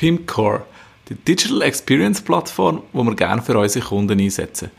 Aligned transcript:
PIMCore, 0.00 0.62
die 1.10 1.14
Digital 1.14 1.60
Experience 1.60 2.22
Plattform, 2.22 2.80
die 2.94 2.96
wir 2.96 3.14
gerne 3.14 3.42
für 3.42 3.58
unsere 3.58 3.84
Kunden 3.84 4.18
einsetzen. 4.18 4.70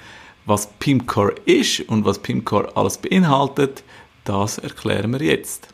Was 0.47 0.67
PIMCore 0.79 1.36
ist 1.46 1.82
und 1.82 2.05
was 2.05 2.17
PIMCore 2.17 2.76
alles 2.76 2.97
beinhaltet, 2.97 3.84
das 4.23 4.57
erklären 4.57 5.12
wir 5.12 5.21
jetzt. 5.21 5.68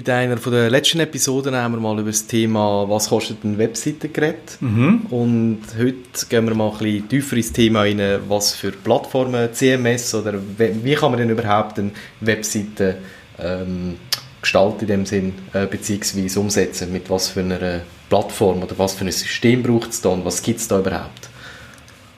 In 0.00 0.10
einer 0.10 0.36
der 0.36 0.70
letzten 0.70 1.00
Episoden 1.00 1.54
haben 1.54 1.74
wir 1.74 1.80
mal 1.80 1.98
über 1.98 2.10
das 2.10 2.26
Thema, 2.26 2.88
was 2.88 3.10
kostet 3.10 3.44
eine 3.44 3.58
Webseite 3.58 4.08
geredet. 4.08 4.56
Mhm. 4.60 5.00
Und 5.10 5.60
heute 5.78 6.26
gehen 6.26 6.48
wir 6.48 6.54
mal 6.54 6.70
ein 6.70 6.78
bisschen 6.78 7.08
tiefer 7.10 7.36
ins 7.36 7.52
Thema 7.52 7.80
rein, 7.80 8.00
was 8.26 8.54
für 8.54 8.72
Plattformen, 8.72 9.52
CMS 9.52 10.14
oder 10.14 10.40
wie 10.56 10.94
kann 10.94 11.10
man 11.10 11.20
denn 11.20 11.28
überhaupt 11.28 11.78
eine 11.78 11.90
Webseite 12.20 12.96
ähm, 13.38 13.96
gestalten 14.40 14.80
in 14.80 14.86
dem 14.86 15.06
Sinn, 15.06 15.34
äh, 15.52 15.66
beziehungsweise 15.66 16.40
umsetzen, 16.40 16.90
mit 16.90 17.10
was 17.10 17.28
für 17.28 17.40
einer 17.40 17.82
Plattform 18.08 18.62
oder 18.62 18.78
was 18.78 18.94
für 18.94 19.04
ein 19.04 19.12
System 19.12 19.62
braucht 19.62 19.90
es 19.90 20.00
da 20.00 20.08
und 20.08 20.24
was 20.24 20.42
gibt 20.42 20.60
es 20.60 20.68
da 20.68 20.78
überhaupt. 20.78 21.28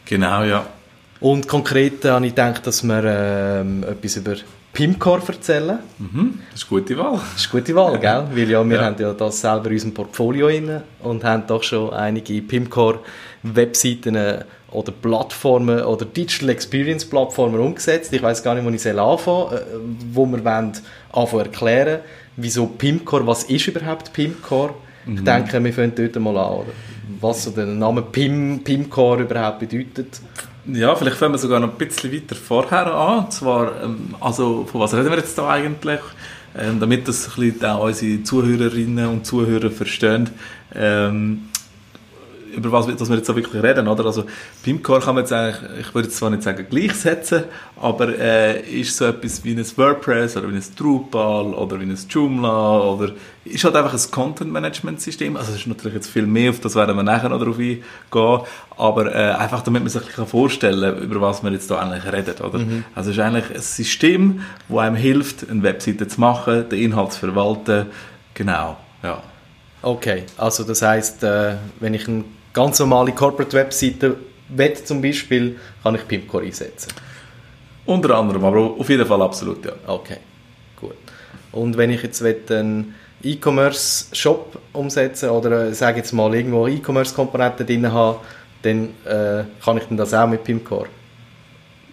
Genau, 0.04 0.44
ja. 0.44 0.68
Und 1.18 1.48
konkret 1.48 2.04
äh, 2.04 2.10
habe 2.10 2.26
ich 2.26 2.32
gedacht, 2.32 2.64
dass 2.64 2.84
wir 2.84 3.02
ähm, 3.04 3.82
etwas 3.82 4.18
über 4.18 4.36
Pimcore 4.72 5.20
erzählen. 5.28 5.78
Mhm. 5.98 6.38
Das 6.50 6.62
ist 6.62 6.70
eine 6.72 6.80
gute 6.80 6.96
Wahl. 6.98 7.20
Das 7.34 7.42
ist 7.44 7.52
eine 7.52 7.60
gute 7.62 7.74
Wahl, 7.76 7.98
gell? 7.98 8.24
Weil 8.32 8.50
ja, 8.50 8.64
wir 8.68 8.76
Ja. 8.76 8.84
haben 8.84 8.96
ja 8.98 9.12
das 9.12 9.40
selber 9.40 9.66
in 9.66 9.72
unserem 9.74 9.94
Portfolio 9.94 10.48
inne 10.48 10.82
und 11.00 11.22
haben 11.24 11.44
doch 11.46 11.62
schon 11.62 11.92
einige 11.92 12.40
Pimcore-Webseiten 12.40 14.14
äh, 14.16 14.44
oder 14.70 14.92
Plattformen 14.92 15.82
oder 15.82 16.04
Digital 16.06 16.48
Experience 16.48 17.04
Plattformen 17.04 17.60
umgesetzt. 17.60 18.12
Ich 18.12 18.22
weiß 18.22 18.42
gar 18.42 18.54
nicht, 18.54 18.64
wo 18.64 18.70
ich 18.70 18.80
soll 18.82 18.98
anfangen, 18.98 19.52
äh, 19.52 19.60
wo 20.12 20.24
wir 20.26 20.42
wollen 20.44 20.72
anfangen 21.12 21.44
erklären, 21.44 22.00
wieso 22.36 22.66
Pimcore, 22.66 23.26
was 23.26 23.44
ist 23.44 23.66
überhaupt 23.66 24.12
Pimcore? 24.12 24.74
Ich 25.06 25.22
denke, 25.24 25.62
wir 25.62 25.72
fangen 25.72 25.92
dort 25.96 26.14
mal 26.20 26.36
an, 26.38 26.52
oder? 26.60 26.68
Was 27.20 27.42
so 27.44 27.50
der 27.50 27.66
Name 27.66 28.02
Pim, 28.02 28.60
Pimcore 28.62 29.22
überhaupt 29.22 29.58
bedeutet. 29.58 30.20
Ja, 30.66 30.94
vielleicht 30.94 31.16
fangen 31.16 31.34
wir 31.34 31.38
sogar 31.38 31.58
noch 31.58 31.70
ein 31.72 31.78
bisschen 31.78 32.12
weiter 32.12 32.36
vorher 32.36 32.86
an. 32.94 33.24
Und 33.24 33.32
zwar, 33.32 33.82
ähm, 33.82 34.14
also 34.20 34.64
von 34.70 34.80
was 34.80 34.94
reden 34.94 35.10
wir 35.10 35.18
jetzt 35.18 35.36
da 35.36 35.48
eigentlich? 35.48 36.00
Ähm, 36.56 36.78
damit 36.78 37.08
das 37.08 37.28
ein 37.28 37.50
bisschen 37.50 37.64
auch 37.64 37.84
unsere 37.84 38.22
Zuhörerinnen 38.22 39.06
und 39.08 39.26
Zuhörer 39.26 39.70
verstehen, 39.70 40.28
ähm, 40.74 41.48
über 42.54 42.72
was 42.72 42.86
wir, 42.86 42.94
dass 42.94 43.08
wir 43.08 43.16
jetzt 43.16 43.26
so 43.26 43.36
wirklich 43.36 43.62
reden, 43.62 43.88
oder? 43.88 44.04
Also 44.06 44.24
Pimcore 44.62 45.00
kann 45.00 45.14
man 45.14 45.24
jetzt 45.24 45.32
eigentlich, 45.32 45.56
ich 45.80 45.94
würde 45.94 46.08
jetzt 46.08 46.18
zwar 46.18 46.30
nicht 46.30 46.42
sagen 46.42 46.66
gleichsetzen, 46.68 47.44
aber 47.80 48.18
äh, 48.18 48.60
ist 48.60 48.96
so 48.96 49.06
etwas 49.06 49.42
wie 49.44 49.52
ein 49.52 49.64
WordPress 49.76 50.36
oder 50.36 50.48
wie 50.50 50.56
ein 50.56 50.64
Drupal 50.76 51.54
oder 51.54 51.80
wie 51.80 51.84
ein 51.84 51.98
Joomla 52.08 52.80
oder 52.80 53.12
ist 53.44 53.64
halt 53.64 53.74
einfach 53.74 53.92
ein 53.92 54.10
Content-Management-System. 54.10 55.36
Also 55.36 55.52
es 55.52 55.58
ist 55.58 55.66
natürlich 55.66 55.94
jetzt 55.94 56.08
viel 56.08 56.26
mehr, 56.26 56.50
auf 56.50 56.60
das 56.60 56.74
werden 56.76 56.94
wir 56.94 57.02
nachher 57.02 57.28
noch 57.28 57.42
drauf 57.42 57.58
eingehen, 57.58 57.82
aber 58.76 59.14
äh, 59.14 59.32
einfach 59.32 59.62
damit 59.62 59.82
man 59.82 59.90
sich 59.90 60.02
ein 60.02 60.06
bisschen 60.06 60.26
vorstellen 60.26 60.94
kann, 60.94 61.02
über 61.02 61.20
was 61.20 61.42
wir 61.42 61.50
jetzt 61.50 61.70
da 61.70 61.78
eigentlich 61.78 62.12
reden, 62.12 62.34
oder? 62.40 62.58
Also 62.94 63.10
es 63.10 63.16
ist 63.16 63.22
eigentlich 63.22 63.54
ein 63.54 63.60
System, 63.60 64.40
das 64.68 64.78
einem 64.78 64.96
hilft, 64.96 65.50
eine 65.50 65.62
Webseite 65.62 66.06
zu 66.06 66.20
machen, 66.20 66.68
den 66.68 66.78
Inhalt 66.78 67.12
zu 67.12 67.20
verwalten, 67.20 67.86
genau, 68.34 68.76
ja. 69.02 69.22
Okay, 69.82 70.24
also 70.36 70.62
das 70.62 70.80
heißt, 70.80 71.24
äh, 71.24 71.56
wenn 71.80 71.94
ich 71.94 72.06
eine 72.06 72.22
ganz 72.52 72.78
normale 72.78 73.12
Corporate-Webseite 73.12 74.16
will 74.48 74.74
zum 74.84 75.00
Beispiel, 75.00 75.58
kann 75.82 75.94
ich 75.94 76.06
Pimcore 76.06 76.44
einsetzen. 76.44 76.92
Unter 77.86 78.16
anderem, 78.16 78.44
aber 78.44 78.60
auf 78.60 78.88
jeden 78.88 79.06
Fall 79.06 79.22
absolut, 79.22 79.64
ja. 79.64 79.72
Okay, 79.86 80.18
gut. 80.80 80.94
Und 81.50 81.76
wenn 81.76 81.90
ich 81.90 82.02
jetzt 82.02 82.22
einen 82.22 82.94
E-Commerce-Shop 83.22 84.58
umsetzen 84.72 85.30
oder 85.30 85.66
äh, 85.66 85.74
sage 85.74 85.98
jetzt 85.98 86.12
mal 86.12 86.34
irgendwo 86.34 86.66
E-Commerce-Komponenten 86.66 87.66
drin 87.66 87.92
habe, 87.92 88.18
dann 88.62 88.90
äh, 89.04 89.44
kann 89.64 89.78
ich 89.78 89.84
denn 89.84 89.96
das 89.96 90.14
auch 90.14 90.26
mit 90.28 90.44
Pimcore? 90.44 90.86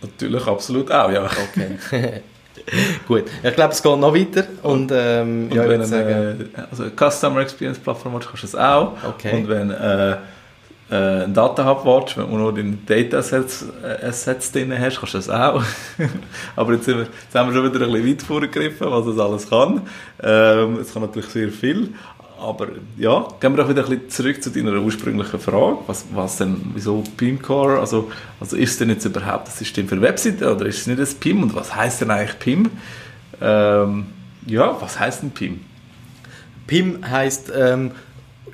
Natürlich, 0.01 0.45
absolut 0.45 0.91
auch, 0.91 1.11
ja. 1.11 1.25
Okay. 1.25 2.21
gut, 3.07 3.25
ich 3.43 3.55
glaube, 3.55 3.73
es 3.73 3.81
geht 3.81 3.97
noch 3.97 4.13
weiter 4.13 4.45
und 4.63 4.91
ähm, 4.93 5.49
Und 5.49 5.55
ja, 5.55 5.63
ich 5.63 5.69
wenn 5.69 5.81
eine, 5.81 6.49
also 6.69 6.83
eine 6.83 6.91
Customer 7.11 7.41
Experience 7.41 7.79
Plattform 7.79 8.13
willst, 8.13 8.27
kannst 8.29 8.43
du 8.43 8.47
das 8.47 8.55
auch. 8.55 8.93
Okay. 9.07 9.35
Und 9.35 9.49
wenn 9.49 9.71
äh, 9.71 10.17
äh, 10.91 11.23
ein 11.23 11.33
Data 11.33 11.65
Hub 11.65 11.85
willst, 11.85 12.17
wenn 12.17 12.29
du 12.29 12.37
nur 12.37 12.53
deine 12.53 12.77
Data 12.85 13.17
Assets, 13.19 13.65
äh, 13.83 14.35
drin 14.53 14.73
hast, 14.79 14.99
kannst 14.99 15.13
du 15.13 15.17
das 15.17 15.29
auch. 15.29 15.63
Aber 16.55 16.73
jetzt, 16.73 16.85
sind 16.85 16.97
wir, 16.97 17.03
jetzt 17.03 17.35
haben 17.35 17.49
wir 17.49 17.55
schon 17.55 17.73
wieder 17.73 17.85
ein 17.85 17.91
bisschen 17.91 18.09
weit 18.09 18.21
vorgegriffen, 18.23 18.89
was 18.89 19.05
das 19.05 19.19
alles 19.19 19.49
kann. 19.49 19.81
Ähm, 20.21 20.79
es 20.79 20.93
kann 20.93 21.03
natürlich 21.03 21.29
sehr 21.29 21.49
viel. 21.49 21.93
Aber 22.39 22.69
ja, 22.97 23.27
gehen 23.39 23.53
wir 23.53 23.63
doch 23.63 23.69
wieder 23.69 23.83
ein 23.83 23.89
bisschen 23.89 24.09
zurück 24.09 24.41
zu 24.41 24.49
deiner 24.49 24.79
ursprünglichen 24.79 25.39
Frage. 25.39 25.77
Was, 25.87 26.05
was 26.13 26.37
denn, 26.37 26.71
wieso 26.73 27.03
PIM-Core? 27.17 27.79
Also, 27.79 28.11
also 28.39 28.55
ist 28.55 28.71
es 28.71 28.77
denn 28.77 28.89
jetzt 28.89 29.03
überhaupt 29.03 29.47
ein 29.47 29.51
System 29.51 29.87
für 29.89 30.01
Webseiten 30.01 30.45
oder 30.45 30.65
ist 30.65 30.79
es 30.79 30.87
nicht 30.87 30.99
ein 30.99 31.19
PIM? 31.19 31.43
Und 31.43 31.53
was 31.53 31.75
heißt 31.75 32.01
denn 32.01 32.11
eigentlich 32.11 32.39
PIM? 32.39 32.71
Ähm, 33.41 34.05
ja, 34.45 34.75
was 34.79 34.97
heißt 34.99 35.21
denn 35.21 35.31
PIM? 35.31 35.59
PIM 36.65 37.09
heißt, 37.09 37.51
ähm, 37.55 37.91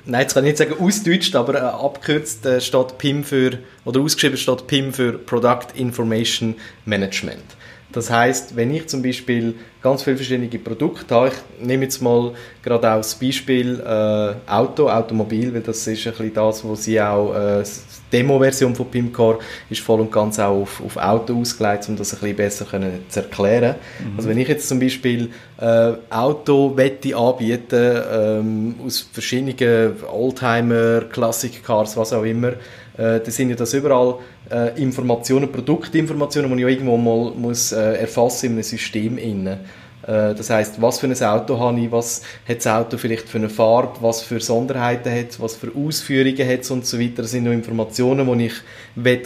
nein, 0.06 0.22
jetzt 0.22 0.34
kann 0.34 0.44
ich 0.44 0.50
nicht 0.50 0.58
sagen 0.58 0.74
ausdeutscht, 0.78 1.34
aber 1.36 1.54
äh, 1.54 1.58
abgekürzt 1.58 2.46
äh, 2.46 2.60
steht 2.60 2.98
PIM 2.98 3.24
für, 3.24 3.58
oder 3.84 4.00
ausgeschrieben 4.00 4.38
steht 4.38 4.66
PIM 4.66 4.92
für 4.92 5.12
Product 5.12 5.66
Information 5.74 6.54
Management. 6.84 7.44
Das 7.92 8.10
heißt, 8.10 8.56
wenn 8.56 8.74
ich 8.74 8.88
zum 8.88 9.02
Beispiel 9.02 9.54
ganz 9.86 10.02
viele 10.02 10.16
verschiedene 10.16 10.48
Produkte 10.58 11.14
habe, 11.14 11.28
ich 11.28 11.64
nehme 11.64 11.84
jetzt 11.84 12.02
mal 12.02 12.32
gerade 12.60 12.90
auch 12.90 12.96
das 12.96 13.14
Beispiel 13.14 13.78
äh, 13.78 14.50
Auto, 14.50 14.88
Automobil, 14.88 15.54
weil 15.54 15.60
das 15.60 15.86
ist 15.86 16.06
ein 16.08 16.12
bisschen 16.12 16.34
das, 16.34 16.64
wo 16.64 16.74
sie 16.74 17.00
auch, 17.00 17.32
äh, 17.32 17.62
die 17.62 18.16
Demo-Version 18.16 18.74
von 18.74 18.90
PIMCore 18.90 19.38
ist 19.70 19.82
voll 19.82 20.00
und 20.00 20.10
ganz 20.10 20.40
auch 20.40 20.62
auf, 20.62 20.82
auf 20.84 20.96
Auto 20.96 21.40
ausgelegt, 21.40 21.88
um 21.88 21.94
das 21.94 22.14
ein 22.14 22.18
bisschen 22.18 22.36
besser 22.36 22.64
können 22.64 23.04
zu 23.08 23.20
erklären. 23.20 23.76
Also 24.16 24.28
wenn 24.28 24.38
ich 24.38 24.48
jetzt 24.48 24.68
zum 24.68 24.80
Beispiel 24.80 25.30
äh, 25.60 25.92
Auto 26.10 26.76
wette 26.76 27.16
anbieten, 27.16 28.02
ähm, 28.12 28.74
aus 28.84 29.08
verschiedenen 29.12 30.02
Oldtimer, 30.12 31.02
Classic 31.02 31.62
Cars, 31.64 31.96
was 31.96 32.12
auch 32.12 32.24
immer, 32.24 32.54
äh, 32.96 33.20
da 33.20 33.30
sind 33.30 33.50
ja 33.50 33.56
das 33.56 33.74
überall 33.74 34.16
äh, 34.50 34.80
Informationen, 34.80 35.50
Produktinformationen, 35.50 36.50
die 36.50 36.56
ich 36.56 36.62
ja 36.62 36.68
irgendwo 36.68 36.96
mal 36.96 37.32
muss, 37.36 37.72
äh, 37.72 37.94
erfassen 37.94 38.46
in 38.46 38.52
einem 38.52 38.62
System 38.62 39.18
inne. 39.18 39.58
Äh, 40.06 40.34
Das 40.34 40.50
heißt, 40.50 40.80
was 40.80 41.00
für 41.00 41.06
ein 41.06 41.22
Auto 41.22 41.58
habe 41.58 41.80
ich, 41.80 41.90
was 41.90 42.22
hat 42.48 42.58
das 42.58 42.66
Auto 42.66 42.96
vielleicht 42.98 43.28
für 43.28 43.38
eine 43.38 43.48
Farbe, 43.48 43.98
was 44.00 44.22
für 44.22 44.40
Sonderheiten 44.40 45.10
hat 45.10 45.30
es, 45.30 45.40
was 45.40 45.56
für 45.56 45.72
Ausführungen 45.74 46.48
hat 46.48 46.60
es 46.60 46.70
und 46.70 46.86
so 46.86 46.98
weiter. 46.98 47.22
Das 47.22 47.30
sind 47.32 47.44
noch 47.44 47.52
Informationen, 47.52 48.38
die 48.38 48.46
ich 48.46 48.54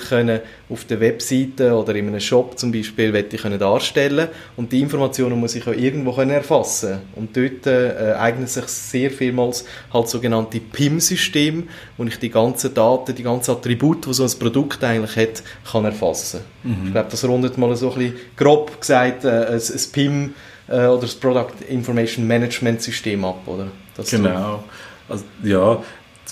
können 0.09 0.41
auf 0.69 0.85
der 0.85 1.01
Webseite 1.01 1.75
oder 1.75 1.95
in 1.95 2.09
einem 2.09 2.21
Shop 2.21 2.59
zum 2.59 2.73
Beispiel 2.73 3.15
ich 3.15 3.43
können 3.43 3.59
darstellen 3.59 4.29
und 4.57 4.73
die 4.73 4.81
Informationen 4.81 5.39
muss 5.39 5.55
ich 5.55 5.67
auch 5.67 5.73
irgendwo 5.73 6.13
können 6.13 6.31
erfassen 6.31 6.99
und 7.17 7.37
dort 7.37 7.67
äh, 7.67 8.15
eignet 8.19 8.49
sich 8.49 8.65
sehr 8.67 9.11
vielmals 9.11 9.65
halt 9.93 10.09
sogenannte 10.09 10.61
PIM-System, 10.61 11.69
wo 11.97 12.05
ich 12.05 12.19
die 12.19 12.31
ganzen 12.31 12.75
Daten, 12.75 13.15
die 13.15 13.23
ganzen 13.23 13.53
Attribute, 13.53 14.07
die 14.07 14.15
so 14.15 14.25
ein 14.25 14.39
Produkt 14.39 14.83
eigentlich 14.83 15.17
hat, 15.17 15.43
kann 15.71 15.85
erfassen. 15.85 16.41
Ich 16.87 16.93
glaube, 16.93 17.09
das 17.11 17.25
rundet 17.25 17.59
mal 17.59 17.75
so 17.77 17.91
ein 17.93 17.99
bisschen 17.99 18.15
grob 18.37 18.81
gesagt 18.81 19.25
äh, 19.25 19.47
ein, 19.47 19.55
ein 19.55 19.93
PIM 19.93 20.35
äh, 20.71 20.87
oder 20.87 21.03
das 21.03 21.15
Product 21.15 21.53
Information 21.69 22.27
Management 22.27 22.81
System 22.83 23.25
ab, 23.25 23.43
oder? 23.47 23.67
Das 23.97 24.11
Genau. 24.11 24.65
Also, 25.09 25.25
ja, 25.43 25.83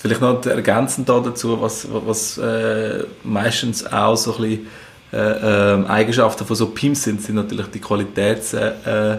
vielleicht 0.01 0.21
noch 0.21 0.45
ergänzend 0.47 1.09
da 1.09 1.21
dazu, 1.21 1.61
was, 1.61 1.87
was 1.91 2.39
äh, 2.39 3.05
meistens 3.25 3.85
auch 3.87 4.17
so 4.17 4.37
ein 4.37 4.43
bisschen 4.43 4.67
äh, 5.13 5.73
ähm, 5.75 5.87
Eigenschaften 5.87 6.47
von 6.47 6.55
so 6.55 6.69
PIMs 6.69 7.03
sind, 7.03 7.23
sind 7.23 7.35
natürlich 7.35 7.67
die 7.69 7.81
Qualitätssicherstellungen 7.81 9.19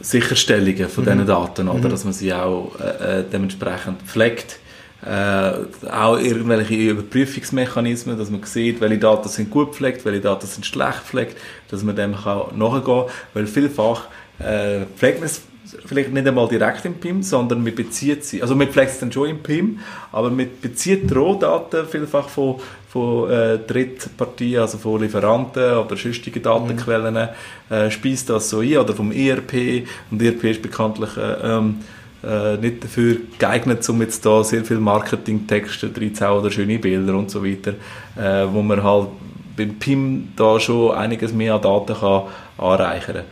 Sicherstellungen 0.00 0.88
von 0.88 1.04
diesen 1.04 1.26
Daten, 1.26 1.68
oder? 1.68 1.88
dass 1.88 2.04
man 2.04 2.12
sie 2.12 2.32
auch 2.32 2.72
äh, 2.78 3.20
äh, 3.20 3.24
dementsprechend 3.30 4.02
pflegt. 4.02 4.58
Äh, 5.04 5.52
auch 5.90 6.18
irgendwelche 6.18 6.74
Überprüfungsmechanismen, 6.74 8.18
dass 8.18 8.30
man 8.30 8.42
sieht, 8.42 8.80
welche 8.80 8.98
Daten 8.98 9.28
sind 9.28 9.48
gut 9.48 9.68
gepflegt, 9.68 10.04
welche 10.04 10.20
Daten 10.20 10.46
sind 10.46 10.66
schlecht 10.66 11.00
gepflegt, 11.04 11.36
dass 11.70 11.84
man 11.84 11.94
dem 11.94 12.16
kann 12.16 12.58
nachgehen 12.58 12.84
kann, 12.84 13.04
weil 13.32 13.46
vielfach 13.46 14.06
äh, 14.38 14.84
pflegt 14.96 15.20
man 15.20 15.26
es 15.26 15.42
vielleicht 15.84 16.12
nicht 16.12 16.26
einmal 16.26 16.48
direkt 16.48 16.84
im 16.84 16.94
PIM, 16.94 17.22
sondern 17.22 17.62
man 17.62 17.74
bezieht 17.74 18.24
sie, 18.24 18.40
also 18.42 18.54
man 18.54 18.68
pflegt 18.68 18.92
es 18.92 18.98
dann 19.00 19.12
schon 19.12 19.28
im 19.28 19.38
PIM, 19.42 19.78
aber 20.12 20.30
man 20.30 20.46
bezieht 20.60 21.14
Rohdaten 21.14 21.86
vielfach 21.86 22.28
von, 22.28 22.56
von 22.88 23.30
äh, 23.30 23.58
Drittpartien, 23.58 24.60
also 24.60 24.78
von 24.78 25.00
Lieferanten 25.02 25.76
oder 25.76 25.96
sonstigen 25.96 26.42
Datenquellen, 26.42 27.28
äh, 27.70 27.90
speist 27.90 28.30
das 28.30 28.48
so 28.48 28.60
ein, 28.60 28.78
oder 28.78 28.94
vom 28.94 29.12
ERP, 29.12 29.86
und 30.10 30.22
ERP 30.22 30.44
ist 30.44 30.62
bekanntlich 30.62 31.16
äh, 31.16 31.56
ähm, 31.56 31.80
äh, 32.22 32.56
nicht 32.56 32.82
dafür 32.82 33.16
geeignet, 33.38 33.88
um 33.88 34.00
jetzt 34.00 34.24
da 34.24 34.42
sehr 34.42 34.64
viel 34.64 34.78
Marketingtexte 34.78 35.90
reinzuhauen 35.94 36.40
oder 36.40 36.50
schöne 36.50 36.78
Bilder 36.78 37.14
und 37.14 37.30
so 37.30 37.44
weiter, 37.44 37.74
äh, 38.16 38.46
wo 38.52 38.62
man 38.62 38.82
halt 38.82 39.08
beim 39.56 39.74
PIM 39.78 40.32
da 40.36 40.58
schon 40.58 40.92
einiges 40.92 41.32
mehr 41.32 41.54
an 41.54 41.62
Daten 41.62 41.94
kann 41.94 42.22
anreichern 42.56 43.16
kann. 43.16 43.24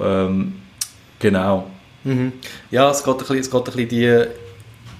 Ähm, 0.00 0.54
genau. 1.18 1.66
Mhm. 2.04 2.32
Ja, 2.70 2.90
es 2.90 3.02
geht 3.04 3.14
ein 3.14 3.18
bisschen, 3.18 3.38
es 3.38 3.50
geht 3.50 3.60
ein 3.60 3.64
bisschen 3.64 3.88
die, 3.88 4.24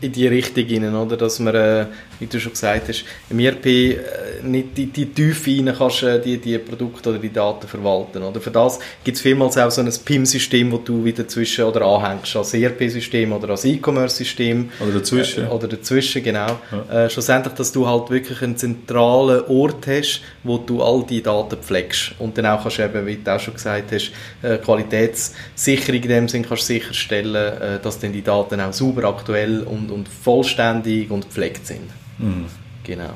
in 0.02 0.12
die 0.12 0.26
Richtung 0.26 0.66
rein, 0.68 0.94
oder? 0.94 1.16
dass 1.16 1.38
man, 1.38 1.54
äh, 1.54 1.86
wie 2.18 2.26
du 2.26 2.40
schon 2.40 2.52
gesagt 2.52 2.88
hast, 2.88 3.04
im 3.30 3.38
ERP 3.38 3.66
äh, 3.66 3.96
nicht 4.42 4.76
die, 4.76 4.86
die 4.86 5.06
Tiefe 5.06 5.50
rein 5.50 5.74
kannst, 5.76 6.02
äh, 6.02 6.20
die, 6.20 6.38
die 6.38 6.58
Produkte 6.58 7.10
oder 7.10 7.18
die 7.18 7.32
Daten 7.32 7.68
verwalten. 7.68 8.22
Oder? 8.22 8.40
Für 8.40 8.50
das 8.50 8.80
gibt 9.04 9.16
es 9.16 9.22
vielmals 9.22 9.56
auch 9.56 9.70
so 9.70 9.80
ein 9.80 9.92
PIM-System, 10.04 10.72
wo 10.72 10.78
du 10.78 11.04
wieder 11.04 11.26
zwischen 11.28 11.64
oder 11.64 11.82
anhängst, 11.82 12.34
als 12.34 12.52
ERP-System 12.52 13.32
oder 13.32 13.50
als 13.50 13.64
E-Commerce-System. 13.64 14.70
Oder 14.80 14.92
dazwischen. 14.98 15.44
Äh, 15.46 15.48
oder 15.48 15.68
dazwischen, 15.68 16.22
genau. 16.22 16.58
Ja. 16.72 17.04
Äh, 17.04 17.10
schlussendlich, 17.10 17.54
dass 17.54 17.70
du 17.70 17.86
halt 17.86 18.10
wirklich 18.10 18.42
einen 18.42 18.56
zentralen 18.56 19.44
Ort 19.46 19.86
hast, 19.86 20.22
wo 20.42 20.58
du 20.58 20.82
all 20.82 21.04
die 21.04 21.22
Daten 21.22 21.56
pflegst. 21.58 22.12
Und 22.18 22.36
dann 22.36 22.46
auch 22.46 22.62
kannst 22.62 22.78
du 22.78 22.84
eben, 22.84 23.06
wie 23.06 23.16
du 23.16 23.34
auch 23.34 23.40
schon 23.40 23.54
gesagt 23.54 23.92
hast, 23.92 24.10
äh, 24.42 24.58
Qualitätssicherung 24.58 26.02
in 26.02 26.08
dem 26.08 26.28
Sinn 26.28 26.44
kannst 26.44 26.66
sicherstellen, 26.66 27.80
dass 27.82 28.00
dann 28.00 28.12
die 28.12 28.22
Daten 28.22 28.60
auch 28.60 28.72
sauber, 28.72 29.04
aktuell 29.04 29.60
und, 29.60 29.91
und 29.92 30.08
vollständig 30.08 31.10
und 31.10 31.26
gepflegt 31.26 31.66
sind. 31.66 31.90
Mhm. 32.18 32.46
Genau. 32.84 33.14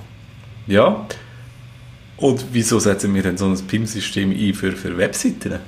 Ja. 0.66 1.06
Und 2.16 2.44
wieso 2.52 2.78
setzen 2.78 3.14
wir 3.14 3.22
denn 3.22 3.36
so 3.36 3.46
ein 3.46 3.58
PIM-System 3.66 4.32
ein 4.32 4.54
für, 4.54 4.72
für 4.72 4.96
Webseiten? 4.96 5.58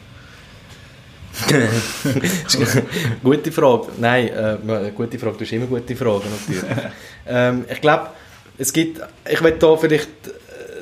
gute 3.22 3.52
Frage. 3.52 3.88
Nein, 3.98 4.28
äh, 4.28 4.90
gute 4.94 5.18
Frage. 5.18 5.36
Du 5.36 5.44
hast 5.44 5.52
immer 5.52 5.66
gute 5.66 5.94
Fragen 5.94 6.24
natürlich. 6.30 6.64
ähm, 7.26 7.64
ich 7.70 7.80
glaube, 7.80 8.08
es 8.56 8.72
gibt. 8.72 9.00
Ich 9.30 9.42
werde 9.42 9.58
da 9.58 9.76
vielleicht 9.76 10.08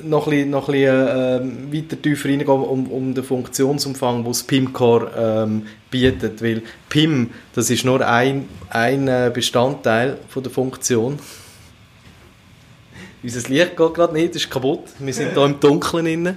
noch 0.02 0.26
ein 0.26 0.31
bisschen, 0.31 0.50
noch 0.50 0.69
ein 0.69 0.72
bisschen 0.72 1.72
äh, 1.72 1.76
weiter 1.76 2.00
tiefer 2.00 2.28
reingehen 2.28 2.48
um, 2.48 2.87
um 2.88 3.14
den 3.14 3.25
Funktionsumfang, 3.25 4.22
den 4.22 4.32
das 4.32 4.43
PIM-Core 4.43 5.10
ähm, 5.16 5.66
bietet. 5.90 6.43
Weil 6.43 6.62
PIM, 6.88 7.31
das 7.54 7.70
ist 7.70 7.84
nur 7.84 8.06
ein, 8.06 8.48
ein 8.70 9.08
äh, 9.08 9.31
Bestandteil 9.32 10.19
von 10.28 10.43
der 10.43 10.52
Funktion. 10.52 11.19
Unser 13.22 13.48
Licht 13.48 13.76
geht 13.76 13.94
gerade 13.94 14.12
nicht, 14.12 14.37
ist 14.37 14.50
kaputt. 14.50 14.84
Wir 14.98 15.12
sind 15.12 15.32
hier 15.32 15.44
im 15.44 15.58
Dunkeln 15.58 16.04
drin. 16.04 16.37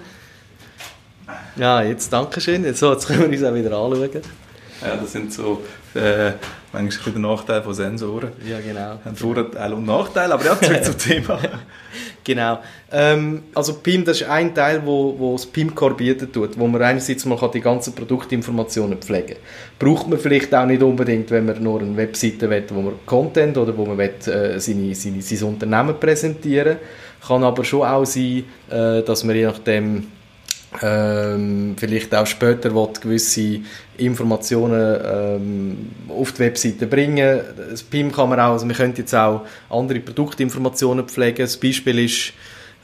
Ja, 1.55 1.81
jetzt 1.83 2.11
danke 2.11 2.41
schön. 2.41 2.73
So, 2.73 2.93
jetzt 2.93 3.07
können 3.07 3.21
wir 3.21 3.29
uns 3.29 3.43
auch 3.43 3.53
wieder 3.53 3.77
anschauen. 3.77 4.21
Ja, 4.81 4.95
das 4.95 5.11
sind 5.11 5.33
so 5.33 5.61
äh, 5.93 6.31
manchmal 6.71 7.11
der 7.11 7.21
Nachteil 7.21 7.61
von 7.61 7.73
Sensoren. 7.73 8.31
Ja, 8.47 8.59
genau. 8.59 8.99
Haben 9.03 9.15
Vorteile 9.15 9.75
und 9.75 9.85
Nachteile, 9.85 10.33
aber 10.33 10.45
ja, 10.45 10.59
zurück 10.59 10.83
zum 10.83 10.97
Thema. 10.97 11.39
genau. 12.23 12.59
Ähm, 12.91 13.43
also 13.53 13.75
PIM, 13.75 14.05
das 14.05 14.21
ist 14.21 14.29
ein 14.29 14.53
Teil, 14.53 14.81
wo, 14.85 15.15
wo 15.17 15.33
das 15.33 15.45
PIM-Core 15.45 15.95
bietet 15.95 16.33
tut, 16.33 16.57
wo 16.57 16.67
man 16.67 16.81
einerseits 16.81 17.25
mal 17.25 17.37
die 17.53 17.61
ganzen 17.61 17.93
Produktinformationen 17.93 18.97
pflegen 18.99 19.35
kann. 19.35 19.37
Braucht 19.79 20.07
man 20.07 20.19
vielleicht 20.19 20.53
auch 20.53 20.65
nicht 20.65 20.81
unbedingt, 20.81 21.31
wenn 21.31 21.45
man 21.45 21.61
nur 21.61 21.81
eine 21.81 21.95
Webseite 21.95 22.49
will, 22.49 22.63
wo 22.69 22.81
man 22.81 22.93
Content 23.05 23.57
oder 23.57 23.75
wo 23.77 23.85
man 23.85 23.97
will, 23.97 24.13
äh, 24.27 24.59
seine, 24.59 24.93
seine, 24.95 25.21
sein 25.21 25.47
Unternehmen 25.47 25.99
präsentieren 25.99 26.77
Kann 27.25 27.43
aber 27.43 27.63
schon 27.63 27.87
auch 27.87 28.05
sein, 28.05 28.45
äh, 28.69 29.01
dass 29.03 29.23
man 29.23 29.35
je 29.35 29.45
nachdem 29.45 30.07
ähm, 30.81 31.75
vielleicht 31.77 32.13
auch 32.13 32.27
später 32.27 32.73
will, 32.73 32.89
gewisse 33.01 33.61
Informationen 33.97 34.99
ähm, 35.03 35.77
auf 36.09 36.31
die 36.33 36.39
Webseite 36.39 36.87
bringen. 36.87 37.41
Das 37.71 37.83
PIM 37.83 38.11
kann 38.11 38.29
man 38.29 38.39
auch, 38.39 38.53
also 38.53 38.67
wir 38.67 38.75
können 38.75 38.93
jetzt 38.95 39.15
auch 39.15 39.45
andere 39.69 39.99
Produktinformationen 39.99 41.07
pflegen. 41.07 41.39
Das 41.39 41.57
Beispiel 41.57 41.99
ist, 41.99 42.33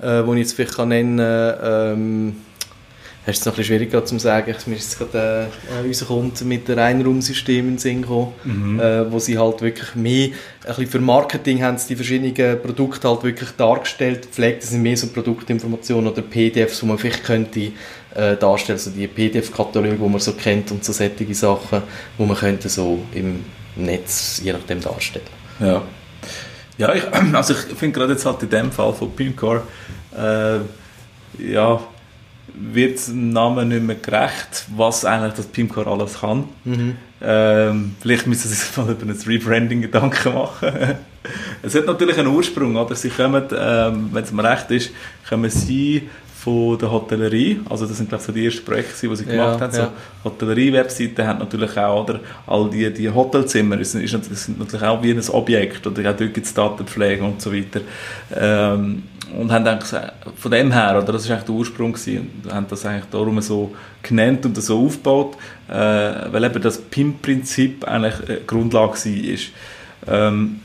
äh, 0.02 0.26
wo 0.26 0.34
ich 0.34 0.40
jetzt 0.40 0.54
vielleicht 0.54 0.76
kann 0.76 0.90
nennen 0.90 1.18
kann, 1.18 1.94
ähm, 1.94 2.36
hast 3.25 3.39
es 3.39 3.45
noch 3.45 3.54
ein 3.54 3.57
bisschen 3.57 3.77
schwieriger 3.77 4.06
zu 4.06 4.19
sagen. 4.19 4.56
Mir 4.68 4.75
ist 4.75 4.98
gerade 4.98 5.48
äh, 5.81 5.86
unser 5.86 6.06
Kunde 6.06 6.45
mit 6.45 6.68
dem 6.68 6.77
Reinraumsystem 6.77 7.60
in 7.60 7.68
den 7.74 7.77
Sinn 7.77 8.01
gekommen, 8.01 8.33
mhm. 8.44 8.80
äh, 8.80 9.12
wo 9.12 9.19
sie 9.19 9.38
halt 9.38 9.62
wirklich 9.62 9.95
mehr, 9.95 10.27
ein 10.27 10.33
bisschen 10.68 10.88
für 10.88 11.00
Marketing 11.00 11.63
haben 11.63 11.77
sie 11.77 11.89
die 11.89 11.95
verschiedenen 11.95 12.62
Produkte 12.62 13.10
halt 13.10 13.24
wirklich 13.24 13.50
dargestellt, 13.51 14.25
pflegt, 14.25 14.63
das 14.63 14.69
sind 14.69 14.83
mehr 14.83 14.98
so 14.98 15.07
Produktinformationen 15.07 16.12
oder 16.12 16.22
PDFs, 16.22 16.83
wo 16.83 16.88
man 16.88 16.98
vielleicht 16.98 17.24
könnte 17.24 17.72
äh, 18.13 18.36
darstellen, 18.38 18.77
also 18.77 18.92
die 18.92 19.07
PDF-Kataloge, 19.07 19.95
die 19.95 20.10
man 20.10 20.19
so 20.19 20.33
kennt 20.33 20.72
und 20.72 20.86
so 20.86 20.94
solche 20.94 21.33
Sachen, 21.33 21.81
wo 22.18 22.25
man 22.25 22.38
könnte 22.38 22.69
so 22.69 23.00
im 23.13 23.44
Netz 23.75 24.42
je 24.44 24.54
nachdem 24.54 24.81
darstellen. 24.81 25.25
Ja. 25.60 25.81
Ja, 26.77 26.94
ich, 26.94 27.04
also 27.33 27.54
ich 27.54 27.77
finde 27.77 28.00
gerade 28.00 28.13
jetzt 28.13 28.25
halt 28.25 28.44
in 28.44 28.50
dem 28.50 28.72
Fall 28.72 28.94
von 28.94 29.12
Pimcore, 29.16 29.63
äh, 30.16 30.60
ja, 31.51 31.80
wird 32.57 33.07
dem 33.07 33.30
Namen 33.30 33.69
nicht 33.69 33.84
mehr 33.84 33.96
gerecht, 33.96 34.66
was 34.75 35.06
eigentlich 35.06 35.34
das 35.34 35.48
Pimcore 35.48 35.90
alles 35.90 36.19
kann. 36.19 36.46
Mhm. 36.63 36.96
Ähm, 37.22 37.96
vielleicht 38.02 38.28
müssen 38.28 38.48
sie 38.48 38.56
sich 38.56 38.78
mal 38.78 38.90
über 38.90 39.06
ein 39.06 39.18
Rebranding 39.25 39.81
Gedanken 39.81 40.34
machen. 40.34 40.69
es 41.63 41.75
hat 41.75 41.86
natürlich 41.86 42.18
einen 42.18 42.28
Ursprung, 42.28 42.75
oder? 42.75 42.96
Sie 42.96 43.10
kommen, 43.10 43.44
ähm, 43.57 44.10
wenn 44.12 44.24
es 44.24 44.31
mir 44.31 44.44
recht 44.44 44.69
ist, 44.72 44.92
kommen 45.28 45.50
sie 45.50 46.10
von 46.46 46.78
der 46.78 46.92
Hotellerie, 46.92 47.62
also 47.68 47.88
das 47.88 47.98
sind 47.98 48.07
glaube 48.07 48.22
ich 48.22 48.28
so 48.28 48.31
die 48.31 48.46
ersten 48.46 48.63
Projekte, 48.63 49.08
die 49.08 49.16
sie 49.16 49.25
gemacht 49.25 49.60
ja, 49.60 49.62
haben, 49.62 49.74
so 49.74 49.81
ja. 49.81 49.92
Hotellerie-Webseiten 50.24 51.25
haben 51.25 51.40
natürlich 51.40 51.75
auch, 51.75 52.04
oder 52.04 52.19
all 52.46 52.69
die, 52.69 52.94
die 52.94 53.10
Hotelzimmer, 53.10 53.78
das 53.78 53.94
sind 53.94 54.60
natürlich 54.60 54.86
auch 54.86 55.01
wie 55.01 55.12
ein 55.12 55.30
Objekt, 55.30 55.88
oder 55.88 56.12
auch 56.12 56.16
dort 56.16 56.34
gibt 56.36 56.46
es 56.46 56.54
Datenpflege 56.54 57.24
und 57.24 57.42
so 57.42 57.51
weiter. 57.51 57.81
Ähm, 58.36 59.04
und 59.36 59.52
haben 59.52 59.80
gesagt, 59.80 60.14
von 60.38 60.52
dem 60.52 60.72
her, 60.72 61.00
oder 61.02 61.14
das 61.14 61.28
war 61.28 61.36
eigentlich 61.36 61.46
der 61.46 61.56
Ursprung 61.56 61.94
gewesen, 61.94 62.30
und 62.44 62.54
haben 62.54 62.66
das 62.70 62.86
eigentlich 62.86 63.06
darum 63.12 63.42
so 63.42 63.76
genannt 64.02 64.46
und 64.46 64.62
so 64.62 64.86
aufgebaut, 64.86 65.36
äh, 65.68 65.74
weil 65.74 66.44
eben 66.44 66.62
das 66.62 66.82
PIM-Prinzip 66.82 67.86
eigentlich 67.88 68.46
Grundlage 68.48 68.94
war. 68.94 69.40
Ähm, 70.08 70.60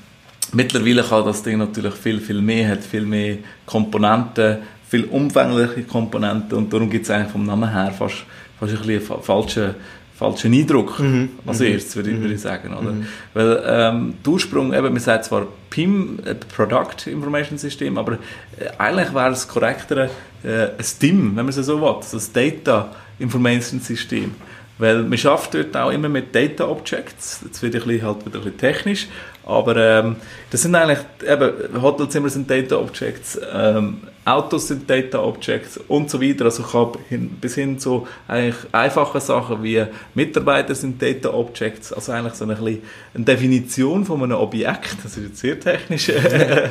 mittlerweile 0.52 1.02
kann 1.02 1.24
das 1.24 1.42
Ding 1.42 1.58
natürlich 1.58 1.94
viel, 1.94 2.20
viel 2.20 2.40
mehr, 2.40 2.68
hat 2.68 2.84
viel 2.84 3.06
mehr 3.06 3.38
Komponenten, 3.66 4.58
viel 4.88 5.04
umfängliche 5.04 5.82
Komponenten 5.82 6.58
und 6.58 6.72
darum 6.72 6.90
gibt 6.90 7.04
es 7.04 7.10
eigentlich 7.10 7.32
vom 7.32 7.46
Namen 7.46 7.70
her 7.70 7.92
fast, 7.96 8.24
fast 8.58 8.72
ein 8.72 8.86
bisschen 8.86 9.22
falschen 9.22 9.74
falschen 10.20 10.52
Eindruck 10.52 11.00
mhm. 11.00 11.30
als 11.46 11.60
mhm. 11.60 11.66
erstes, 11.66 11.96
würde 11.96 12.10
ich, 12.10 12.20
würde 12.20 12.34
ich 12.34 12.40
sagen. 12.40 12.74
Oder? 12.74 12.92
Mhm. 12.92 13.06
Weil 13.32 13.62
ähm, 13.66 14.14
der 14.24 14.32
Ursprung, 14.32 14.74
eben, 14.74 14.92
man 14.92 15.00
sagt 15.00 15.24
zwar 15.24 15.46
PIM, 15.70 16.18
äh, 16.26 16.34
Product 16.34 17.06
Information 17.06 17.56
System, 17.56 17.96
aber 17.96 18.12
äh, 18.12 18.68
eigentlich 18.76 19.14
wäre 19.14 19.30
es 19.30 19.48
korrekter 19.48 20.10
äh, 20.44 20.68
ein 20.76 20.84
STIM, 20.84 21.36
wenn 21.36 21.46
man 21.46 21.48
es 21.48 21.56
so 21.56 21.80
will, 21.80 21.96
das 22.12 22.32
Data 22.32 22.94
Information 23.18 23.80
System. 23.80 24.34
Weil 24.76 25.02
man 25.04 25.16
schafft 25.16 25.54
dort 25.54 25.74
auch 25.74 25.90
immer 25.90 26.10
mit 26.10 26.34
Data 26.34 26.68
Objects, 26.68 27.40
jetzt 27.44 27.62
wird 27.62 27.74
ein 27.74 27.82
bisschen, 27.82 28.02
halt 28.02 28.26
wieder 28.26 28.38
ein 28.38 28.44
bisschen 28.44 28.58
technisch, 28.58 29.08
aber 29.50 29.76
ähm, 29.76 30.16
das 30.50 30.62
sind 30.62 30.74
eigentlich, 30.74 30.98
eben, 31.26 31.82
Hotelzimmer 31.82 32.28
sind 32.28 32.50
Data 32.50 32.76
Objects, 32.76 33.38
ähm, 33.52 33.98
Autos 34.24 34.68
sind 34.68 34.88
Data 34.88 35.18
Objects 35.18 35.78
und 35.88 36.10
so 36.10 36.20
weiter. 36.20 36.44
Also 36.44 36.62
ich 36.62 36.72
habe 36.72 36.98
bis 37.40 37.54
hin 37.54 37.78
zu 37.78 38.06
eigentlich 38.28 38.56
einfachen 38.70 39.20
Sachen 39.20 39.62
wie 39.62 39.84
Mitarbeiter 40.14 40.74
sind 40.74 41.00
Data 41.00 41.32
Objects, 41.32 41.92
also 41.92 42.12
eigentlich 42.12 42.34
so 42.34 42.44
eine, 42.44 42.54
eine 42.56 43.24
Definition 43.24 44.04
von 44.04 44.22
einem 44.22 44.38
Objekt, 44.38 44.96
das 45.02 45.16
ist 45.16 45.24
jetzt 45.24 45.38
sehr 45.38 45.58
technisch, 45.58 46.08
äh, 46.10 46.64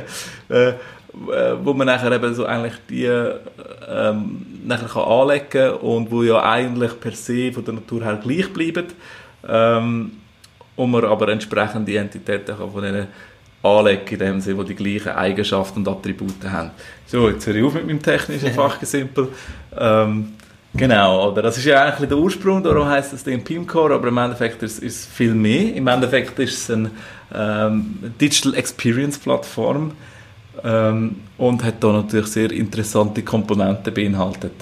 äh, 0.49 0.73
wo 1.63 1.73
man 1.73 1.87
nachher 1.87 2.11
eben 2.11 2.33
so 2.35 2.45
eigentlich 2.45 2.75
die 2.87 3.05
ähm, 3.05 4.45
nachher 4.65 4.87
kann 4.87 5.03
anlegen 5.03 5.71
und 5.77 6.11
wo 6.11 6.23
ja 6.23 6.43
eigentlich 6.43 6.99
per 6.99 7.13
se 7.13 7.51
von 7.51 7.65
der 7.65 7.73
Natur 7.73 8.03
her 8.03 8.19
gleich 8.23 8.53
bleiben. 8.53 8.85
Ähm, 9.47 10.11
und 10.79 10.91
man 10.91 11.03
aber 11.03 11.27
entsprechend 11.27 11.87
die 11.89 11.97
Entitäten 11.97 12.57
kann 12.57 12.71
von 12.71 12.81
diesen 12.81 13.07
anlegen, 13.61 14.07
in 14.09 14.19
dem 14.19 14.39
Sinne, 14.39 14.63
die 14.63 14.73
die 14.73 14.83
gleichen 14.83 15.09
Eigenschaften 15.09 15.79
und 15.79 15.89
Attribute 15.89 16.49
haben. 16.49 16.71
So, 17.05 17.27
jetzt 17.29 17.45
höre 17.45 17.55
ich 17.55 17.63
auf 17.65 17.73
mit 17.73 17.85
meinem 17.85 18.01
technischen 18.01 18.53
Fachgesimpel. 18.55 19.27
Ähm, 19.77 20.35
genau, 20.73 21.31
oder? 21.31 21.41
Das 21.41 21.57
ist 21.57 21.65
ja 21.65 21.83
eigentlich 21.83 22.07
der 22.07 22.17
Ursprung, 22.17 22.63
darum 22.63 22.87
heisst 22.87 23.11
das 23.11 23.25
Ding 23.25 23.43
PIMCore, 23.43 23.95
aber 23.95 24.07
im 24.07 24.17
Endeffekt 24.17 24.63
ist 24.63 24.81
es 24.81 25.05
viel 25.05 25.33
mehr. 25.33 25.75
Im 25.75 25.87
Endeffekt 25.87 26.39
ist 26.39 26.57
es 26.57 26.71
eine 26.71 26.91
ähm, 27.35 28.13
Digital 28.21 28.53
Experience 28.53 29.17
Plattform 29.19 29.91
ähm, 30.63 31.17
und 31.37 31.61
hat 31.61 31.83
da 31.83 31.91
natürlich 31.91 32.27
sehr 32.27 32.51
interessante 32.51 33.21
Komponenten 33.23 33.93
beinhaltet. 33.93 34.53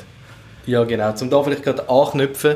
Ja, 0.65 0.83
genau. 0.83 1.13
Zum 1.13 1.29
da 1.29 1.43
vielleicht 1.43 1.63
gerade 1.63 1.87
anknüpfen, 1.87 2.55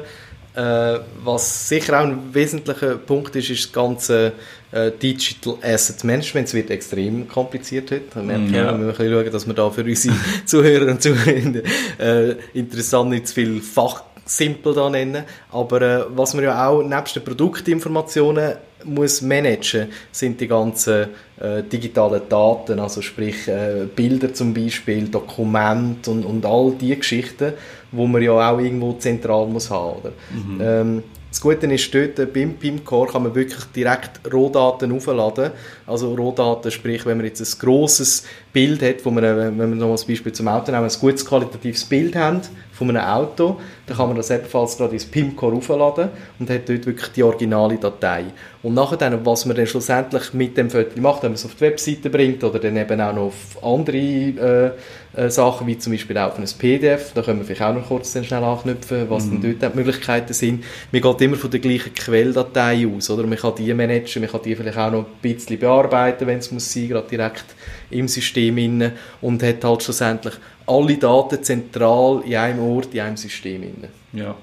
äh, 0.53 0.99
was 1.23 1.69
sicher 1.69 1.99
auch 1.99 2.03
ein 2.03 2.33
wesentlicher 2.33 2.97
Punkt 2.97 3.35
ist, 3.35 3.49
ist 3.49 3.65
das 3.65 3.71
ganze 3.71 4.33
äh, 4.71 4.91
Digital 4.91 5.55
Asset 5.61 6.03
Management. 6.03 6.47
Es 6.47 6.53
wird 6.53 6.69
extrem 6.69 7.27
kompliziert 7.27 7.91
heute. 7.91 8.15
Wir 8.15 8.23
merken, 8.23 8.53
ja. 8.53 8.71
müssen 8.73 8.95
schauen, 8.95 9.31
dass 9.31 9.47
wir 9.47 9.53
da 9.53 9.69
für 9.69 9.83
unsere 9.83 10.15
Zuhörer 10.45 10.91
und 10.91 11.01
Zuhörer 11.01 11.61
äh, 11.99 12.35
interessant 12.53 13.11
nicht 13.11 13.27
zu 13.27 13.35
viel 13.35 13.61
Fach 13.61 14.03
simpel 14.25 14.73
da 14.73 14.89
nennen. 14.89 15.23
Aber 15.51 15.81
äh, 15.81 16.05
was 16.09 16.35
wir 16.35 16.43
ja 16.43 16.67
auch 16.67 16.83
nebst 16.83 17.15
den 17.15 17.23
Produktinformationen 17.23 18.55
muss 18.83 19.21
managen, 19.21 19.89
sind 20.11 20.41
die 20.41 20.47
ganzen 20.47 21.09
äh, 21.39 21.63
digitalen 21.63 22.21
Daten, 22.27 22.79
also 22.79 23.01
sprich 23.01 23.47
äh, 23.47 23.85
Bilder 23.95 24.33
zum 24.33 24.53
Beispiel, 24.53 25.07
Dokumente 25.07 26.09
und, 26.09 26.25
und 26.25 26.45
all 26.45 26.73
die 26.79 26.95
Geschichten, 26.95 27.53
wo 27.91 28.07
man 28.07 28.21
ja 28.21 28.31
auch 28.31 28.59
irgendwo 28.59 28.93
zentral 28.93 29.47
muss 29.47 29.69
haben. 29.69 29.99
Oder? 29.99 30.11
Mhm. 30.31 30.61
Ähm, 30.61 31.03
das 31.29 31.39
Gute 31.39 31.65
ist 31.67 31.95
dort, 31.95 32.33
beim 32.33 32.55
PIM-Core 32.55 33.09
kann 33.09 33.23
man 33.23 33.33
wirklich 33.33 33.63
direkt 33.73 34.19
Rohdaten 34.33 34.91
aufladen. 34.91 35.51
Also 35.87 36.13
Rohdaten, 36.13 36.69
sprich, 36.71 37.05
wenn 37.05 37.17
man 37.17 37.25
jetzt 37.25 37.39
ein 37.39 37.59
grosses 37.59 38.25
Bild 38.51 38.81
hat, 38.81 39.05
wo 39.05 39.11
man, 39.11 39.23
wenn 39.23 39.57
wir 39.57 39.67
noch 39.67 39.91
als 39.91 40.03
Beispiel 40.03 40.33
zum 40.33 40.49
Auto 40.49 40.73
nehmen, 40.73 40.83
ein 40.83 40.99
gutes 40.99 41.25
qualitatives 41.25 41.85
Bild 41.85 42.17
haben 42.17 42.41
von 42.81 42.89
einem 42.89 43.07
Auto, 43.07 43.57
dann 43.85 43.97
kann 43.97 44.07
man 44.07 44.17
das 44.17 44.31
ebenfalls 44.31 44.75
gerade 44.75 44.93
ins 44.93 45.05
PIM-Core 45.05 45.57
aufladen 45.57 46.09
und 46.39 46.49
hat 46.49 46.67
dort 46.67 46.85
wirklich 46.87 47.11
die 47.11 47.21
originale 47.21 47.77
Datei. 47.77 48.25
Und 48.63 48.73
nachher 48.73 48.97
dann, 48.97 49.23
was 49.23 49.45
man 49.45 49.55
dann 49.55 49.67
schlussendlich 49.67 50.33
mit 50.33 50.57
dem 50.57 50.69
Foto 50.69 50.99
macht, 50.99 51.23
wenn 51.23 51.31
man 51.31 51.35
es 51.35 51.45
auf 51.45 51.55
die 51.55 51.61
Webseite 51.61 52.09
bringt 52.09 52.43
oder 52.43 52.57
dann 52.57 52.77
eben 52.77 52.99
auch 53.01 53.13
noch 53.13 53.21
auf 53.23 53.63
andere 53.63 53.97
äh, 53.97 54.71
äh, 55.13 55.29
Sachen, 55.29 55.67
wie 55.67 55.77
zum 55.77 55.93
Beispiel 55.93 56.17
auch 56.17 56.31
auf 56.31 56.39
ein 56.39 56.45
PDF, 56.57 57.11
da 57.13 57.21
können 57.21 57.39
wir 57.39 57.45
vielleicht 57.45 57.61
auch 57.61 57.73
noch 57.73 57.87
kurz 57.87 58.13
dann 58.13 58.23
schnell 58.23 58.43
anknüpfen, 58.43 59.09
was 59.09 59.25
mhm. 59.25 59.41
dann 59.41 59.59
dort 59.59 59.73
die 59.73 59.77
Möglichkeiten 59.77 60.33
sind. 60.33 60.63
Man 60.91 61.01
geht 61.01 61.21
immer 61.21 61.37
von 61.37 61.51
der 61.51 61.59
gleichen 61.59 61.93
Quelldatei 61.93 62.87
aus, 62.87 63.09
oder? 63.09 63.27
Man 63.27 63.37
kann 63.37 63.53
die 63.55 63.73
managen, 63.73 64.21
man 64.21 64.31
kann 64.31 64.41
die 64.43 64.55
vielleicht 64.55 64.77
auch 64.77 64.91
noch 64.91 65.05
ein 65.05 65.05
bisschen 65.21 65.59
bearbeiten, 65.59 66.25
wenn 66.25 66.39
es 66.39 66.51
muss 66.51 66.71
sein, 66.71 66.87
gerade 66.87 67.07
direkt 67.09 67.45
im 67.91 68.07
System 68.07 68.57
inne 68.57 68.93
und 69.21 69.43
hat 69.43 69.63
halt 69.63 69.83
schlussendlich 69.83 70.33
alle 70.71 70.97
Daten 70.97 71.43
zentral 71.43 72.21
in 72.25 72.35
einem 72.35 72.59
Ort, 72.59 72.93
in 72.93 73.01
einem 73.01 73.17
System 73.17 73.63
inne. 73.63 73.89
Ja. 74.13 74.35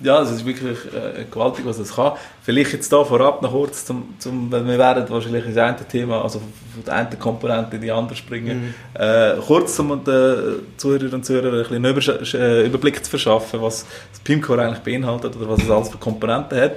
Ja, 0.00 0.22
es 0.22 0.30
ist 0.30 0.46
wirklich 0.46 0.78
äh, 0.94 1.24
gewaltig, 1.28 1.66
was 1.66 1.78
es 1.80 1.96
kann. 1.96 2.12
Vielleicht 2.42 2.72
jetzt 2.72 2.92
da 2.92 3.02
vorab 3.02 3.42
noch 3.42 3.50
kurz, 3.50 3.84
zum, 3.84 4.14
zum, 4.20 4.50
weil 4.52 4.64
wir 4.64 4.78
werden 4.78 5.04
wahrscheinlich 5.08 5.44
ins 5.44 5.56
eine 5.56 5.76
Thema, 5.76 6.22
also 6.22 6.38
von 6.38 6.84
der 6.86 6.94
einen 6.94 7.18
Komponente 7.18 7.74
in 7.74 7.82
die 7.82 7.90
andere 7.90 8.14
springen. 8.14 8.74
Mhm. 8.94 9.00
Äh, 9.00 9.34
kurz, 9.44 9.76
um 9.80 10.04
den 10.04 10.60
Zuhörerinnen 10.76 11.14
und 11.14 11.24
Zuhörern 11.24 11.52
ein 11.52 11.94
bisschen 11.94 12.16
einen 12.16 12.62
äh, 12.62 12.66
Überblick 12.66 13.04
zu 13.04 13.10
verschaffen, 13.10 13.60
was 13.60 13.86
das 14.12 14.20
PIM-Core 14.20 14.62
eigentlich 14.62 14.84
beinhaltet 14.84 15.34
oder 15.34 15.48
was 15.48 15.64
es 15.64 15.70
alles 15.70 15.88
für 15.88 15.98
Komponenten 15.98 16.60
hat. 16.60 16.76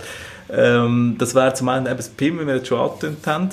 Ähm, 0.52 1.16
das 1.20 1.36
wäre 1.36 1.54
zum 1.54 1.70
einen 1.70 1.86
eben 1.86 1.98
das 1.98 2.10
PIM, 2.10 2.40
wie 2.40 2.48
wir 2.48 2.56
jetzt 2.56 2.68
schon 2.68 2.80
angetönt 2.80 3.28
haben. 3.28 3.50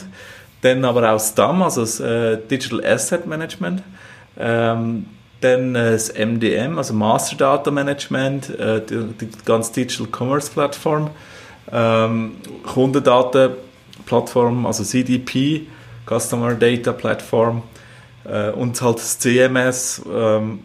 Dann 0.62 0.82
aber 0.84 1.02
auch 1.10 1.12
das 1.14 1.34
DAM, 1.34 1.62
also 1.62 1.82
das 1.82 2.00
äh, 2.00 2.38
Digital 2.50 2.82
Asset 2.84 3.26
Management. 3.26 3.82
Ähm, 4.38 5.06
dann 5.40 5.74
äh, 5.74 5.92
das 5.92 6.12
MDM, 6.14 6.78
also 6.78 6.94
Master 6.94 7.36
Data 7.36 7.70
Management, 7.70 8.58
äh, 8.58 8.80
die, 8.84 9.12
die 9.20 9.28
ganze 9.44 9.72
Digital 9.72 10.08
Commerce 10.10 10.50
Plattform, 10.50 11.10
ähm, 11.70 12.36
Kundendatenplattform, 12.64 14.66
also 14.66 14.84
CDP, 14.84 15.66
Customer 16.08 16.54
Data 16.54 16.92
Platform 16.92 17.62
äh, 18.24 18.50
und 18.50 18.80
halt 18.80 18.98
das 18.98 19.18
CMS, 19.18 20.02
ähm, 20.12 20.60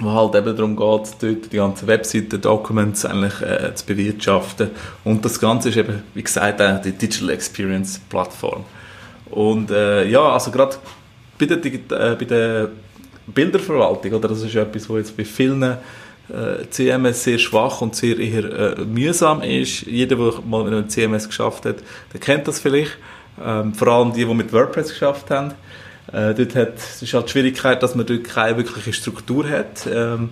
wo 0.00 0.12
halt 0.12 0.34
eben 0.36 0.56
darum 0.56 0.76
geht, 0.76 1.16
dort 1.20 1.52
die 1.52 1.56
ganzen 1.56 1.88
Webseiten, 1.88 2.40
Documents 2.40 3.04
eigentlich 3.04 3.42
äh, 3.42 3.74
zu 3.74 3.84
bewirtschaften. 3.84 4.70
Und 5.04 5.24
das 5.24 5.40
Ganze 5.40 5.70
ist 5.70 5.76
eben, 5.76 6.04
wie 6.14 6.22
gesagt, 6.22 6.62
auch 6.62 6.80
die 6.80 6.92
Digital 6.92 7.30
Experience 7.30 8.00
Plattform. 8.08 8.64
Und 9.30 9.72
äh, 9.72 10.08
ja, 10.08 10.20
also 10.20 10.52
gerade 10.52 10.76
bei 11.38 11.46
der, 11.46 11.58
äh, 11.58 12.14
bei 12.14 12.24
der 12.24 12.70
Bilderverwaltung, 13.32 14.12
oder? 14.12 14.28
Das 14.28 14.42
ist 14.42 14.54
etwas, 14.54 14.88
was 14.88 14.96
jetzt 14.98 15.16
bei 15.16 15.24
vielen 15.24 15.62
äh, 15.62 15.76
CMS 16.70 17.24
sehr 17.24 17.38
schwach 17.38 17.80
und 17.80 17.96
sehr 17.96 18.18
eher 18.18 18.78
äh, 18.78 18.84
mühsam 18.84 19.42
ist. 19.42 19.82
Jeder, 19.82 20.16
der 20.16 20.40
mal 20.46 20.64
mit 20.64 20.72
einem 20.72 20.88
CMS 20.88 21.26
geschafft 21.26 21.64
hat, 21.66 21.76
der 22.12 22.20
kennt 22.20 22.48
das 22.48 22.60
vielleicht. 22.60 22.98
Ähm, 23.44 23.72
vor 23.74 23.88
allem 23.88 24.12
die, 24.12 24.24
die 24.24 24.34
mit 24.34 24.52
WordPress 24.52 24.90
geschafft 24.90 25.30
haben. 25.30 25.52
Äh, 26.12 26.34
dort 26.34 26.54
hat, 26.54 26.76
es 26.76 27.02
ist 27.02 27.14
halt 27.14 27.26
die 27.26 27.32
Schwierigkeit, 27.32 27.82
dass 27.82 27.94
man 27.94 28.06
dort 28.06 28.24
keine 28.24 28.56
wirkliche 28.56 28.92
Struktur 28.92 29.48
hat. 29.48 29.86
Ähm, 29.90 30.30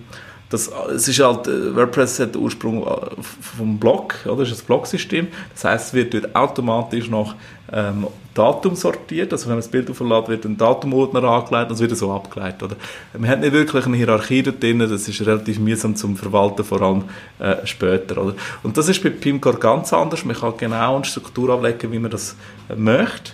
das, 0.49 0.69
es 0.93 1.07
ist 1.07 1.19
halt, 1.19 1.47
äh, 1.47 1.75
WordPress 1.75 2.19
hat 2.19 2.35
den 2.35 2.41
Ursprung 2.41 2.85
äh, 2.85 3.21
vom 3.21 3.77
Blog, 3.77 4.15
oder? 4.25 4.43
Das 4.43 4.51
ist 4.51 4.63
ein 4.63 4.65
Blog-System. 4.65 5.27
Das 5.53 5.63
heißt, 5.65 5.87
es 5.87 5.93
wird 5.93 6.13
dort 6.13 6.35
automatisch 6.35 7.09
nach 7.09 7.35
ähm, 7.71 8.07
Datum 8.37 8.75
sortiert. 8.75 9.31
Also 9.31 9.45
wenn 9.45 9.53
man 9.53 9.59
das 9.59 9.67
Bild 9.67 9.89
aufladen, 9.89 10.29
wird 10.29 10.45
ein 10.45 10.57
Datumordner 10.57 11.23
angelegt 11.23 11.69
und 11.69 11.75
es 11.75 11.79
wird 11.79 11.95
so 11.97 12.11
abgeleitet. 12.11 12.63
Oder? 12.63 12.75
Man 13.17 13.29
hat 13.29 13.39
nicht 13.39 13.53
wirklich 13.53 13.85
eine 13.85 13.97
Hierarchie 13.97 14.43
dort 14.43 14.61
drin, 14.61 14.79
das 14.79 15.07
ist 15.07 15.25
relativ 15.25 15.59
mühsam 15.59 15.95
zum 15.95 16.15
Verwalten, 16.15 16.63
vor 16.63 16.81
allem 16.81 17.03
äh, 17.39 17.65
später. 17.65 18.21
Oder? 18.21 18.35
Und 18.63 18.77
das 18.77 18.89
ist 18.89 19.01
bei 19.03 19.09
Pimcore 19.09 19.57
ganz 19.57 19.91
anders. 19.93 20.23
Man 20.25 20.35
kann 20.35 20.53
genau 20.57 20.95
eine 20.95 21.05
Struktur 21.05 21.49
ablegen, 21.49 21.91
wie 21.91 21.99
man 21.99 22.11
das 22.11 22.35
äh, 22.69 22.75
möchte. 22.75 23.31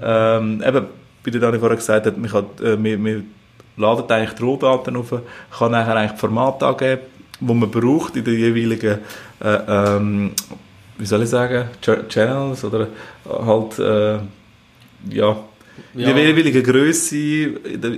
Ähm, 0.00 0.62
eben, 0.66 0.86
wie 1.24 1.30
der 1.30 1.40
Dani 1.40 1.58
vorher 1.58 1.76
gesagt 1.76 2.06
hat, 2.06 2.16
man, 2.16 2.30
kann, 2.30 2.46
äh, 2.62 2.76
man, 2.76 3.02
man 3.02 3.30
ladet 3.76 4.10
eigentlich 4.10 4.34
die 4.34 4.42
Rohdaten 4.42 4.96
auf, 4.96 5.12
kann 5.58 5.72
nachher 5.72 5.96
eigentlich 5.96 6.18
Format 6.18 6.62
angeben, 6.62 7.02
wo 7.40 7.52
man 7.52 7.70
braucht 7.70 8.16
in 8.16 8.24
den 8.24 8.38
jeweiligen 8.38 8.98
äh, 9.42 9.58
ähm, 9.68 10.32
wie 10.98 11.06
soll 11.06 11.22
ich 11.22 11.30
sagen, 11.30 11.68
Channels 11.80 12.64
oder 12.64 12.88
halt 13.28 13.78
äh, 13.78 14.18
ja, 15.10 15.36
ja. 15.94 16.12
die 16.12 16.20
jeweilige 16.20 16.62
Größe 16.62 17.52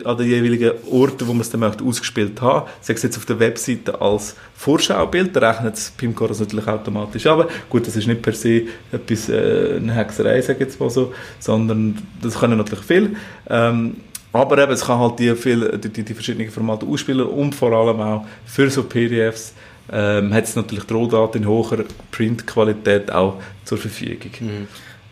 an 0.04 0.16
den 0.16 0.26
jeweiligen 0.26 0.72
Orten, 0.90 1.26
wo 1.26 1.32
man 1.32 1.42
es 1.42 1.50
dann 1.50 1.60
möchte, 1.60 1.84
ausgespielt 1.84 2.40
haben. 2.40 2.68
Sei 2.80 2.94
es 2.94 3.02
jetzt 3.02 3.16
auf 3.16 3.26
der 3.26 3.38
Webseite 3.38 4.00
als 4.00 4.36
Vorschaubild, 4.54 5.34
da 5.34 5.50
rechnet 5.50 5.74
das 5.74 5.90
Pimcore 5.90 6.34
natürlich 6.38 6.66
automatisch 6.66 7.26
aber 7.26 7.48
Gut, 7.68 7.86
das 7.86 7.96
ist 7.96 8.06
nicht 8.06 8.22
per 8.22 8.32
se 8.32 8.62
etwas, 8.92 9.28
äh, 9.28 9.76
eine 9.76 9.94
Hexerei, 9.94 10.40
sage 10.40 10.60
ich 10.60 10.66
jetzt 10.66 10.80
mal 10.80 10.90
so, 10.90 11.12
sondern 11.38 11.98
das 12.22 12.38
können 12.38 12.58
natürlich 12.58 12.84
viel. 12.84 13.16
Ähm, 13.48 13.96
aber 14.32 14.62
eben, 14.62 14.72
es 14.72 14.84
kann 14.84 14.98
halt 14.98 15.18
die, 15.18 15.34
viel, 15.34 15.78
die, 15.78 16.04
die, 16.04 16.14
verschiedenen 16.14 16.50
Formate 16.50 16.86
ausspielen 16.86 17.26
und 17.26 17.54
vor 17.54 17.72
allem 17.72 18.00
auch 18.00 18.26
für 18.44 18.68
so 18.68 18.82
PDFs 18.82 19.54
ähm, 19.90 20.34
hat 20.34 20.44
es 20.44 20.54
natürlich 20.54 20.84
die 20.84 20.92
Rohdaten 20.92 21.42
in 21.42 21.48
hoher 21.48 21.84
Printqualität 22.10 23.10
auch 23.10 23.40
zur 23.64 23.78
Verfügung. 23.78 24.30
Mhm. 24.40 24.68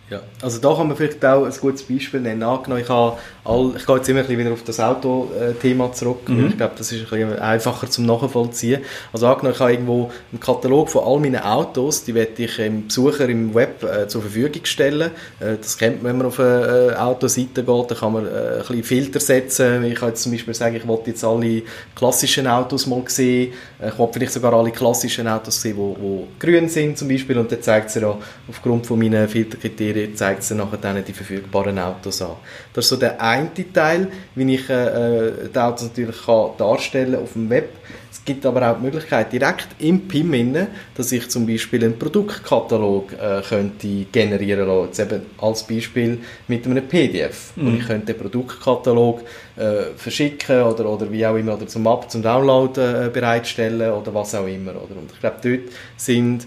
Ja, 0.08 0.20
also 0.40 0.60
da 0.60 0.72
kann 0.72 0.86
man 0.86 0.96
vielleicht 0.96 1.24
auch 1.24 1.44
ein 1.44 1.52
gutes 1.60 1.82
Beispiel 1.82 2.20
nennen. 2.20 2.44
Angenommen, 2.44 2.80
ich, 2.80 2.88
habe 2.88 3.18
all, 3.44 3.72
ich 3.76 3.84
gehe 3.84 3.96
jetzt 3.96 4.08
immer 4.08 4.20
ein 4.20 4.26
bisschen 4.26 4.38
wieder 4.38 4.52
auf 4.52 4.62
das 4.62 4.78
Auto-Thema 4.78 5.92
zurück. 5.92 6.28
Mhm. 6.28 6.46
Ich 6.46 6.56
glaube, 6.56 6.74
das 6.78 6.92
ist 6.92 7.12
ein 7.12 7.18
bisschen 7.18 7.38
einfacher 7.40 7.90
zum 7.90 8.06
Nachvollziehen. 8.06 8.82
Also 9.12 9.26
angenommen, 9.26 9.54
ich 9.54 9.60
habe 9.60 9.72
irgendwo 9.72 10.10
einen 10.30 10.40
Katalog 10.40 10.90
von 10.90 11.02
all 11.04 11.18
meinen 11.18 11.42
Autos, 11.42 12.04
die 12.04 12.14
werde 12.14 12.40
ich 12.44 12.54
dem 12.54 12.86
Besucher 12.86 13.28
im 13.28 13.52
Web 13.52 13.82
äh, 13.82 14.06
zur 14.06 14.22
Verfügung 14.22 14.64
stellen. 14.64 15.10
Äh, 15.40 15.56
das 15.60 15.76
kennt 15.76 16.04
man, 16.04 16.12
wenn 16.12 16.18
man 16.18 16.26
auf 16.28 16.38
eine 16.38 16.92
äh, 16.92 16.94
Autoseite 16.94 17.64
geht, 17.64 17.90
da 17.90 17.94
kann 17.96 18.12
man 18.12 18.26
äh, 18.26 18.28
ein 18.28 18.58
bisschen 18.58 18.84
Filter 18.84 19.18
setzen. 19.18 19.82
Ich 19.84 19.96
kann 19.96 20.10
jetzt 20.10 20.22
zum 20.22 20.30
Beispiel 20.30 20.54
sagen, 20.54 20.76
ich 20.76 20.86
wollte 20.86 21.10
jetzt 21.10 21.24
alle 21.24 21.62
klassischen 21.96 22.46
Autos 22.46 22.86
mal 22.86 23.02
sehen. 23.08 23.52
Äh, 23.80 23.88
ich 23.88 23.98
wollte 23.98 24.14
vielleicht 24.14 24.34
sogar 24.34 24.52
alle 24.52 24.70
klassischen 24.70 25.26
Autos 25.26 25.60
sehen, 25.60 25.76
die 25.76 26.46
grün 26.46 26.68
sind 26.68 26.96
zum 26.96 27.08
Beispiel. 27.08 27.36
Und 27.38 27.50
dann 27.50 27.60
zeigt 27.60 27.88
es 27.88 27.96
ja 27.96 28.16
aufgrund 28.48 28.86
von 28.86 29.00
meinen 29.00 29.28
Filterkriterien 29.28 29.95
Serie 29.96 30.14
zeigt 30.14 30.42
sie 30.42 30.54
nachher 30.54 30.76
dann 30.76 31.02
die 31.04 31.12
verfügbaren 31.12 31.78
Autos 31.78 32.22
an. 32.22 32.36
Das 32.72 32.84
ist 32.84 32.90
so 32.90 32.96
der 32.96 33.20
eine 33.20 33.50
Teil, 33.72 34.08
wie 34.34 34.54
ich 34.54 34.68
äh, 34.68 35.28
äh, 35.28 35.32
die 35.52 35.58
Autos 35.58 35.84
natürlich 35.84 36.24
kann 36.24 36.50
darstellen 36.58 37.16
auf 37.16 37.32
dem 37.32 37.48
Web. 37.48 37.70
Es 38.10 38.24
gibt 38.24 38.44
aber 38.44 38.70
auch 38.70 38.76
die 38.76 38.84
Möglichkeit, 38.84 39.32
direkt 39.32 39.68
im 39.78 40.08
PIM, 40.08 40.34
innen, 40.34 40.66
dass 40.94 41.12
ich 41.12 41.28
zum 41.28 41.46
Beispiel 41.46 41.84
einen 41.84 41.98
Produktkatalog 41.98 43.12
äh, 43.12 43.42
könnte 43.42 44.06
generieren 44.10 44.66
lassen. 44.66 44.86
Jetzt 44.86 45.00
eben 45.00 45.22
als 45.38 45.62
Beispiel 45.62 46.18
mit 46.48 46.66
einem 46.66 46.86
PDF. 46.86 47.52
Mhm. 47.56 47.66
Und 47.66 47.78
ich 47.78 47.86
könnte 47.86 48.12
den 48.12 48.20
Produktkatalog 48.20 49.22
äh, 49.56 49.94
verschicken 49.96 50.62
oder, 50.62 50.88
oder 50.88 51.10
wie 51.10 51.24
auch 51.26 51.36
immer, 51.36 51.54
oder 51.54 51.66
zum 51.66 51.86
Ab 51.86 52.10
zum 52.10 52.22
Download 52.22 52.80
äh, 52.80 53.10
bereitstellen 53.10 53.92
oder 53.92 54.12
was 54.12 54.34
auch 54.34 54.46
immer. 54.46 54.72
Oder? 54.72 54.96
Und 54.98 55.12
ich 55.12 55.20
glaube, 55.20 55.36
dort 55.42 55.72
sind 55.96 56.46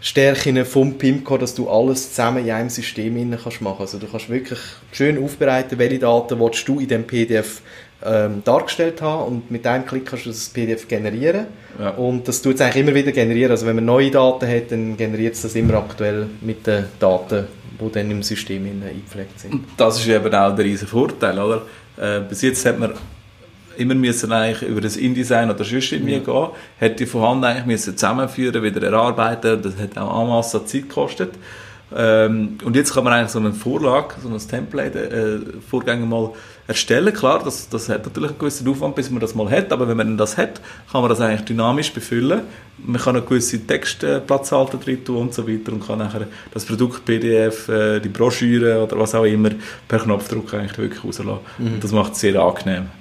Stärken 0.00 0.64
vom 0.64 0.96
PIMCO, 0.96 1.36
dass 1.36 1.54
du 1.54 1.68
alles 1.68 2.10
zusammen 2.10 2.44
in 2.44 2.50
einem 2.50 2.70
System 2.70 3.30
machen 3.30 3.38
kannst 3.44 3.80
Also 3.80 3.98
du 3.98 4.06
kannst 4.06 4.30
wirklich 4.30 4.58
schön 4.92 5.22
aufbereiten, 5.22 5.78
welche 5.78 5.98
Daten 5.98 6.40
willst 6.40 6.66
du 6.66 6.80
in 6.80 6.88
dem 6.88 7.06
PDF 7.06 7.60
ähm, 8.02 8.42
dargestellt 8.44 9.02
haben 9.02 9.26
und 9.26 9.50
mit 9.50 9.66
einem 9.66 9.84
Klick 9.84 10.06
kannst 10.06 10.24
du 10.24 10.30
das 10.30 10.48
PDF 10.48 10.88
generieren 10.88 11.46
ja. 11.78 11.90
und 11.90 12.26
das 12.26 12.40
tut 12.40 12.54
es 12.54 12.60
eigentlich 12.62 12.86
immer 12.86 12.94
wieder 12.94 13.12
generieren. 13.12 13.50
Also 13.50 13.66
wenn 13.66 13.76
man 13.76 13.84
neue 13.84 14.10
Daten 14.10 14.48
hat, 14.48 14.72
dann 14.72 14.96
generiert 14.96 15.34
es 15.34 15.42
das 15.42 15.54
immer 15.54 15.74
aktuell 15.74 16.28
mit 16.40 16.66
den 16.66 16.86
Daten, 16.98 17.46
die 17.78 17.92
dann 17.92 18.10
im 18.10 18.22
System 18.22 18.64
eingepflegt 18.64 19.38
sind. 19.38 19.64
Das 19.76 19.98
ist 19.98 20.08
eben 20.08 20.34
auch 20.34 20.54
der 20.54 20.64
riesen 20.64 20.88
Vorteil, 20.88 21.38
oder? 21.38 21.62
Äh, 21.98 22.20
bis 22.26 22.40
jetzt 22.40 22.64
hat 22.64 22.78
man 22.78 22.94
immer 23.80 23.94
müssen 23.94 24.30
eigentlich 24.32 24.68
über 24.68 24.80
das 24.80 24.96
InDesign 24.96 25.50
oder 25.50 25.64
sonst 25.64 25.92
irgendwie 25.92 26.14
ja. 26.14 26.18
gehen, 26.18 26.48
hätte 26.78 26.96
die 26.96 27.06
vorhanden 27.06 27.44
eigentlich 27.44 27.66
müssen 27.66 27.96
zusammenführen, 27.96 28.62
wieder 28.62 28.82
erarbeiten, 28.82 29.62
das 29.62 29.76
hat 29.76 29.98
auch 29.98 30.22
en 30.22 30.28
masse 30.28 30.64
Zeit 30.64 30.82
gekostet. 30.82 31.30
Ähm, 31.96 32.58
und 32.64 32.76
jetzt 32.76 32.94
kann 32.94 33.02
man 33.02 33.12
eigentlich 33.12 33.30
so 33.30 33.40
eine 33.40 33.52
Vorlage, 33.52 34.14
so 34.22 34.28
ein 34.28 34.38
Template, 34.38 35.10
äh, 35.10 35.60
Vorgänger 35.68 36.06
mal 36.06 36.30
erstellen. 36.68 37.12
Klar, 37.12 37.42
das, 37.44 37.68
das 37.68 37.88
hat 37.88 38.04
natürlich 38.04 38.30
einen 38.30 38.38
gewissen 38.38 38.68
Aufwand, 38.68 38.94
bis 38.94 39.10
man 39.10 39.18
das 39.18 39.34
mal 39.34 39.50
hat, 39.50 39.72
aber 39.72 39.88
wenn 39.88 39.96
man 39.96 40.16
das 40.16 40.36
hat, 40.36 40.60
kann 40.92 41.00
man 41.00 41.10
das 41.10 41.20
eigentlich 41.20 41.44
dynamisch 41.46 41.92
befüllen. 41.92 42.42
Man 42.78 43.00
kann 43.00 43.16
eine 43.16 43.24
gewisse 43.24 43.66
Textplatzhalter 43.66 44.78
drin 44.78 45.04
tun 45.04 45.16
und 45.16 45.34
so 45.34 45.48
weiter 45.48 45.72
und 45.72 45.84
kann 45.84 45.98
nachher 45.98 46.28
das 46.52 46.64
Produkt 46.64 47.04
PDF, 47.04 47.68
äh, 47.68 47.98
die 47.98 48.08
Broschüre 48.08 48.84
oder 48.84 48.96
was 48.98 49.14
auch 49.16 49.24
immer 49.24 49.50
per 49.88 49.98
Knopfdruck 49.98 50.54
eigentlich 50.54 50.78
wirklich 50.78 51.04
rauslassen. 51.04 51.40
Mhm. 51.58 51.74
Und 51.74 51.84
das 51.84 51.90
macht 51.90 52.12
es 52.12 52.20
sehr 52.20 52.40
angenehm. 52.40 52.99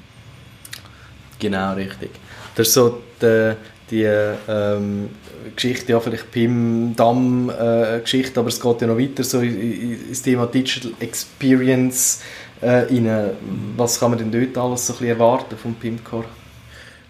Genau, 1.39 1.74
richtig. 1.74 2.12
Das 2.55 2.67
ist 2.67 2.74
so 2.74 3.01
die, 3.22 3.53
die 3.89 4.03
ähm, 4.03 5.10
Geschichte, 5.55 5.93
ja 5.93 6.00
vielleicht 6.00 6.31
PIM, 6.31 6.96
DAM 6.96 7.50
äh, 7.50 8.01
aber 8.36 8.48
es 8.48 8.60
geht 8.60 8.81
ja 8.81 8.88
noch 8.88 8.98
weiter 8.98 9.24
so 9.24 9.39
ins 9.39 10.22
Thema 10.22 10.46
Digital 10.48 10.91
Experience 11.00 12.22
äh, 12.62 12.84
rein. 12.84 13.31
Was 13.77 14.00
kann 14.00 14.12
man 14.12 14.19
denn 14.19 14.31
dort 14.31 14.58
alles 14.58 14.88
so 14.88 14.93
ein 14.93 15.00
bisschen 15.00 15.15
erwarten 15.15 15.58
vom 15.58 15.75
PIM-Core? 15.75 16.25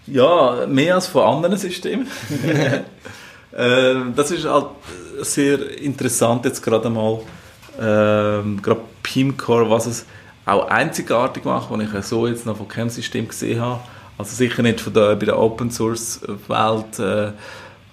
Ja, 0.06 0.66
mehr 0.66 0.96
als 0.96 1.06
von 1.06 1.22
anderen 1.22 1.56
Systemen. 1.56 2.06
äh, 3.52 3.94
das 4.14 4.30
ist 4.30 4.44
halt 4.44 4.66
sehr 5.20 5.80
interessant 5.80 6.44
jetzt 6.44 6.62
gerade 6.62 6.88
mal, 6.90 7.20
äh, 7.78 7.82
gerade 8.62 8.80
PIM-Core, 9.02 9.70
was 9.70 9.86
es 9.86 10.06
auch 10.46 10.68
einzigartig 10.68 11.44
macht, 11.44 11.70
was 11.70 11.80
ich 11.80 12.04
so 12.06 12.26
jetzt 12.26 12.46
noch 12.46 12.56
von 12.56 12.68
keinem 12.68 12.90
System 12.90 13.28
gesehen 13.28 13.60
habe. 13.60 13.80
Also 14.20 14.36
sicher 14.36 14.62
nicht 14.62 14.82
von 14.82 14.92
der, 14.92 15.16
bei 15.16 15.24
der 15.24 15.38
Open 15.38 15.70
Source 15.70 16.20
Welt. 16.46 16.98
Äh, 16.98 17.32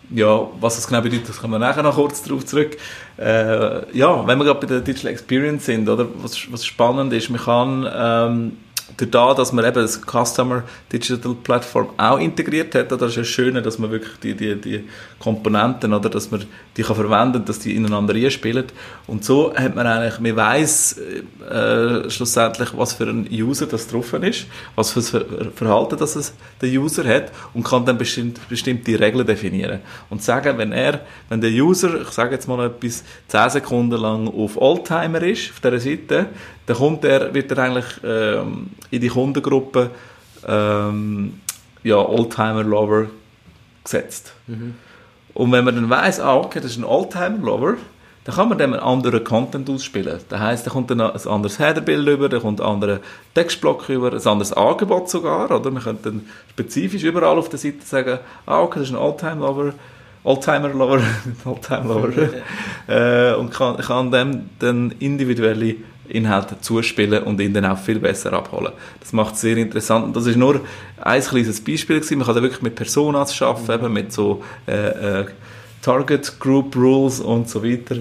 ja, 0.10 0.48
was 0.60 0.76
das 0.76 0.86
genau 0.86 1.02
bedeutet, 1.02 1.30
das 1.30 1.40
kommen 1.40 1.54
wir 1.54 1.60
nachher 1.60 1.84
noch 1.84 1.96
kurz 1.96 2.22
darauf 2.22 2.46
zurück. 2.46 2.76
Äh, 3.18 3.98
ja, 3.98 4.28
wenn 4.28 4.38
wir 4.38 4.44
gerade 4.44 4.60
bei 4.60 4.68
der 4.68 4.82
Digital 4.82 5.12
Experience 5.12 5.66
sind, 5.66 5.88
oder, 5.88 6.06
was, 6.22 6.52
was 6.52 6.66
spannend 6.66 7.14
ist, 7.14 7.30
man 7.30 7.40
kann 7.40 7.90
ähm, 7.96 8.58
dadurch, 9.06 9.38
dass 9.38 9.54
man 9.54 9.66
eben 9.66 9.75
das 9.75 10.01
Customer 10.01 10.63
Digital 10.92 11.36
Platform 11.44 11.89
auch 11.98 12.20
integriert 12.20 12.74
hat, 12.74 12.92
oder, 12.92 13.06
das 13.06 13.12
ist 13.12 13.18
ja 13.18 13.24
schön, 13.24 13.54
dass 13.63 13.77
man 13.77 13.92
wirklich 13.92 14.18
die, 14.24 14.34
die, 14.34 14.56
die 14.56 14.84
Komponenten, 15.20 15.94
oder, 15.94 16.10
dass 16.10 16.32
man 16.32 16.46
die 16.75 16.84
kann 16.84 16.96
verwenden, 16.96 17.46
dass 17.46 17.60
die 17.60 17.75
ineinander 17.75 18.30
spielen. 18.32 18.66
Und 19.06 19.24
so 19.24 19.54
hat 19.56 19.75
man 19.75 19.86
eigentlich, 19.86 20.20
man 20.20 20.36
weiss 20.36 20.98
äh, 20.98 22.10
schlussendlich, 22.10 22.70
was 22.75 22.94
für 22.94 23.06
ein 23.06 23.27
User 23.32 23.66
das 23.68 23.88
drauf 23.88 24.13
ist, 24.13 24.46
was 24.75 24.92
für 24.92 25.20
ein 25.20 25.51
Verhalten 25.54 25.98
das 25.98 26.16
es 26.16 26.34
der 26.62 26.70
User 26.70 27.04
hat 27.04 27.32
und 27.54 27.63
kann 27.63 27.86
dann 27.86 27.98
bestimmt, 27.98 28.39
bestimmte 28.50 29.00
Regeln 29.00 29.25
definieren. 29.25 29.80
Und 30.10 30.24
sagen, 30.24 30.58
wenn 30.58 30.72
er, 30.72 31.01
wenn 31.30 31.42
der 31.42 31.51
User, 31.51 32.01
ich 32.01 32.10
sage 32.10 32.36
jetzt 32.36 32.48
mal 32.48 32.66
etwas, 32.66 33.04
10 33.27 33.50
Sekunden 33.50 34.00
lang 34.00 34.27
auf 34.27 34.58
Oldtimer 34.58 35.22
ist, 35.22 35.51
auf 35.51 35.60
dieser 35.60 35.80
Seite, 35.80 36.27
dann 36.68 36.78
kommt 36.78 37.04
er, 37.06 37.34
wird 37.34 37.52
er 37.52 37.58
eigentlich 37.58 37.86
ähm, 38.04 38.68
in 38.92 39.02
die 39.02 39.08
Kundengruppe 39.08 39.90
ähm, 40.48 41.42
ja, 41.84 41.98
Oldtimer-Lover 41.98 43.08
gesetzt. 43.84 44.34
Mhm. 44.48 44.76
Und 45.34 45.52
wenn 45.52 45.64
man 45.64 45.76
dann 45.76 45.90
weiss, 45.90 46.20
ah, 46.20 46.36
okay, 46.36 46.60
das 46.60 46.72
ist 46.72 46.78
ein 46.78 46.84
Oldtimer-Lover, 46.84 47.76
dann 48.26 48.36
kann 48.36 48.50
man 48.50 48.58
dem 48.58 48.74
einen 48.74 48.84
anderen 48.84 49.24
Content 49.24 49.70
ausspielen. 49.70 50.20
Das 50.28 50.40
heisst, 50.42 50.68
da 50.68 50.72
kommt 50.72 50.92
dann 50.92 51.00
ein 51.00 51.28
anderes 51.28 51.60
Headerbild 51.60 52.06
über, 52.06 52.28
da 52.28 52.40
kommt 52.40 52.60
ein 52.60 52.68
anderer 52.68 53.00
Textblock 53.34 53.88
über, 53.88 54.12
ein 54.12 54.28
anderes 54.28 54.52
Angebot 54.52 55.10
sogar, 55.10 55.50
oder? 55.50 55.72
Man 55.72 55.82
könnte 55.82 56.12
dann 56.12 56.26
spezifisch 56.52 57.04
überall 57.04 57.38
auf 57.38 57.48
der 57.48 57.60
Seite 57.60 57.86
sagen, 57.86 58.20
ah, 58.46 58.62
okay, 58.62 58.80
das 58.80 58.90
ist 58.90 58.96
ein 58.96 59.00
Oldtimer-Lover, 59.00 59.74
Oldtimer-Lover, 60.26 61.00
Oldtimer-Lover, 61.46 62.30
äh, 62.88 63.34
und 63.36 63.52
kann, 63.52 63.78
kann 63.78 64.12
dem 64.12 64.50
dann 64.60 64.92
individuelle 65.00 65.76
Inhalte 66.10 66.60
zuspielen 66.62 67.24
und 67.24 67.40
ihn 67.40 67.54
dann 67.54 67.66
auch 67.66 67.78
viel 67.78 68.00
besser 68.00 68.34
abholen. 68.34 68.74
Das 69.00 69.14
macht 69.14 69.36
es 69.36 69.42
sehr 69.42 69.58
interessant. 69.58 70.06
Und 70.06 70.16
das 70.16 70.26
ist 70.26 70.38
nur 70.38 70.62
ein 71.02 71.22
kleines 71.22 71.62
Beispiel 71.62 72.00
gewesen. 72.00 72.18
Man 72.18 72.28
kann 72.28 72.36
da 72.36 72.42
wirklich 72.42 72.62
mit 72.62 72.76
Personas 72.76 73.42
arbeiten, 73.42 73.86
eben 73.86 73.94
mit 73.94 74.12
so 74.14 74.44
äh, 74.68 75.22
äh, 75.22 75.26
Target 75.82 76.40
Group 76.40 76.76
Rules 76.76 77.20
und 77.20 77.50
so 77.50 77.64
weiter. 77.64 77.96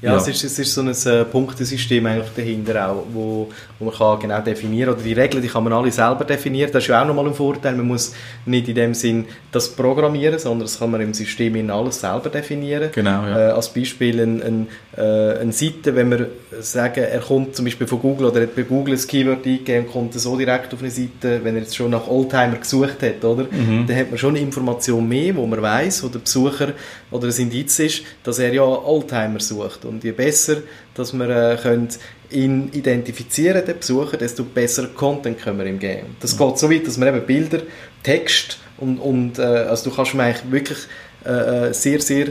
Ja, 0.00 0.12
ja, 0.12 0.16
Es, 0.16 0.28
ist, 0.28 0.44
es 0.44 0.58
ist 0.58 0.74
so 0.74 0.80
ein 0.80 0.88
äh, 0.88 1.24
Punktesystem 1.24 2.06
eigentlich 2.06 2.30
dahinter 2.36 2.88
auch, 2.88 3.04
wo, 3.12 3.50
wo 3.78 3.84
man 3.84 3.94
kann 3.94 4.18
genau 4.18 4.40
definieren 4.40 4.94
oder 4.94 5.02
die 5.02 5.12
Regeln, 5.12 5.42
die 5.42 5.48
kann 5.48 5.62
man 5.64 5.72
alle 5.72 5.92
selber 5.92 6.24
definieren. 6.24 6.70
Das 6.72 6.82
ist 6.82 6.88
ja 6.88 7.02
auch 7.02 7.06
nochmal 7.06 7.26
ein 7.26 7.34
Vorteil. 7.34 7.74
Man 7.76 7.86
muss 7.86 8.12
nicht 8.44 8.68
in 8.68 8.74
dem 8.74 8.94
Sinn 8.94 9.26
das 9.52 9.68
programmieren, 9.68 10.38
sondern 10.38 10.66
das 10.66 10.78
kann 10.78 10.90
man 10.90 11.00
im 11.00 11.14
System 11.14 11.54
in 11.56 11.70
alles 11.70 12.00
selber 12.00 12.28
definieren. 12.28 12.90
Genau, 12.92 13.24
ja. 13.24 13.50
Äh, 13.50 13.52
als 13.52 13.72
Beispiel 13.72 14.20
ein, 14.20 14.42
ein, 14.42 14.66
äh, 14.96 15.38
eine 15.38 15.52
Seite, 15.52 15.94
wenn 15.94 16.10
wir 16.10 16.28
sagen, 16.60 17.04
er 17.04 17.20
kommt 17.20 17.54
zum 17.54 17.64
Beispiel 17.64 17.86
von 17.86 18.00
Google 18.00 18.26
oder 18.26 18.42
hat 18.42 18.56
bei 18.56 18.62
Google 18.62 18.94
ein 18.94 19.06
Keyword 19.06 19.46
eingegeben 19.46 19.86
und 19.86 19.92
kommt 19.92 20.14
so 20.14 20.36
direkt 20.36 20.74
auf 20.74 20.80
eine 20.80 20.90
Seite, 20.90 21.40
wenn 21.44 21.54
er 21.54 21.62
jetzt 21.62 21.76
schon 21.76 21.90
nach 21.90 22.08
Oldtimer 22.08 22.56
gesucht 22.56 23.02
hat, 23.02 23.24
oder? 23.24 23.44
Mhm. 23.44 23.86
Dann 23.86 23.96
hat 23.96 24.10
man 24.10 24.18
schon 24.18 24.30
eine 24.30 24.40
Information 24.40 25.08
mehr, 25.08 25.36
wo 25.36 25.46
man 25.46 25.62
weiß, 25.62 26.02
wo 26.02 26.08
der 26.08 26.18
Besucher 26.18 26.72
oder 27.10 27.28
ein 27.28 27.36
Indiz 27.36 27.78
ist, 27.78 28.02
dass 28.24 28.38
er 28.40 28.52
ja 28.52 28.62
Oldtimer 28.62 29.40
sucht. 29.40 29.84
Und 29.84 30.02
je 30.02 30.12
besser, 30.12 30.56
dass 30.94 31.12
wir 31.12 31.28
äh, 31.28 31.56
können 31.56 31.88
ihn 32.30 32.70
identifizieren, 32.72 33.62
den 33.68 33.78
Besucher, 33.78 34.16
desto 34.16 34.44
besser 34.44 34.88
Content 34.88 35.38
können 35.38 35.58
wir 35.58 35.66
ihm 35.66 35.78
geben. 35.78 36.16
Das 36.20 36.34
mhm. 36.34 36.46
geht 36.46 36.58
so 36.58 36.70
weit, 36.70 36.86
dass 36.86 36.98
wir 36.98 37.06
eben 37.06 37.26
Bilder, 37.26 37.60
Text 38.02 38.58
und, 38.78 38.98
und 38.98 39.38
äh, 39.38 39.42
also 39.42 39.90
du 39.90 39.96
kannst 39.96 40.14
ihm 40.14 40.20
eigentlich 40.20 40.50
wirklich 40.50 40.78
äh, 41.24 41.68
äh, 41.68 41.74
sehr, 41.74 42.00
sehr 42.00 42.28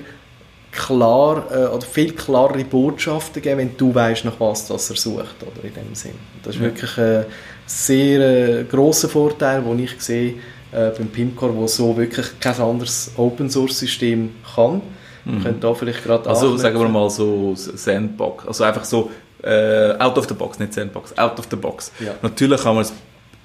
klar 0.72 1.46
äh, 1.52 1.66
oder 1.68 1.86
viel 1.86 2.14
klarere 2.14 2.64
Botschaften 2.64 3.42
geben, 3.42 3.58
wenn 3.60 3.78
du 3.78 3.94
weißt, 3.94 4.26
nach 4.26 4.40
was 4.40 4.68
das 4.68 4.90
er 4.90 4.96
sucht, 4.96 5.36
oder 5.42 5.64
in 5.64 5.74
dem 5.74 5.96
Sinn. 5.96 6.14
Das 6.44 6.56
ist 6.56 6.62
ja. 6.62 6.68
wirklich 6.68 6.98
ein 6.98 7.26
sehr 7.66 8.20
äh, 8.60 8.64
grosser 8.64 9.10
Vorteil, 9.10 9.62
den 9.62 9.80
ich 9.80 10.00
sehe 10.00 10.36
äh, 10.72 10.92
beim 10.98 11.08
Pimcore, 11.08 11.56
wo 11.56 11.68
so 11.68 11.98
wirklich 11.98 12.40
kein 12.40 12.60
anderes 12.60 13.12
Open-Source-System 13.18 14.36
kann. 14.56 14.82
Mhm. 15.26 15.44
Könnt 15.44 15.64
da 15.64 15.74
vielleicht 15.74 16.04
gerade 16.04 16.30
Also 16.30 16.56
sagen 16.58 16.80
wir 16.80 16.88
mal 16.88 17.10
so 17.10 17.54
Sandbox, 17.56 18.48
also 18.48 18.64
einfach 18.64 18.86
so 18.86 19.12
äh, 19.44 19.96
out 20.00 20.18
of 20.18 20.28
the 20.28 20.34
box, 20.34 20.60
nicht 20.60 20.74
Sandbox, 20.74 21.18
out 21.18 21.40
of 21.40 21.48
the 21.50 21.56
box. 21.56 21.92
Ja. 22.00 22.16
Natürlich 22.22 22.62
kann 22.62 22.76
man 22.76 22.84
es 22.84 22.94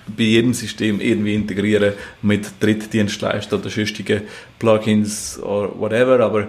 bei 0.07 0.25
jedem 0.25 0.53
System 0.55 1.01
irgendwie 1.01 1.35
integrieren 1.35 1.95
mit 2.23 2.51
Drittdienstleistern 2.61 3.61
oder 3.61 3.71
sonstigen 3.71 4.23
Plugins 4.59 5.41
oder 5.41 5.79
whatever, 5.79 6.21
aber 6.21 6.49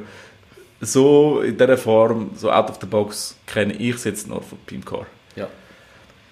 so 0.81 1.41
in 1.41 1.57
dieser 1.57 1.77
Form, 1.77 2.31
so 2.35 2.51
out 2.51 2.69
of 2.69 2.77
the 2.81 2.87
box, 2.87 3.37
kenne 3.45 3.73
ich 3.73 3.95
es 3.95 4.03
jetzt 4.03 4.27
nur 4.27 4.41
von 4.41 4.57
Pimcore. 4.65 5.05
Ja. 5.35 5.47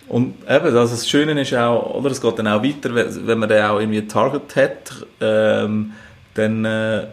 Und 0.08 0.36
eben, 0.44 0.66
also 0.66 0.80
das 0.80 1.08
Schöne 1.08 1.40
ist 1.40 1.54
auch, 1.54 1.96
oder 1.96 2.12
es 2.12 2.22
geht 2.22 2.40
dann 2.40 2.48
auch 2.48 2.64
weiter, 2.64 2.94
wenn 2.94 3.40
man 3.40 3.48
dann 3.48 3.70
auch 3.70 3.80
irgendwie 3.80 4.00
ein 4.00 4.10
Target 4.10 4.56
hat, 4.56 5.08
ähm, 5.22 5.94
dann 6.34 6.66
äh, 6.66 7.08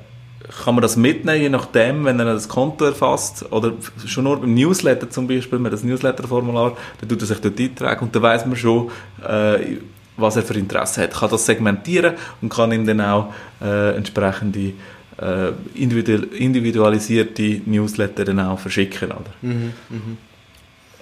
kann 0.65 0.75
man 0.75 0.83
das 0.83 0.97
mitnehmen, 0.97 1.41
je 1.43 1.49
nachdem, 1.49 2.05
wenn 2.05 2.19
er 2.19 2.27
das 2.27 2.49
Konto 2.49 2.85
erfasst, 2.85 3.45
oder 3.53 3.73
schon 4.07 4.25
nur 4.25 4.41
beim 4.41 4.55
Newsletter 4.55 5.11
zum 5.11 5.27
Beispiel, 5.27 5.59
mit 5.59 5.73
das 5.73 5.85
Newsletter-Formular, 5.85 6.77
dann 7.01 7.09
tut 7.09 7.21
er 7.21 7.27
sich 7.27 7.41
dort 7.41 7.61
eintragen 7.61 8.07
und 8.07 8.15
dann 8.15 8.23
weiß 8.23 8.47
man 8.47 8.57
schon, 8.57 8.91
äh, 9.27 9.77
was 10.17 10.37
er 10.37 10.43
für 10.43 10.55
Interesse 10.55 11.03
hat. 11.03 11.13
Kann 11.13 11.31
das 11.31 11.47
segmentieren 11.47 12.15
und 12.41 12.49
kann 12.49 12.73
ihm 12.73 12.87
dann 12.87 13.01
auch 13.01 13.33
äh, 13.63 13.97
entsprechende 13.97 14.73
äh, 15.21 15.53
individualisierte 15.75 17.61
Newsletter 17.67 18.25
dann 18.25 18.41
auch 18.41 18.59
verschicken. 18.59 19.11
Oder? 19.13 19.25
Mhm, 19.43 19.73
mh. 19.89 19.99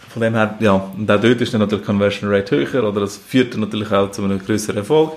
Von 0.08 0.22
dem 0.22 0.34
her, 0.34 0.56
ja, 0.60 0.72
und 0.72 1.10
auch 1.10 1.20
dort 1.20 1.40
ist 1.40 1.52
dann 1.52 1.60
natürlich 1.60 1.84
die 1.84 1.92
Conversion 1.92 2.30
Rate 2.30 2.56
höher, 2.56 2.84
oder 2.88 3.00
das 3.00 3.16
führt 3.16 3.52
dann 3.52 3.60
natürlich 3.60 3.92
auch 3.92 4.10
zu 4.10 4.24
einem 4.24 4.38
größeren 4.38 4.78
Erfolg. 4.78 5.12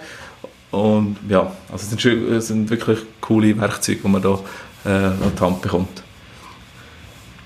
Und 0.71 1.17
ja, 1.27 1.51
also 1.71 1.83
es 1.83 1.89
sind, 1.89 2.01
schön, 2.01 2.31
es 2.33 2.47
sind 2.47 2.69
wirklich 2.69 2.99
coole 3.21 3.59
Werkzeuge, 3.59 3.99
die 4.03 4.07
man 4.07 4.21
da 4.21 4.39
äh, 4.85 4.89
an 4.89 5.31
die 5.35 5.41
Hand 5.41 5.61
bekommt. 5.61 6.03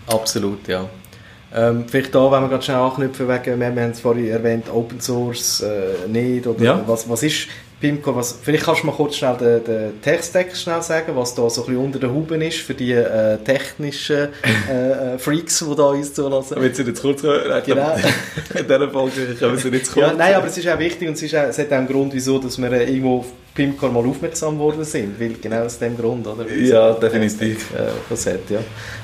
Absolut, 0.08 0.68
ja. 0.68 0.90
Ähm, 1.56 1.86
vielleicht 1.88 2.14
da, 2.16 2.32
wenn 2.32 2.42
wir 2.42 2.50
gerade 2.50 2.64
schnell 2.64 2.78
anknüpfen, 2.78 3.28
wegen, 3.28 3.60
wir 3.60 3.68
haben 3.68 3.78
es 3.78 4.00
vorhin 4.00 4.28
erwähnt, 4.28 4.66
Open 4.74 5.00
Source 5.00 5.62
äh, 5.62 6.08
nicht, 6.08 6.48
oder 6.48 6.64
ja. 6.64 6.84
was, 6.88 7.08
was 7.08 7.22
ist 7.24 7.48
Pimco, 7.84 8.16
was, 8.16 8.40
vielleicht 8.42 8.64
kannst 8.64 8.84
du 8.84 8.88
mal 8.88 8.94
kurz 8.94 9.18
schnell 9.18 9.36
den, 9.36 9.62
den 9.66 10.02
Tech-Stack 10.02 10.56
schnell 10.56 10.82
sagen, 10.82 11.18
was 11.18 11.36
da 11.36 11.50
so 11.50 11.64
ein 11.64 11.68
bisschen 11.68 11.84
unter 11.84 12.00
den 12.00 12.14
Huben 12.14 12.42
ist 12.42 12.60
für 12.60 12.74
die 12.74 12.94
äh, 12.94 13.38
technischen 13.40 14.30
äh, 14.70 15.16
äh 15.16 15.18
Freaks, 15.18 15.60
die 15.60 15.76
da 15.76 15.88
uns 15.88 16.14
zulassen. 16.14 16.56
Wenn 16.62 16.74
Sie 16.74 16.84
jetzt 16.84 17.02
kurz 17.02 17.22
hören, 17.24 17.62
genau. 17.66 17.94
in 18.58 18.66
dieser 18.66 18.90
Folge 18.90 19.36
können 19.38 19.58
Sie 19.58 19.70
nicht 19.70 19.92
kurz. 19.92 19.98
Ja, 19.98 20.14
nein, 20.14 20.34
aber 20.34 20.48
es 20.48 20.58
ist 20.58 20.66
auch 20.70 20.80
wichtig 20.80 21.10
und 21.10 21.16
es, 21.16 21.24
ist 21.24 21.36
auch, 21.36 21.44
es 21.44 21.58
hat 21.58 21.68
auch 21.68 21.72
einen 21.74 21.88
Grund, 21.88 22.14
wieso 22.14 22.40
dass 22.40 22.58
wir 22.58 22.72
äh, 22.72 22.86
irgendwo 22.86 23.18
auf 23.18 23.26
Pimco 23.54 23.90
mal 23.90 24.06
aufmerksam 24.06 24.54
geworden 24.54 24.86
sind, 24.86 25.20
weil 25.20 25.34
genau 25.34 25.64
aus 25.64 25.78
dem 25.78 25.98
Grund, 25.98 26.26
oder? 26.26 26.50
Ja, 26.50 26.94
definitiv. 26.94 27.70
Äh, 27.74 27.88
was 28.08 28.26
hat, 28.26 28.50
ja. 28.50 28.60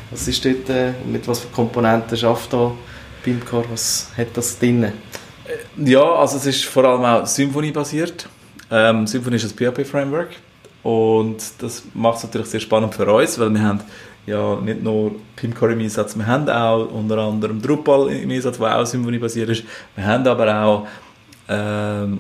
Was 0.10 0.26
ist 0.26 0.46
dort, 0.46 0.70
äh, 0.70 0.92
mit 1.06 1.28
was 1.28 1.42
für 1.42 1.50
Komponenten 1.50 2.16
schafft 2.16 2.54
da 2.54 2.72
Pimcore, 3.26 3.66
was 3.74 4.08
hat 4.16 4.30
das 4.36 4.58
drin? 4.58 4.94
Ja, 5.76 6.14
also 6.14 6.38
es 6.38 6.46
ist 6.46 6.64
vor 6.64 6.86
allem 6.86 7.04
auch 7.04 7.26
Symfony-basiert. 7.26 8.30
Ähm, 8.72 9.08
Symfony 9.08 9.38
ist 9.38 9.46
ein 9.46 9.58
PHP-Framework 9.58 10.30
und 10.84 11.38
das 11.60 11.84
macht 11.94 12.18
es 12.18 12.24
natürlich 12.24 12.48
sehr 12.48 12.60
spannend 12.60 12.94
für 12.96 13.12
uns, 13.12 13.40
weil 13.40 13.54
wir 13.54 13.62
haben 13.62 13.82
ja 14.26 14.56
nicht 14.58 14.84
nur 14.84 15.16
Pimcore 15.36 15.74
im 15.74 15.80
Einsatz, 15.80 16.16
wir 16.16 16.28
haben 16.28 16.48
auch 16.50 16.90
unter 16.92 17.18
anderem 17.18 17.62
Drupal 17.62 18.10
im 18.10 18.30
Einsatz, 18.30 18.58
der 18.58 18.78
auch 18.78 18.86
Symfony 18.86 19.18
basiert 19.18 19.50
ist. 19.50 19.64
Wir 19.96 20.06
haben 20.06 20.28
aber 20.28 20.64
auch 20.64 20.88
ähm, 21.48 22.20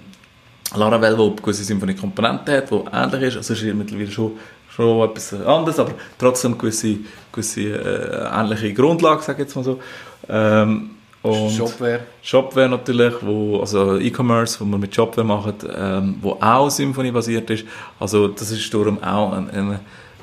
Laravel, 0.76 1.18
wo 1.18 1.32
gewisse 1.32 1.64
Symphony-Komponenten 1.64 2.56
hat, 2.56 2.72
wo 2.72 2.86
ähnlich 2.92 3.22
ist. 3.22 3.38
Also 3.38 3.54
es 3.54 3.62
ist 3.62 3.76
mittlerweile 3.76 4.12
schon, 4.12 4.32
schon 4.70 5.10
etwas 5.10 5.34
anderes, 5.34 5.80
aber 5.80 5.94
trotzdem 6.18 6.58
gewisse, 6.58 6.98
gewisse 7.32 7.62
äh, 7.62 8.40
ähnliche 8.40 8.74
Grundlagen, 8.74 9.22
sage 9.22 9.44
ich 9.44 9.48
jetzt 9.48 9.56
mal 9.56 9.64
so. 9.64 9.80
Ähm, 10.28 10.92
und 11.22 11.52
Shopware. 11.52 12.02
Shopware 12.22 12.70
natürlich, 12.70 13.14
wo, 13.22 13.60
also 13.60 14.00
E-Commerce, 14.00 14.60
wo 14.60 14.66
man 14.66 14.80
mit 14.80 14.96
Shopware 14.96 15.26
macht, 15.26 15.66
ähm, 15.76 16.16
wo 16.22 16.38
auch 16.40 16.70
Symphony 16.70 17.12
basiert 17.12 17.50
ist. 17.50 17.66
Also 18.00 18.30
das 18.30 18.52
ist 18.52 18.74
darum 18.74 19.02
auch 19.04 19.34
ein, 19.34 19.50
ein, 19.50 19.80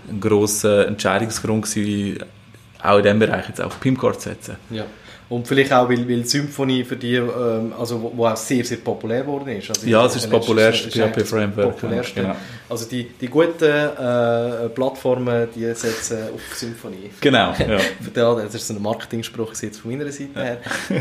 ein 0.09 0.20
grosser 0.20 0.87
Entscheidungsgrund 0.87 1.64
gewesen, 1.64 2.24
auch 2.82 2.96
in 2.96 3.02
diesem 3.02 3.18
Bereich 3.18 3.48
jetzt 3.48 3.61
auf 3.61 3.78
Pimcore 3.78 4.14
zu 4.14 4.30
setzen. 4.30 4.56
Ja. 4.70 4.85
Und 5.29 5.49
vielleicht 5.49 5.73
auch, 5.73 5.89
weil, 5.89 6.09
weil 6.09 6.25
Symfony 6.25 6.85
für 6.85 6.95
die, 6.95 7.17
ähm, 7.17 7.73
also 7.77 8.01
wo, 8.01 8.12
wo, 8.15 8.27
auch 8.27 8.37
sehr, 8.37 8.65
sehr 8.65 8.77
populär 8.77 9.23
geworden 9.23 9.49
ist. 9.49 9.69
Also 9.71 9.87
ja, 9.89 10.07
es 10.07 10.15
ist 10.15 10.25
das 10.25 10.31
populärste 10.31 10.89
PHP-Framework. 10.89 11.81
Genau. 11.81 12.37
Also 12.69 12.89
die, 12.89 13.09
die 13.21 13.27
guten 13.27 13.65
äh, 13.65 14.69
Plattformen, 14.69 15.49
die 15.55 15.65
setzen 15.75 16.29
auf 16.33 16.41
Symfony. 16.55 17.11
Genau, 17.21 17.53
ja. 17.59 17.79
das 18.37 18.55
ist 18.55 18.69
so 18.69 18.75
ein 18.75 18.83
Marketingspruch 18.83 19.53
jetzt 19.61 19.81
von 19.81 19.91
meiner 19.91 20.12
Seite 20.12 20.31
her. 20.35 20.59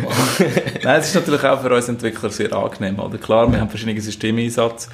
Nein, 0.84 1.00
es 1.00 1.10
ist 1.10 1.16
natürlich 1.16 1.44
auch 1.44 1.62
für 1.62 1.74
uns 1.74 1.88
Entwickler 1.88 2.32
sehr 2.32 2.52
angenehm. 2.52 2.98
Oder? 2.98 3.20
Klar, 3.20 3.52
wir 3.52 3.60
haben 3.60 3.70
verschiedene 3.70 4.02
Systeme 4.02 4.42
Einsatz, 4.42 4.90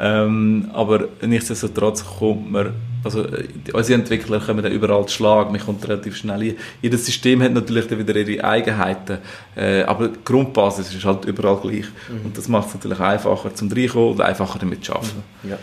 ähm, 0.00 0.70
aber 0.72 1.06
nichtsdestotrotz 1.20 2.04
kommt 2.04 2.50
man, 2.50 2.72
also 3.04 3.24
äh, 3.24 3.48
unsere 3.72 4.00
Entwickler 4.00 4.40
kommen 4.40 4.62
dann 4.62 4.72
überall 4.72 5.06
zu 5.06 5.14
Schlag, 5.14 5.50
man 5.50 5.60
kommt 5.60 5.86
relativ 5.88 6.16
schnell 6.16 6.40
hin. 6.40 6.56
Jedes 6.80 7.06
System 7.06 7.42
hat 7.42 7.52
natürlich 7.52 7.86
dann 7.88 7.98
wieder 7.98 8.16
ihre 8.16 8.44
Eigenheiten, 8.44 9.18
äh, 9.56 9.82
aber 9.82 10.08
die 10.08 10.18
Grundbasis 10.24 10.94
ist 10.94 11.04
halt 11.04 11.24
überall 11.24 11.56
gleich. 11.56 11.86
Mhm. 12.08 12.26
Und 12.26 12.38
das 12.38 12.48
macht 12.48 12.68
es 12.68 12.74
natürlich 12.74 13.00
einfacher 13.00 13.54
zum 13.54 13.70
Reinkommen 13.72 14.12
und 14.12 14.20
einfacher 14.20 14.58
damit 14.58 14.84
zu 14.84 14.92
arbeiten. 14.92 15.22
Ja. 15.48 15.58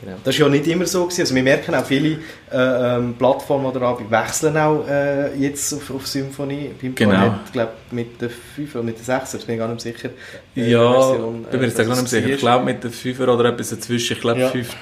Genau. 0.00 0.16
Das 0.24 0.38
war 0.40 0.46
ja 0.46 0.52
nicht 0.52 0.66
immer 0.66 0.86
so. 0.86 1.04
Gewesen. 1.04 1.20
Also 1.20 1.34
wir 1.34 1.42
merken 1.42 1.74
auch, 1.74 1.84
viele 1.84 2.18
äh, 2.50 2.96
ähm, 2.96 3.14
Plattformen 3.18 3.66
oder 3.66 3.82
Anbieter 3.82 4.10
wechseln 4.10 4.56
auch 4.56 4.86
äh, 4.88 5.36
jetzt 5.36 5.74
auf, 5.74 5.90
auf 5.90 6.06
Symfony. 6.06 6.70
Beim 6.80 6.94
genau. 6.94 7.38
Ich 7.44 7.52
glaube 7.52 7.72
mit 7.90 8.20
der 8.20 8.30
5 8.30 8.76
oder 8.76 8.84
mit 8.84 8.96
der 8.96 9.04
6 9.04 9.34
ich 9.34 9.46
bin 9.46 9.58
gar 9.58 9.68
nicht 9.68 9.82
sicher. 9.82 10.08
Äh, 10.56 10.70
ja, 10.70 10.92
Version, 10.92 11.44
äh, 11.44 11.50
bin 11.50 11.60
mir 11.60 11.66
jetzt 11.66 11.76
gar 11.76 11.86
nicht 11.86 12.08
sicher. 12.08 12.28
Ich 12.28 12.38
glaube 12.38 12.64
mit 12.64 12.82
der 12.82 12.90
5 12.90 13.20
oder 13.20 13.44
etwas 13.44 13.70
dazwischen. 13.70 14.14
Ich 14.14 14.20
glaube 14.20 14.40
ja. 14.40 14.48
5 14.48 14.74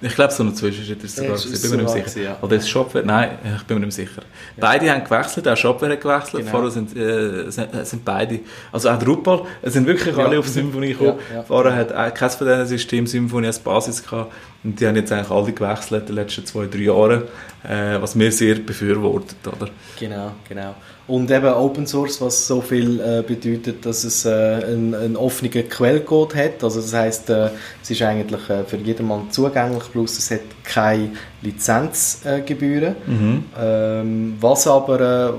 ich 0.00 0.14
glaube, 0.14 0.32
so 0.32 0.42
ein 0.42 0.54
Zwischenschritt 0.54 1.02
ist 1.04 1.16
sogar. 1.16 1.36
Ja, 1.36 1.44
ich 1.52 1.62
bin 1.62 1.70
mir 1.70 1.76
nicht 1.78 2.08
sicher. 2.08 2.20
Ja. 2.20 2.38
Oder 2.42 2.56
ist 2.56 2.68
Shopware? 2.68 3.04
Nein, 3.04 3.38
ich 3.56 3.62
bin 3.62 3.78
mir 3.78 3.86
nicht 3.86 3.94
sicher. 3.94 4.22
Ja. 4.56 4.60
Beide 4.60 4.90
haben 4.90 5.04
gewechselt, 5.04 5.48
auch 5.48 5.56
Shopware 5.56 5.92
hat 5.92 6.00
gewechselt. 6.00 6.40
Genau. 6.40 6.50
Vorher 6.50 6.70
sind, 6.70 6.96
äh, 6.96 7.50
sind, 7.50 7.86
sind, 7.86 8.04
beide, 8.04 8.40
also 8.72 8.90
auch 8.90 8.98
Drupal, 8.98 9.42
es 9.62 9.72
sind 9.72 9.86
wirklich 9.86 10.16
alle 10.16 10.38
auf 10.38 10.48
Symfony 10.48 10.88
gekommen. 10.88 11.18
Vorher 11.46 11.74
hat 11.74 12.14
keines 12.14 12.34
von 12.34 12.46
diesen 12.46 12.66
Systemen 12.66 13.06
Symfony 13.06 13.46
als 13.46 13.58
Basis 13.58 14.02
gehabt. 14.02 14.32
Und 14.66 14.80
die 14.80 14.86
haben 14.88 14.96
jetzt 14.96 15.12
eigentlich 15.12 15.30
alle 15.30 15.52
gewechselt 15.52 16.00
in 16.00 16.06
den 16.06 16.14
letzten 16.16 16.44
zwei, 16.44 16.66
drei 16.66 16.80
Jahren, 16.80 17.22
äh, 17.62 18.00
was 18.00 18.16
mir 18.16 18.32
sehr 18.32 18.56
befürwortet. 18.56 19.36
Oder? 19.46 19.70
Genau, 19.96 20.32
genau. 20.48 20.74
Und 21.06 21.30
eben 21.30 21.46
Open 21.46 21.86
Source, 21.86 22.20
was 22.20 22.48
so 22.48 22.60
viel 22.60 22.98
äh, 22.98 23.22
bedeutet, 23.22 23.86
dass 23.86 24.02
es 24.02 24.24
äh, 24.24 24.28
einen, 24.28 24.92
einen 24.92 25.16
offenen 25.16 25.52
Quellcode 25.68 26.34
hat. 26.34 26.64
Also 26.64 26.80
das 26.80 26.92
heißt, 26.92 27.30
äh, 27.30 27.50
es 27.80 27.90
ist 27.92 28.02
eigentlich 28.02 28.50
äh, 28.50 28.64
für 28.64 28.78
jedermann 28.78 29.30
zugänglich, 29.30 29.84
plus 29.92 30.18
es 30.18 30.32
hat 30.32 30.40
keine 30.64 31.12
Lizenzgebühren. 31.42 32.96
Mhm. 33.06 33.44
Ähm, 33.56 34.36
was 34.40 34.66
aber, 34.66 35.00
äh, 35.00 35.32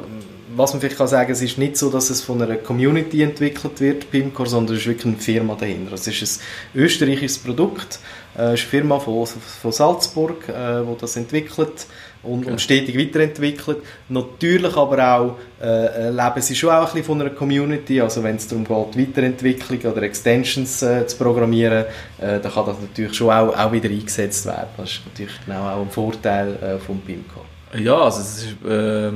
was 0.58 0.74
man 0.74 0.82
vielleicht 0.82 0.98
kann 0.98 1.08
sagen, 1.08 1.32
es 1.32 1.41
ist 1.41 1.58
nicht 1.60 1.78
so, 1.78 1.91
dass 1.91 2.10
es 2.10 2.22
von 2.22 2.41
einer 2.41 2.56
Community 2.56 3.22
entwickelt 3.22 3.80
wird, 3.80 4.10
Pimcore, 4.10 4.50
sondern 4.50 4.76
es 4.76 4.82
ist 4.82 4.88
wirklich 4.88 5.06
eine 5.06 5.17
Firma 5.17 5.56
dahinter. 5.56 5.93
Es 5.93 6.08
ist 6.08 6.41
ein 6.74 6.82
österreichisches 6.82 7.38
Produkt, 7.38 8.00
äh, 8.36 8.54
es 8.54 8.62
ist 8.62 8.63
eine 8.63 8.70
Firma 8.70 9.00
von, 9.00 9.28
von 9.28 9.72
Salzburg, 9.72 10.50
äh, 10.50 10.82
die 10.82 10.98
das 11.00 11.15
entwickelt 11.15 11.86
und, 12.24 12.39
okay. 12.43 12.52
und 12.52 12.60
stetig 12.62 12.98
weiterentwickelt. 12.98 13.78
Natürlich 14.10 14.76
aber 14.76 15.15
auch 15.15 15.38
äh, 15.62 16.10
leben 16.10 16.41
sie 16.41 16.56
schon 16.56 16.72
auch 16.72 16.80
ein 16.80 16.86
bisschen 16.86 17.04
von 17.04 17.22
einer 17.22 17.30
Community, 17.30 18.02
also 18.02 18.24
wenn 18.24 18.38
es 18.38 18.48
darum 18.48 18.65
geht, 18.65 19.10
Weiterentwicklung 19.10 19.91
oder 19.91 20.02
Extensions 20.02 20.82
äh, 20.82 21.06
zu 21.06 21.17
programmieren, 21.17 21.86
äh, 22.17 22.39
dann 22.39 22.52
kann 22.52 22.65
das 22.65 22.78
natürlich 22.82 23.15
schon 23.15 23.30
auch, 23.30 23.56
auch 23.56 23.72
wieder 23.72 23.89
eingesetzt 23.89 24.48
werden. 24.48 24.70
Das 24.76 24.89
ist 24.89 25.02
natürlich 25.06 25.46
genau 25.46 25.70
auch 25.70 25.82
ein 25.82 25.91
Vorteil 25.91 26.56
äh, 26.56 26.80
vom 26.80 27.00
PIMCO. 27.00 27.41
Ja, 27.78 27.98
also 28.00 28.22
es 28.22 28.43
ist, 28.43 28.65
äh, 28.65 29.12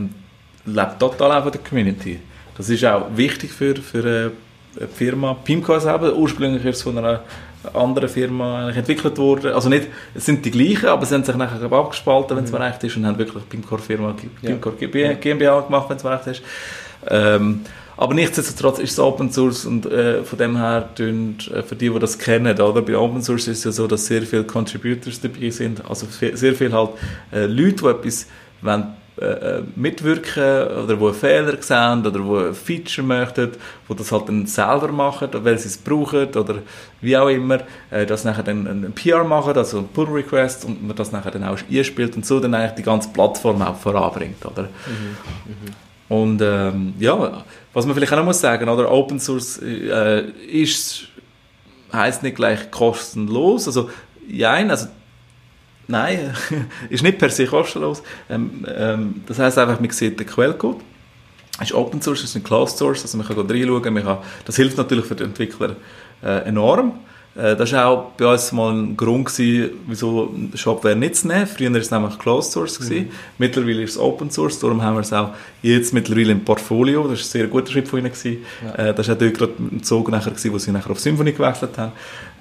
lebt 0.65 1.00
total 1.00 1.32
auch 1.32 1.43
von 1.43 1.52
der 1.52 1.62
Community. 1.62 2.19
Das 2.58 2.69
ist 2.69 2.84
auch 2.86 3.06
wichtig 3.15 3.52
für, 3.52 3.76
für 3.76 4.32
eine 4.76 4.88
Firma. 4.88 5.34
PIMCO 5.34 5.80
selber, 5.80 6.13
ursprünglich 6.13 6.63
ist 6.65 6.78
es 6.78 6.84
von 6.84 6.97
einer 6.97 7.21
andere 7.74 8.08
Firma 8.08 8.71
entwickelt 8.71 9.17
worden. 9.17 9.54
Also 9.54 9.69
nicht, 9.69 9.88
es 10.15 10.26
sind 10.26 10.43
die 10.45 10.52
gleichen, 10.52 10.88
aber 10.88 11.06
sie 11.06 11.15
haben 11.15 11.24
sich 11.24 11.36
nachher 11.36 11.71
abgespalten, 11.71 12.38
wenn 12.38 12.43
es 12.43 12.52
mhm. 12.52 12.60
mir 12.60 12.65
recht 12.65 12.84
ist, 12.84 12.97
und 12.97 13.06
haben 13.06 13.17
wirklich 13.17 13.47
Pimcore 13.47 13.82
Firma, 13.82 14.15
Pimcore 14.41 14.76
ja. 14.80 15.13
GmbH 15.13 15.62
gemacht, 15.62 15.89
wenn 15.89 15.97
es 15.97 16.04
mir 16.04 16.12
recht 16.12 16.28
ist. 16.28 16.41
Ähm, 17.08 17.62
aber 17.97 18.15
nichtsdestotrotz 18.15 18.80
ist 18.80 18.93
es 18.93 19.00
Open 19.00 19.32
Source 19.32 19.65
und 19.65 19.86
äh, 19.86 20.24
von 20.24 20.39
dem 20.39 20.58
her, 20.58 20.89
tun, 20.95 21.38
äh, 21.54 21.62
für 21.62 21.76
die, 21.76 21.89
die 21.89 22.00
das 22.00 22.17
kennen, 22.17 22.60
oder? 22.60 22.82
bei 22.82 22.97
Open 22.97 23.21
Source 23.21 23.47
ist 23.47 23.60
es 23.60 23.63
ja 23.63 23.71
so, 23.71 23.86
dass 23.86 24.08
sehr 24.08 24.24
viele 24.24 24.43
Contributors 24.43 25.21
dabei 25.21 25.50
sind, 25.52 25.88
also 25.88 26.08
sehr 26.10 26.56
viele 26.56 26.71
halt 26.71 26.91
äh, 27.32 27.45
Leute, 27.45 27.76
die 27.76 27.86
etwas 27.86 28.28
wollen 28.62 28.88
äh, 29.19 29.26
äh, 29.26 29.63
mitwirken 29.76 30.67
oder 30.84 30.97
wo 30.97 31.12
Fehler 31.12 31.62
sehen 31.62 32.06
oder 32.06 32.24
wo 32.24 32.38
ein 32.38 32.54
Feature 32.54 33.06
möchten, 33.06 33.52
wo 33.88 33.93
das 33.93 34.10
halt 34.12 34.30
dann 34.30 34.45
selber 34.45 34.88
machen, 34.88 35.30
weil 35.34 35.58
sie 35.58 35.67
es 35.67 35.78
brauchen 35.78 36.34
oder 36.34 36.56
wie 37.02 37.17
auch 37.17 37.28
immer, 37.28 37.60
äh, 37.89 38.06
das 38.06 38.24
nachher 38.24 38.43
dann 38.43 38.65
ein 38.65 38.93
PR 38.93 39.26
machen, 39.26 39.54
also 39.54 39.80
ein 39.80 39.89
Pull 39.89 40.08
Request 40.08 40.63
und 40.63 40.88
man 40.88 40.95
das 40.95 41.12
nachher 41.12 41.32
dann 41.32 41.43
auch 41.43 41.58
einspielt 41.69 42.15
und 42.15 42.26
so 42.26 42.39
dann 42.39 42.54
eigentlich 42.54 42.76
die 42.76 42.84
ganze 42.84 43.10
Plattform 43.10 43.62
auch 43.62 43.76
voranbringt, 43.76 44.45
oder? 44.45 44.63
Mhm. 44.63 45.17
Mhm. 45.45 46.15
Und 46.17 46.41
ähm, 46.41 46.93
ja, 46.97 47.43
was 47.74 47.86
man 47.86 47.95
vielleicht 47.95 48.13
auch 48.13 48.17
noch 48.17 48.26
muss 48.26 48.39
sagen, 48.39 48.69
oder 48.69 48.89
Open 48.89 49.19
Source 49.19 49.60
äh, 49.62 50.21
ist 50.50 51.10
heißt 51.91 52.24
nicht 52.24 52.38
gleich 52.38 52.71
kostenlos, 52.71 53.67
also 53.67 53.89
ja, 54.28 54.54
also 54.54 54.88
Nein, 55.91 56.34
ist 56.89 57.04
nicht 57.04 57.17
per 57.17 57.30
se 57.30 57.45
kostenlos. 57.45 58.01
Ähm, 58.30 58.65
ähm, 58.73 59.23
das 59.27 59.39
heißt 59.39 59.58
einfach, 59.58 59.77
man 59.77 59.89
sieht 59.89 60.17
den 60.17 60.25
Quellcode. 60.25 60.80
ist 61.62 61.73
Open 61.73 62.01
Source, 62.01 62.23
ist 62.23 62.36
ein 62.36 62.43
Closed 62.43 62.77
Source, 62.77 63.01
also 63.01 63.17
man 63.17 63.27
kann 63.27 63.38
reinschauen. 63.38 63.93
Man 63.93 64.04
kann, 64.04 64.19
das 64.45 64.56
hilft 64.56 64.77
natürlich 64.77 65.06
für 65.06 65.15
den 65.15 65.27
Entwickler 65.27 65.75
äh, 66.23 66.47
enorm. 66.47 66.99
Äh, 67.36 67.56
das 67.56 67.72
war 67.72 67.88
auch 67.88 68.12
bei 68.17 68.26
uns 68.26 68.52
mal 68.52 68.74
ein 68.74 68.98
Grund, 68.98 69.26
gewesen, 69.26 69.72
wieso 69.88 70.34
Shopware 70.56 70.96
nicht 70.96 71.15
zu 71.15 71.28
nehmen. 71.28 71.48
Früher 71.48 71.72
war 71.72 71.80
es 71.80 71.91
nämlich 71.91 72.20
Closed 72.20 72.52
Source. 72.52 72.80
Mhm. 72.80 73.10
Mittlerweile 73.38 73.84
ist 73.84 73.91
es 73.91 73.98
Open 73.98 74.30
Source, 74.30 74.60
darum 74.60 74.82
haben 74.82 74.96
wir 74.96 75.02
es 75.02 75.13
auch 75.13 75.30
jetzt 75.62 75.94
mittlerweile 75.94 76.32
im 76.34 76.44
Portfolio. 76.44 77.04
Das 77.04 77.12
war 77.12 77.17
ein 77.17 77.24
sehr 77.24 77.48
guter 77.48 77.72
Schritt 77.72 77.88
von 77.88 78.00
ihnen. 78.00 78.12
Ja. 78.24 78.76
Äh, 78.76 78.94
das 78.94 79.08
war 79.08 79.15
auch 79.15 79.20
dort 79.20 79.34
gerade 79.34 79.54
ein 79.60 79.84
Zug, 79.84 80.10
nachher, 80.10 80.32
gewesen, 80.32 80.54
wo 80.54 80.58
sie 80.58 80.72
nachher 80.72 80.91
auf 80.91 81.00
Symfony 81.00 81.32
gewechselt 81.32 81.78
haben. 81.78 81.94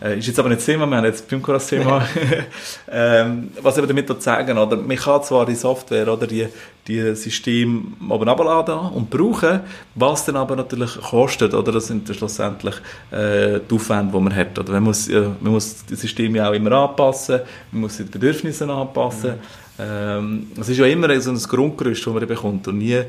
Äh, 0.02 0.18
ist 0.18 0.26
jetzt 0.26 0.38
aber 0.38 0.48
nicht 0.48 0.58
das 0.58 0.66
Thema, 0.66 0.86
wir 0.86 0.96
haben 0.96 1.04
jetzt 1.04 1.28
Pimcore 1.28 1.58
als 1.58 1.68
Thema. 1.68 2.06
ähm, 2.90 3.50
was 3.60 3.76
eben 3.78 3.86
damit 3.86 4.08
zu 4.08 4.18
sagen, 4.18 4.56
oder? 4.56 4.76
Man 4.76 4.96
kann 4.96 5.22
zwar 5.22 5.46
die 5.46 5.54
Software 5.54 6.08
oder 6.08 6.26
die, 6.26 6.48
die 6.86 7.14
Systeme 7.14 7.82
oben 8.08 8.28
abladen 8.28 8.78
und 8.78 9.10
brauchen, 9.10 9.60
was 9.94 10.24
dann 10.24 10.36
aber 10.36 10.56
natürlich 10.56 11.00
kostet, 11.00 11.54
oder? 11.54 11.72
Das 11.72 11.86
sind 11.86 12.08
schlussendlich 12.14 12.76
äh, 13.10 13.60
die 13.68 13.74
Aufwände, 13.74 14.12
die 14.12 14.20
man 14.20 14.34
hat. 14.34 14.58
Oder 14.58 14.72
man 14.72 14.84
muss, 14.84 15.08
äh, 15.08 15.28
man 15.40 15.52
muss 15.52 15.84
die 15.84 15.94
Systeme 15.94 16.48
auch 16.48 16.52
immer 16.52 16.72
anpassen, 16.72 17.40
man 17.72 17.82
muss 17.82 17.98
die 17.98 18.04
Bedürfnisse 18.04 18.68
anpassen. 18.68 19.32
Mhm. 19.32 19.82
Ähm, 19.82 20.46
es 20.60 20.68
ist 20.68 20.78
ja 20.78 20.86
immer 20.86 21.18
so 21.20 21.30
ein 21.30 21.38
Grundgerüst, 21.38 22.06
das 22.06 22.12
man 22.12 22.26
bekommt 22.26 22.68
und 22.68 22.78
nie 22.78 23.02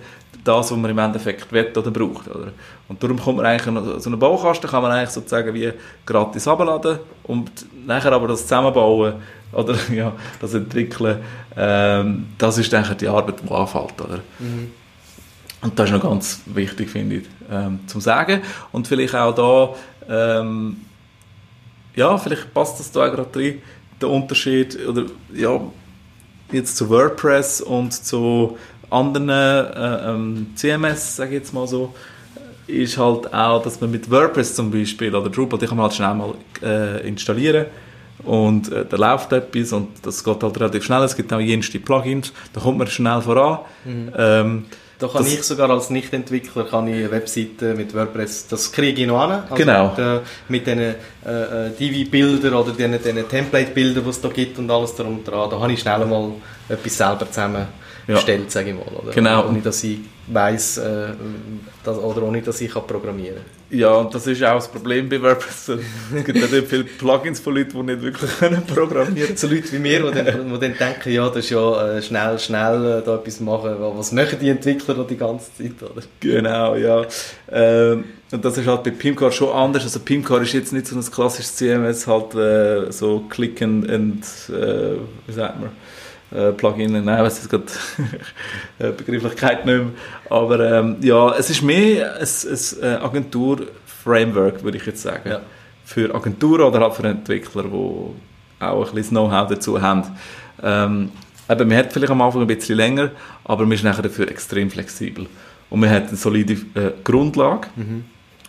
das, 0.43 0.71
was 0.71 0.77
man 0.77 0.89
im 0.89 0.97
Endeffekt 0.97 1.51
will 1.51 1.71
oder 1.75 1.91
braucht. 1.91 2.27
Oder? 2.29 2.53
Und 2.87 3.01
darum 3.01 3.19
kommt 3.19 3.37
man 3.37 3.45
eigentlich, 3.45 4.01
so 4.01 4.09
einen 4.09 4.19
Baukasten 4.19 4.69
kann 4.69 4.81
man 4.81 4.91
eigentlich 4.91 5.09
sozusagen 5.09 5.53
wie 5.53 5.71
gratis 6.05 6.47
abladen 6.47 6.99
und 7.23 7.51
nachher 7.85 8.13
aber 8.13 8.29
das 8.29 8.43
zusammenbauen 8.43 9.15
oder 9.51 9.75
ja, 9.93 10.13
das 10.39 10.53
entwickeln, 10.53 11.19
ähm, 11.57 12.27
das 12.37 12.57
ist 12.57 12.73
eigentlich 12.73 12.97
die 12.97 13.07
Arbeit, 13.07 13.35
die 13.43 13.53
anfällt. 13.53 14.01
Oder? 14.01 14.19
Mhm. 14.39 14.71
Und 15.61 15.77
das 15.77 15.89
ist 15.89 15.95
noch 15.95 16.01
ganz 16.01 16.41
wichtig, 16.45 16.89
finde 16.89 17.17
ich, 17.17 17.23
ähm, 17.51 17.81
zum 17.87 18.01
Sagen. 18.01 18.41
Und 18.71 18.87
vielleicht 18.87 19.13
auch 19.15 19.35
da, 20.07 20.39
ähm, 20.39 20.77
ja, 21.95 22.17
vielleicht 22.17 22.53
passt 22.53 22.79
das 22.79 22.91
da 22.91 23.07
gerade 23.09 23.39
rein, 23.39 23.61
der 23.99 24.09
Unterschied, 24.09 24.79
oder 24.87 25.05
ja, 25.33 25.61
jetzt 26.51 26.77
zu 26.77 26.89
WordPress 26.89 27.61
und 27.61 27.93
zu 27.93 28.57
anderen 28.89 29.29
äh, 29.29 30.09
ähm, 30.09 30.47
CMS, 30.55 31.17
sage 31.17 31.31
ich 31.31 31.41
jetzt 31.41 31.53
mal 31.53 31.67
so, 31.67 31.93
ist 32.65 32.97
halt 32.97 33.31
auch, 33.33 33.61
dass 33.61 33.79
man 33.79 33.91
mit 33.91 34.09
WordPress 34.09 34.55
zum 34.55 34.71
Beispiel 34.71 35.13
oder 35.13 35.29
Drupal, 35.29 35.59
die 35.59 35.67
kann 35.67 35.77
man 35.77 35.85
halt 35.85 35.93
schnell 35.93 36.13
mal 36.13 36.33
äh, 36.63 37.07
installieren 37.07 37.67
und 38.23 38.71
äh, 38.71 38.85
da 38.89 38.97
läuft 38.97 39.31
etwas 39.33 39.71
und 39.73 39.89
das 40.03 40.23
geht 40.23 40.43
halt 40.43 40.59
relativ 40.59 40.83
schnell. 40.83 41.03
Es 41.03 41.15
gibt 41.15 41.31
auch 41.33 41.39
jenste 41.39 41.79
Plugins, 41.79 42.31
da 42.53 42.61
kommt 42.61 42.77
man 42.79 42.87
schnell 42.87 43.21
voran. 43.21 43.59
Mhm. 43.85 44.11
Ähm, 44.17 44.65
Da 44.99 45.07
kann 45.07 45.23
Das- 45.23 45.33
ich 45.33 45.41
sogar 45.43 45.67
als 45.71 45.89
Nicht-Entwickler 45.89 46.63
kann 46.65 46.87
ich 46.87 46.93
eine 46.93 47.09
Webseite 47.09 47.73
mit 47.73 47.91
WordPress, 47.95 48.45
das 48.49 48.71
kriege 48.71 49.01
ich 49.01 49.07
noch 49.07 49.19
an. 49.21 49.31
Also 49.49 49.55
Genau. 49.55 49.87
Mit, 49.89 49.97
äh, 49.97 50.19
mit 50.47 50.67
diesen 50.67 50.79
äh, 50.79 50.93
äh, 51.25 51.71
Divi-Bildern 51.79 52.53
oder 52.53 52.71
diesen, 52.71 52.91
diesen 53.03 53.27
Template-Bildern, 53.27 54.03
die 54.03 54.09
es 54.11 54.21
da 54.21 54.29
gibt 54.29 54.59
und 54.59 54.69
alles 54.69 54.93
darum 54.93 55.23
dran. 55.23 55.49
Da 55.49 55.59
habe 55.59 55.73
ich 55.73 55.79
schnell 55.79 56.05
mal 56.05 56.33
etwas 56.69 56.95
selber 56.95 57.25
zusammengestellt, 58.07 58.51
sage 58.51 58.69
ich 58.69 58.75
mal. 58.75 58.85
Oder? 59.01 59.11
Genau. 59.11 59.47
Ohne, 59.47 59.61
dass 59.61 59.83
ich 59.83 59.97
weiss, 60.27 60.77
äh, 60.77 61.09
dass, 61.83 61.97
oder 61.97 62.23
ohne, 62.23 62.41
dass 62.41 62.61
ich 62.61 62.71
kann 62.71 62.87
programmieren 62.87 63.37
kann. 63.37 63.61
Ja, 63.79 63.93
und 63.93 64.13
das 64.13 64.27
ist 64.27 64.43
auch 64.43 64.55
das 64.55 64.67
Problem 64.67 65.07
bei 65.07 65.21
WordPress. 65.21 65.69
Es 66.13 66.25
gibt 66.25 66.37
ja 66.37 66.47
nicht 66.47 66.67
viele 66.67 66.83
Plugins 66.83 67.39
von 67.39 67.55
Leuten, 67.55 67.71
die 67.71 67.93
nicht 67.93 68.01
wirklich 68.01 68.31
können 68.39 68.65
programmieren 68.65 69.37
So 69.37 69.47
Leute 69.47 69.71
wie 69.71 69.79
mir, 69.79 70.11
die 70.11 70.23
dann, 70.23 70.53
die 70.53 70.59
dann 70.59 70.77
denken, 70.77 71.09
ja, 71.09 71.27
das 71.29 71.37
ist 71.37 71.51
ja 71.51 71.87
äh, 71.87 72.01
schnell, 72.01 72.37
schnell 72.37 72.99
äh, 72.99 73.05
da 73.05 73.15
etwas 73.15 73.39
machen. 73.39 73.75
Was 73.79 74.11
machen 74.11 74.37
die 74.41 74.49
Entwickler 74.49 74.95
da 74.95 75.03
die 75.03 75.15
ganze 75.15 75.53
Zeit? 75.55 75.89
Oder? 75.89 76.01
Genau, 76.19 76.75
ja. 76.75 77.05
Ähm, 77.49 78.03
und 78.31 78.43
das 78.43 78.57
ist 78.57 78.67
halt 78.67 78.83
bei 78.83 78.91
Pimcar 78.91 79.31
schon 79.31 79.53
anders. 79.53 79.83
Also 79.83 80.01
Pimcar 80.01 80.41
ist 80.41 80.51
jetzt 80.51 80.73
nicht 80.73 80.87
so 80.87 80.97
ein 80.97 81.05
klassisches 81.05 81.55
CMS, 81.55 82.07
halt 82.07 82.35
äh, 82.35 82.91
so 82.91 83.21
Click 83.29 83.61
and, 83.61 83.89
and 83.89 84.25
äh, 84.49 84.97
wie 85.27 85.33
sagt 85.33 85.61
man, 85.61 85.69
äh, 86.31 86.51
Plugin, 86.51 86.91
nein, 86.91 87.03
ich 87.03 87.23
weiss 87.23 87.37
jetzt 87.37 87.49
gerade 87.49 87.65
äh, 88.79 88.91
Begrifflichkeit 88.91 89.65
nicht 89.65 89.77
mehr. 89.77 89.91
Aber 90.29 90.59
ähm, 90.59 90.97
ja, 91.01 91.33
es 91.35 91.49
ist 91.49 91.61
mehr 91.61 92.15
ein, 92.15 92.21
ein 92.21 92.83
äh, 92.83 92.95
Agentur-Framework, 93.03 94.63
würde 94.63 94.77
ich 94.77 94.85
jetzt 94.85 95.01
sagen. 95.01 95.29
Ja. 95.29 95.41
Für 95.83 96.13
Agenturen 96.15 96.61
oder 96.61 96.79
halt 96.79 96.93
für 96.93 97.07
Entwickler, 97.07 97.63
die 97.63 98.63
auch 98.63 98.87
ein 98.87 98.95
bisschen 98.95 99.17
Know-how 99.17 99.49
dazu 99.49 99.81
haben. 99.81 100.03
Ähm, 100.63 101.11
eben, 101.49 101.67
man 101.67 101.77
hat 101.77 101.91
vielleicht 101.91 102.11
am 102.11 102.21
Anfang 102.21 102.41
ein 102.41 102.47
bisschen 102.47 102.77
länger, 102.77 103.11
aber 103.43 103.63
man 103.63 103.73
ist 103.73 103.83
nachher 103.83 104.03
dafür 104.03 104.29
extrem 104.29 104.69
flexibel. 104.69 105.27
Und 105.69 105.79
man 105.79 105.89
hat 105.89 106.07
eine 106.07 106.17
solide 106.17 106.53
äh, 106.53 106.91
Grundlage. 107.03 107.67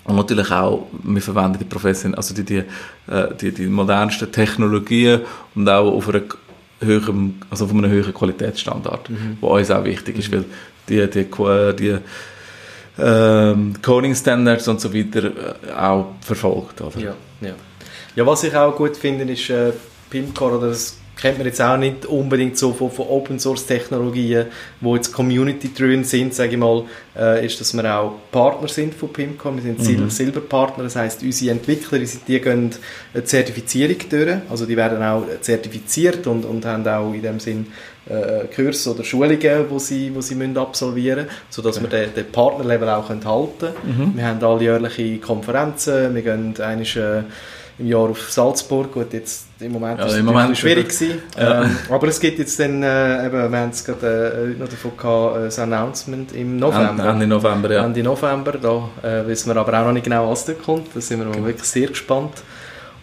Und 0.05 0.17
natürlich 0.17 0.51
auch, 0.51 0.89
wir 1.05 1.23
verwenden 1.23 1.59
die 1.59 1.65
Profession, 1.65 2.15
also 2.15 2.35
die, 2.35 2.45
die, 2.45 2.59
äh, 3.07 3.35
die, 3.41 3.53
die 3.53 3.67
modernsten 3.67 4.31
Technologien 4.33 5.21
und 5.55 5.69
auch 5.69 5.93
auf, 5.93 6.09
einer 6.09 6.23
höheren, 6.83 7.41
also 7.51 7.65
auf 7.65 7.71
einem 7.73 7.91
höheren 7.91 8.13
Qualitätsstandard, 8.15 9.11
was 9.41 9.51
uns 9.61 9.71
auch 9.71 9.85
wichtig 9.85 10.19
ist, 10.19 10.33
weil 10.33 10.45
die, 10.89 11.09
die, 11.09 11.25
Qu- 11.25 11.73
die 11.73 11.97
ähm, 12.99 13.75
Coding 13.83 14.15
Standards 14.15 14.69
und 14.69 14.81
so 14.81 14.93
weiter 14.93 15.25
äh, 15.25 15.73
auch 15.73 16.15
verfolgt. 16.21 16.81
Oder? 16.81 16.99
Ja, 16.99 17.15
ja. 17.41 17.55
ja, 18.17 18.27
was 18.27 18.45
ich 18.45 18.55
auch 18.55 18.77
gut 18.77 18.97
finde, 18.97 19.25
ist 19.33 19.49
äh, 19.51 19.73
Pimcore, 20.11 20.59
oder 20.59 20.69
das 20.69 20.99
kennt 21.23 21.39
man 21.39 21.47
jetzt 21.47 21.63
auch 21.63 21.77
nicht 21.77 22.05
unbedingt 22.05 22.59
so 22.59 22.73
von, 22.73 22.91
von 22.91 23.07
Open 23.07 23.39
Source 23.39 23.65
Technologien, 23.65 24.47
wo 24.81 24.97
jetzt 24.97 25.13
Community 25.13 25.73
drin 25.73 26.03
sind, 26.03 26.35
sage 26.35 26.51
ich 26.51 26.57
mal, 26.59 26.83
äh, 27.17 27.47
ist, 27.47 27.61
dass 27.61 27.73
wir 27.75 27.97
auch 27.97 28.15
Partner 28.33 28.67
sind 28.67 28.93
von 28.93 29.13
Pimcore. 29.13 29.55
Wir 29.55 29.63
sind 29.63 29.85
Sil 29.87 30.11
Silberpartner, 30.11 30.83
das 30.83 30.97
heißt, 30.97 31.23
unsere 31.23 31.53
Entwickler, 31.53 32.01
die, 32.01 32.41
gehen 32.41 32.71
eine 33.15 33.25
Zertifizierung 33.25 33.99
durch, 34.11 34.37
also 34.51 34.67
die 34.67 34.77
werden 34.77 35.01
auch 35.01 35.23
zertifiziert 35.41 36.27
und, 36.27 36.45
und 36.45 36.67
haben 36.67 36.87
auch 36.89 37.15
in 37.15 37.23
dem 37.23 37.39
Sinn 37.39 37.67
äh, 38.09 38.47
Kurse 38.53 38.93
oder 38.93 39.05
Schulungen, 39.05 39.67
wo 39.69 39.79
sie, 39.79 40.13
wo 40.13 40.21
sie 40.21 40.35
müssen 40.35 40.59
absolvieren 40.59 41.27
müssen, 41.27 41.39
sodass 41.51 41.81
wir 41.81 41.89
den, 41.89 42.13
den 42.15 42.33
Partnerlevel 42.33 42.89
auch 42.89 43.09
halten 43.09 43.23
können. 43.25 44.13
Wir 44.17 44.27
haben 44.27 44.43
alljährliche 44.43 45.19
Konferenzen, 45.19 46.17
wir 46.17 46.23
gehen 46.23 46.55
einmal, 46.61 46.83
äh, 46.83 47.23
im 47.79 47.87
Jahr 47.87 48.11
auf 48.11 48.31
Salzburg, 48.31 48.93
gut, 48.93 49.13
jetzt 49.13 49.47
im 49.61 49.73
Moment 49.73 49.99
Ja, 49.99 50.07
ist 50.07 50.15
es 50.15 50.23
Moment 50.23 50.57
schwierig 50.57 50.89
gewesen, 50.89 51.23
Ja. 51.39 51.63
ähm, 51.65 51.77
aber 51.89 52.09
es 52.09 52.21
gibt 52.21 52.39
jetzt 52.39 52.59
dann, 52.61 52.83
äh, 52.83 53.27
eben, 53.27 53.51
wir 53.51 53.59
haben 53.59 53.71
es 53.71 53.85
gerade 53.85 54.07
äh, 54.07 54.49
heute 54.51 54.61
noch 54.61 54.69
davon 54.69 54.97
gehabt, 54.97 55.37
äh, 55.37 55.45
das 55.45 55.59
Announcement 55.59 56.33
im 56.33 56.57
November. 56.57 57.05
Ende 57.09 57.27
November, 57.27 57.73
ja. 57.73 57.85
Ende 57.85 58.03
November, 58.03 58.53
da 58.53 58.89
äh, 59.09 59.27
wissen 59.27 59.53
wir 59.53 59.61
aber 59.61 59.81
auch 59.81 59.87
noch 59.87 59.93
nicht 59.93 60.05
genau, 60.05 60.31
was 60.31 60.45
da 60.45 60.53
kommt. 60.53 60.89
Da 60.95 61.01
sind 61.01 61.21
wir 61.21 61.27
mal 61.27 61.45
wirklich 61.45 61.69
sehr 61.69 61.89
gespannt. 61.89 62.43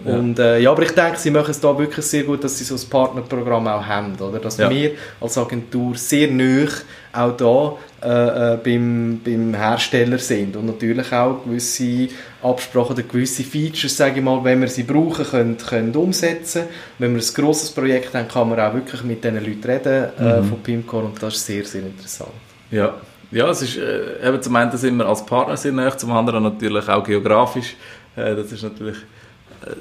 Ja. 0.06 0.14
Und 0.16 0.40
äh, 0.40 0.60
ja, 0.60 0.72
aber 0.72 0.84
ich 0.84 0.92
denke, 0.92 1.18
sie 1.18 1.30
machen 1.30 1.52
es 1.52 1.60
da 1.60 1.78
wirklich 1.78 2.06
sehr 2.06 2.24
gut, 2.24 2.42
dass 2.44 2.58
sie 2.58 2.64
so 2.64 2.76
ein 2.76 2.90
Partnerprogramm 2.90 3.68
auch 3.68 3.86
haben, 3.86 4.16
oder? 4.20 4.40
Dass 4.40 4.58
Ja. 4.58 4.70
wir 4.70 4.92
als 5.20 5.38
Agentur 5.38 5.96
sehr 5.96 6.30
nah 6.32 6.68
auch 7.12 7.36
da 7.36 7.76
äh, 8.02 8.54
äh, 8.54 8.58
beim, 8.64 9.20
beim 9.26 9.54
Hersteller 9.54 10.18
sind 10.20 10.56
und 10.56 10.68
natürlich 10.68 11.12
auch 11.12 11.44
gewisse 11.44 12.08
Absprachen 12.42 12.94
oder 12.94 13.04
gewisse 13.04 13.44
Features, 13.44 13.98
sage 13.98 14.20
ich 14.20 14.24
mal, 14.24 14.42
wenn 14.44 14.62
wir 14.62 14.70
sie 14.70 14.84
brauchen, 14.84 15.26
können, 15.26 15.58
können 15.58 15.94
umsetzen. 15.96 16.64
Wenn 16.98 17.16
wir 17.16 17.22
ein 17.22 17.34
grosses 17.34 17.72
Projekt 17.72 18.14
haben, 18.14 18.28
kann 18.30 18.48
man 18.50 18.60
auch 18.60 18.74
wirklich 18.74 19.04
mit 19.04 19.22
diesen 19.24 19.44
Leuten 19.44 19.64
reden 19.70 20.06
äh, 20.18 20.40
Mhm. 20.42 20.46
von 20.46 20.60
Pimcore 20.64 21.06
und 21.06 21.22
das 21.22 21.36
ist 21.36 21.46
sehr, 21.46 21.66
sehr 21.66 21.82
interessant. 21.82 22.32
Ja, 22.72 22.94
ja 23.32 23.50
es 23.50 23.64
ist, 23.64 23.76
äh, 23.78 24.26
eben 24.26 24.42
zum 24.42 24.56
einen 24.56 24.78
sind 24.78 24.96
wir 24.96 25.08
als 25.08 25.26
Partner 25.26 25.58
sehr 25.58 25.74
nahe, 25.74 25.98
zum 25.98 26.12
anderen 26.14 26.44
natürlich 26.44 26.88
auch 26.88 27.04
geografisch. 27.04 27.76
Äh, 28.16 28.36
das 28.36 28.52
ist 28.54 28.64
natürlich 28.64 28.98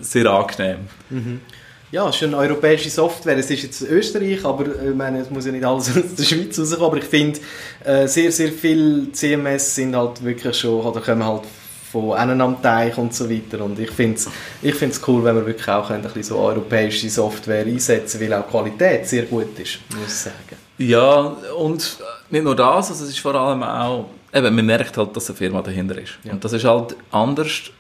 sehr 0.01 0.27
angenehm. 0.27 0.89
Ja, 1.91 2.09
es 2.09 2.17
ist 2.17 2.25
eine 2.25 2.37
europäische 2.37 2.91
Software. 2.91 3.39
Es 3.39 3.51
ist 3.51 3.63
jetzt 3.63 3.83
Österreich, 3.83 4.45
aber 4.45 4.67
äh, 4.67 4.91
ich 4.91 4.95
meine, 4.95 5.21
es 5.21 5.31
muss 5.31 5.47
ja 5.47 5.53
nicht 5.53 5.65
alles 5.65 5.89
aus 5.97 6.15
der 6.17 6.25
Schweiz 6.25 6.59
rauskommen. 6.59 6.85
Aber 6.85 6.97
ich 6.99 7.05
finde, 7.05 7.41
äh, 7.85 8.07
sehr, 8.07 8.31
sehr 8.31 8.53
viele 8.53 9.11
CMS 9.13 9.75
sind 9.75 9.97
halt 9.97 10.23
wirklich 10.23 10.55
schon, 10.57 10.83
oder 10.83 11.01
kommen 11.01 11.25
halt 11.25 11.45
von 11.91 12.13
einem 12.13 12.41
am 12.43 12.61
Teich 12.61 12.99
und 12.99 13.15
so 13.15 13.31
weiter. 13.31 13.65
Und 13.65 13.79
ich 13.79 13.91
finde 13.91 14.17
es 14.17 14.29
ich 14.61 14.75
find's 14.75 15.01
cool, 15.09 15.25
wenn 15.25 15.37
wir 15.37 15.47
wirklich 15.47 15.69
auch 15.69 15.89
ein 15.89 16.03
bisschen 16.03 16.23
so 16.23 16.37
europäische 16.37 17.09
Software 17.09 17.65
einsetzen 17.65 18.21
weil 18.21 18.35
auch 18.35 18.45
die 18.45 18.51
Qualität 18.51 19.07
sehr 19.07 19.23
gut 19.23 19.59
ist, 19.59 19.79
muss 19.97 20.09
ich 20.09 20.15
sagen. 20.15 20.37
Ja, 20.77 21.37
und 21.57 21.99
nicht 22.31 22.45
nur 22.45 22.55
das, 22.55 22.91
also 22.91 23.05
es 23.05 23.11
ist 23.11 23.21
vor 23.21 23.35
allem 23.35 23.63
auch, 23.63 24.11
eben, 24.35 24.55
man 24.55 24.67
merkt 24.67 24.97
halt, 24.99 25.17
dass 25.17 25.31
eine 25.31 25.37
Firma 25.37 25.63
dahinter 25.63 25.97
ist. 25.97 26.19
Ja. 26.23 26.33
Und 26.33 26.45
das 26.45 26.53
ist 26.53 26.65
halt 26.65 26.95
anders 27.11 27.71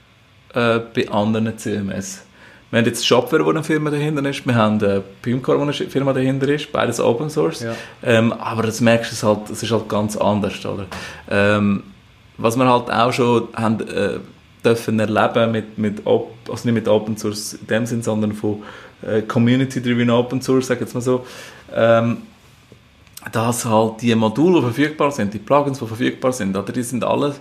äh, 0.58 0.80
bei 0.94 1.10
anderen 1.10 1.56
CMS. 1.56 2.22
Wir 2.70 2.80
haben 2.80 2.86
jetzt 2.86 3.06
Shopware, 3.06 3.44
wo 3.44 3.50
eine 3.50 3.64
Firma 3.64 3.90
dahinter 3.90 4.28
ist, 4.28 4.44
wir 4.44 4.54
haben 4.54 4.82
äh, 4.82 5.00
Pimcore, 5.22 5.58
wo 5.58 5.62
eine 5.62 5.72
Firma 5.72 6.12
dahinter 6.12 6.48
ist, 6.48 6.70
beides 6.70 7.00
Open 7.00 7.30
Source. 7.30 7.60
Ja. 7.60 7.74
Ähm, 8.02 8.32
aber 8.32 8.64
das 8.64 8.80
merkst 8.80 9.10
du 9.10 9.14
es 9.14 9.22
halt, 9.22 9.48
es 9.50 9.62
ist 9.62 9.70
halt 9.70 9.88
ganz 9.88 10.16
anders, 10.16 10.64
oder? 10.66 10.86
Ähm, 11.30 11.84
was 12.36 12.56
wir 12.56 12.68
halt 12.68 12.90
auch 12.90 13.12
schon 13.12 13.48
haben, 13.54 13.80
äh, 13.88 14.18
dürfen 14.64 15.00
erleben 15.00 15.52
mit, 15.52 15.78
mit 15.78 16.06
Op 16.06 16.34
also 16.48 16.68
nicht 16.68 16.74
mit 16.74 16.88
Open 16.88 17.16
Source 17.16 17.54
in 17.54 17.66
dem 17.66 17.86
Sinn, 17.86 18.02
sondern 18.02 18.32
von 18.32 18.62
äh, 19.02 19.22
Community-driven 19.22 20.10
Open 20.10 20.42
Source, 20.42 20.66
sag 20.66 20.80
jetzt 20.80 20.94
mal 20.94 21.00
so, 21.00 21.24
ähm, 21.74 22.18
dass 23.32 23.64
halt 23.64 24.02
die 24.02 24.14
Module, 24.14 24.60
die 24.60 24.66
verfügbar 24.66 25.10
sind, 25.10 25.32
die 25.32 25.38
Plugins, 25.38 25.78
die 25.78 25.86
verfügbar 25.86 26.32
sind, 26.32 26.56
oder, 26.56 26.72
die 26.72 26.82
sind 26.82 27.04
alle 27.04 27.34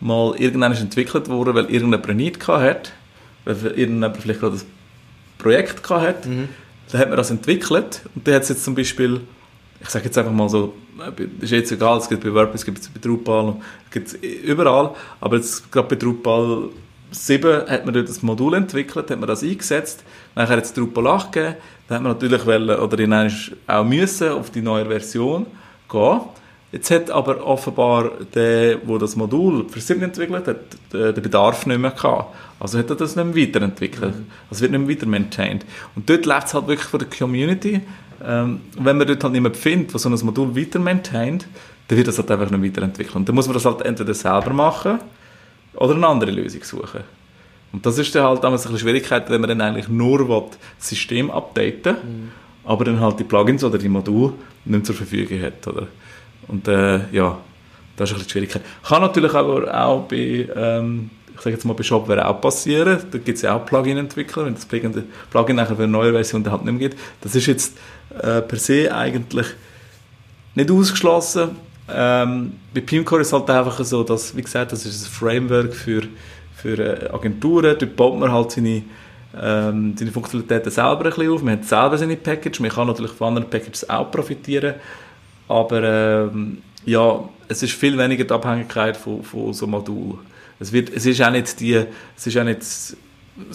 mal 0.00 0.34
irgendwann 0.38 0.72
entwickelt 0.72 1.28
worden, 1.28 1.54
weil 1.54 1.64
irgendjemand 1.64 2.06
eine 2.06 2.14
Need 2.14 2.40
gehabt 2.40 2.62
hat, 2.62 2.92
weil 3.44 3.72
irgendjemand 3.72 4.16
vielleicht 4.18 4.40
gerade 4.40 4.56
ein 4.56 4.62
Projekt 5.38 5.82
gehabt 5.82 6.06
hat, 6.06 6.24
dann 6.26 7.00
hat 7.00 7.08
man 7.08 7.16
das 7.16 7.30
entwickelt 7.30 8.02
und 8.14 8.26
dann 8.26 8.34
hat 8.34 8.42
es 8.42 8.50
jetzt 8.50 8.64
zum 8.64 8.74
Beispiel, 8.74 9.20
ich 9.80 9.88
sage 9.88 10.06
jetzt 10.06 10.18
einfach 10.18 10.32
mal 10.32 10.48
so, 10.48 10.74
ist 11.40 11.50
jetzt 11.50 11.72
egal, 11.72 11.98
es 11.98 12.08
gibt 12.08 12.22
bei 12.22 12.32
WordPress, 12.32 12.60
es 12.60 12.64
gibt 12.64 12.78
es 12.78 12.88
bei 12.88 13.00
Drupal, 13.00 13.56
es 13.86 13.90
gibt 13.90 14.08
es 14.08 14.14
überall, 14.14 14.94
aber 15.20 15.36
jetzt 15.36 15.70
gerade 15.70 15.88
bei 15.88 15.96
Drupal 15.96 16.70
7 17.10 17.68
hat 17.68 17.84
man 17.84 17.94
dort 17.94 18.08
das 18.08 18.22
Modul 18.22 18.54
entwickelt, 18.54 19.10
hat 19.10 19.18
man 19.18 19.28
das 19.28 19.42
eingesetzt, 19.42 20.04
nachher 20.34 20.56
hat 20.56 20.64
es 20.64 20.72
Drupal 20.72 21.06
8 21.06 21.32
gegeben, 21.32 21.56
dann 21.88 21.96
hat 21.96 22.02
man 22.02 22.12
natürlich 22.12 22.46
wollen, 22.46 22.78
oder 22.78 22.98
in 22.98 23.30
auch 23.66 23.84
müssen 23.84 24.30
auf 24.30 24.50
die 24.50 24.62
neue 24.62 24.86
Version 24.86 25.46
gehen. 25.88 26.20
Jetzt 26.76 26.90
hat 26.90 27.10
aber 27.10 27.42
offenbar 27.42 28.10
der, 28.34 28.76
der 28.76 28.98
das 28.98 29.16
Modul 29.16 29.66
für 29.66 29.80
7 29.80 30.02
entwickelt 30.02 30.46
hat, 30.46 30.58
den 30.92 31.14
den 31.14 31.22
Bedarf 31.22 31.64
nicht 31.64 31.78
mehr 31.78 31.90
gehabt. 31.90 32.34
Also 32.60 32.78
hat 32.78 32.90
er 32.90 32.96
das 32.96 33.16
nicht 33.16 33.34
mehr 33.34 33.48
weiterentwickelt. 33.48 34.12
Also 34.50 34.60
wird 34.60 34.72
nicht 34.72 34.86
mehr 34.86 34.94
weiter 34.94 35.06
maintained. 35.06 35.64
Und 35.94 36.10
dort 36.10 36.26
läuft 36.26 36.48
es 36.48 36.54
halt 36.54 36.68
wirklich 36.68 36.86
von 36.86 37.00
der 37.00 37.08
Community. 37.08 37.80
Ähm, 38.22 38.60
wenn 38.78 38.98
man 38.98 39.06
dort 39.06 39.24
halt 39.24 39.32
niemanden 39.32 39.58
findet, 39.58 39.94
der 39.94 40.00
so 40.00 40.10
ein 40.10 40.18
Modul 40.22 40.54
weiter 40.54 40.78
maintaint, 40.78 41.46
dann 41.88 41.96
wird 41.96 42.08
das 42.08 42.18
halt 42.18 42.30
einfach 42.30 42.50
nicht 42.50 42.62
weiterentwickelt. 42.62 43.16
Und 43.16 43.26
dann 43.26 43.34
muss 43.34 43.46
man 43.46 43.54
das 43.54 43.64
halt 43.64 43.80
entweder 43.80 44.12
selber 44.12 44.52
machen 44.52 44.98
oder 45.76 45.94
eine 45.94 46.06
andere 46.06 46.30
Lösung 46.30 46.62
suchen. 46.62 47.00
Und 47.72 47.86
das 47.86 47.96
ist 47.96 48.14
dann 48.14 48.24
halt 48.24 48.44
damals 48.44 48.66
ein 48.66 48.72
bisschen 48.72 48.86
Schwierigkeit, 48.86 49.30
wenn 49.30 49.40
man 49.40 49.48
dann 49.48 49.62
eigentlich 49.62 49.88
nur 49.88 50.28
will, 50.28 50.42
das 50.78 50.90
System 50.90 51.30
updaten 51.30 51.96
aber 52.66 52.84
dann 52.84 53.00
halt 53.00 53.18
die 53.18 53.24
Plugins 53.24 53.64
oder 53.64 53.78
die 53.78 53.88
Module 53.88 54.34
nicht 54.64 54.86
zur 54.86 54.94
Verfügung 54.94 55.40
hat. 55.40 55.66
Oder? 55.66 55.86
Und 56.48 56.68
äh, 56.68 57.00
ja, 57.12 57.38
das 57.96 58.10
ist 58.10 58.14
ein 58.14 58.18
bisschen 58.18 58.24
die 58.26 58.30
Schwierigkeit. 58.30 58.62
Kann 58.82 59.02
natürlich 59.02 59.34
aber 59.34 59.86
auch 59.86 60.02
bei, 60.02 60.48
ähm, 60.54 61.10
ich 61.34 61.40
sage 61.40 61.56
jetzt 61.56 61.64
mal 61.64 61.74
bei 61.74 61.82
Shopware 61.82 62.28
auch 62.28 62.40
passieren. 62.40 62.98
Da 63.10 63.18
gibt 63.18 63.36
es 63.36 63.42
ja 63.42 63.56
auch 63.56 63.64
Plugin-Entwickler, 63.64 64.46
wenn 64.46 64.54
das 64.54 64.66
Plugin 64.66 65.04
Plugin 65.30 65.56
nachher 65.56 65.76
für 65.76 65.82
eine 65.82 65.92
neue 65.92 66.12
Version 66.12 66.48
halt 66.50 66.64
nicht 66.64 66.78
mehr 66.78 66.88
gibt. 66.88 66.98
Das 67.20 67.34
ist 67.34 67.46
jetzt 67.46 67.76
äh, 68.22 68.42
per 68.42 68.58
se 68.58 68.94
eigentlich 68.94 69.46
nicht 70.54 70.70
ausgeschlossen. 70.70 71.50
Ähm, 71.88 72.52
bei 72.74 72.80
Pimcore 72.80 73.20
ist 73.20 73.28
es 73.28 73.32
halt 73.32 73.48
einfach 73.48 73.82
so, 73.84 74.02
dass, 74.02 74.36
wie 74.36 74.42
gesagt, 74.42 74.72
das 74.72 74.84
ist 74.84 75.06
ein 75.06 75.10
Framework 75.10 75.74
für, 75.74 76.02
für 76.54 76.78
äh, 76.78 77.10
Agenturen. 77.12 77.76
Dort 77.78 77.96
baut 77.96 78.18
man 78.18 78.32
halt 78.32 78.50
seine, 78.50 78.82
ähm, 79.40 79.94
seine 79.96 80.10
Funktionalitäten 80.10 80.72
selber 80.72 81.04
ein 81.04 81.10
bisschen 81.10 81.30
auf. 81.30 81.42
Man 81.42 81.58
hat 81.58 81.64
selber 81.64 81.96
seine 81.96 82.16
Package. 82.16 82.60
Man 82.60 82.70
kann 82.70 82.88
natürlich 82.88 83.12
von 83.12 83.28
anderen 83.28 83.48
Packages 83.48 83.88
auch 83.88 84.10
profitieren. 84.10 84.74
Aber 85.48 85.82
ähm, 85.82 86.62
ja, 86.84 87.20
es 87.48 87.62
ist 87.62 87.72
viel 87.74 87.96
weniger 87.96 88.24
die 88.24 88.32
Abhängigkeit 88.32 88.96
von, 88.96 89.22
von 89.22 89.52
so 89.52 89.66
Modul. 89.66 90.18
Es 90.58 90.72
wird, 90.72 90.90
es 90.90 91.06
ist 91.06 91.20
auch 91.22 91.30
nicht 91.30 91.60
die, 91.60 91.74
es 92.16 92.26
ist 92.26 92.36
auch 92.36 92.44
nicht, 92.44 92.62
es 92.62 92.96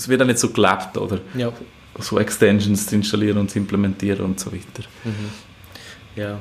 wird 0.08 0.22
auch 0.22 0.26
nicht 0.26 0.40
so 0.40 0.50
gelebt, 0.50 0.98
oder? 0.98 1.20
Ja. 1.36 1.52
So 2.00 2.20
Extensions 2.20 2.88
zu 2.88 2.96
installieren 2.96 3.38
und 3.38 3.52
zu 3.52 3.60
implementieren 3.60 4.22
und 4.26 4.40
so 4.40 4.52
weiter. 4.52 4.88
Ja. 6.16 6.40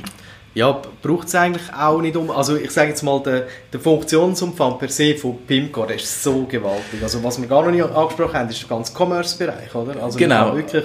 Ja, 0.52 0.82
braucht 1.00 1.28
es 1.28 1.34
eigentlich 1.36 1.72
auch 1.72 2.00
nicht 2.00 2.16
um. 2.16 2.28
Also 2.30 2.56
ich 2.56 2.72
sage 2.72 2.88
jetzt 2.90 3.02
mal, 3.02 3.22
der, 3.22 3.46
der 3.72 3.78
Funktionsumfang 3.78 4.78
per 4.78 4.88
se 4.88 5.14
von 5.14 5.38
PIMCO, 5.46 5.86
der 5.86 5.94
ist 5.96 6.24
so 6.24 6.44
gewaltig. 6.44 7.00
Also 7.02 7.22
was 7.22 7.40
wir 7.40 7.46
gar 7.46 7.62
noch 7.64 7.70
nicht 7.70 7.84
angesprochen 7.84 8.34
haben, 8.34 8.48
ist 8.50 8.60
der 8.60 8.68
ganze 8.68 8.92
Commerce-Bereich, 8.92 9.72
oder? 9.76 10.02
Also 10.02 10.18
Genau. 10.18 10.56
wirklich 10.56 10.84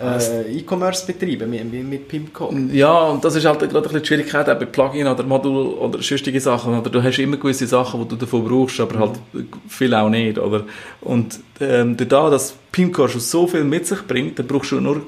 äh, 0.00 0.58
E-Commerce 0.58 1.06
betreiben 1.06 1.50
mit, 1.50 1.72
mit, 1.72 2.08
PIMCO. 2.08 2.52
Ja, 2.72 3.08
und 3.08 3.24
das 3.24 3.36
ist 3.36 3.44
halt 3.44 3.60
gerade 3.60 3.76
ein 3.76 3.82
bisschen 3.82 4.00
die 4.00 4.06
Schwierigkeit 4.06 4.48
auch 4.48 4.58
bei 4.58 4.64
Plugin 4.64 5.06
oder 5.06 5.22
Modul 5.22 5.74
oder 5.74 6.02
sonstige 6.02 6.40
Sachen. 6.40 6.78
Oder 6.78 6.90
du 6.90 7.02
hast 7.02 7.18
immer 7.18 7.36
gewisse 7.36 7.66
Sachen, 7.66 8.02
die 8.02 8.08
du 8.08 8.16
davon 8.16 8.44
brauchst, 8.44 8.80
aber 8.80 8.98
halt 8.98 9.20
viel 9.68 9.94
auch 9.94 10.08
nicht. 10.08 10.38
Oder? 10.38 10.64
Und 11.02 11.40
ähm, 11.60 11.96
dadurch, 11.96 12.32
dass 12.32 12.54
Pimcore 12.72 13.08
schon 13.08 13.20
so 13.20 13.46
viel 13.46 13.64
mit 13.64 13.86
sich 13.86 14.00
bringt, 14.06 14.38
dann 14.38 14.46
brauchst 14.46 14.72
du 14.72 14.80
nur, 14.80 15.02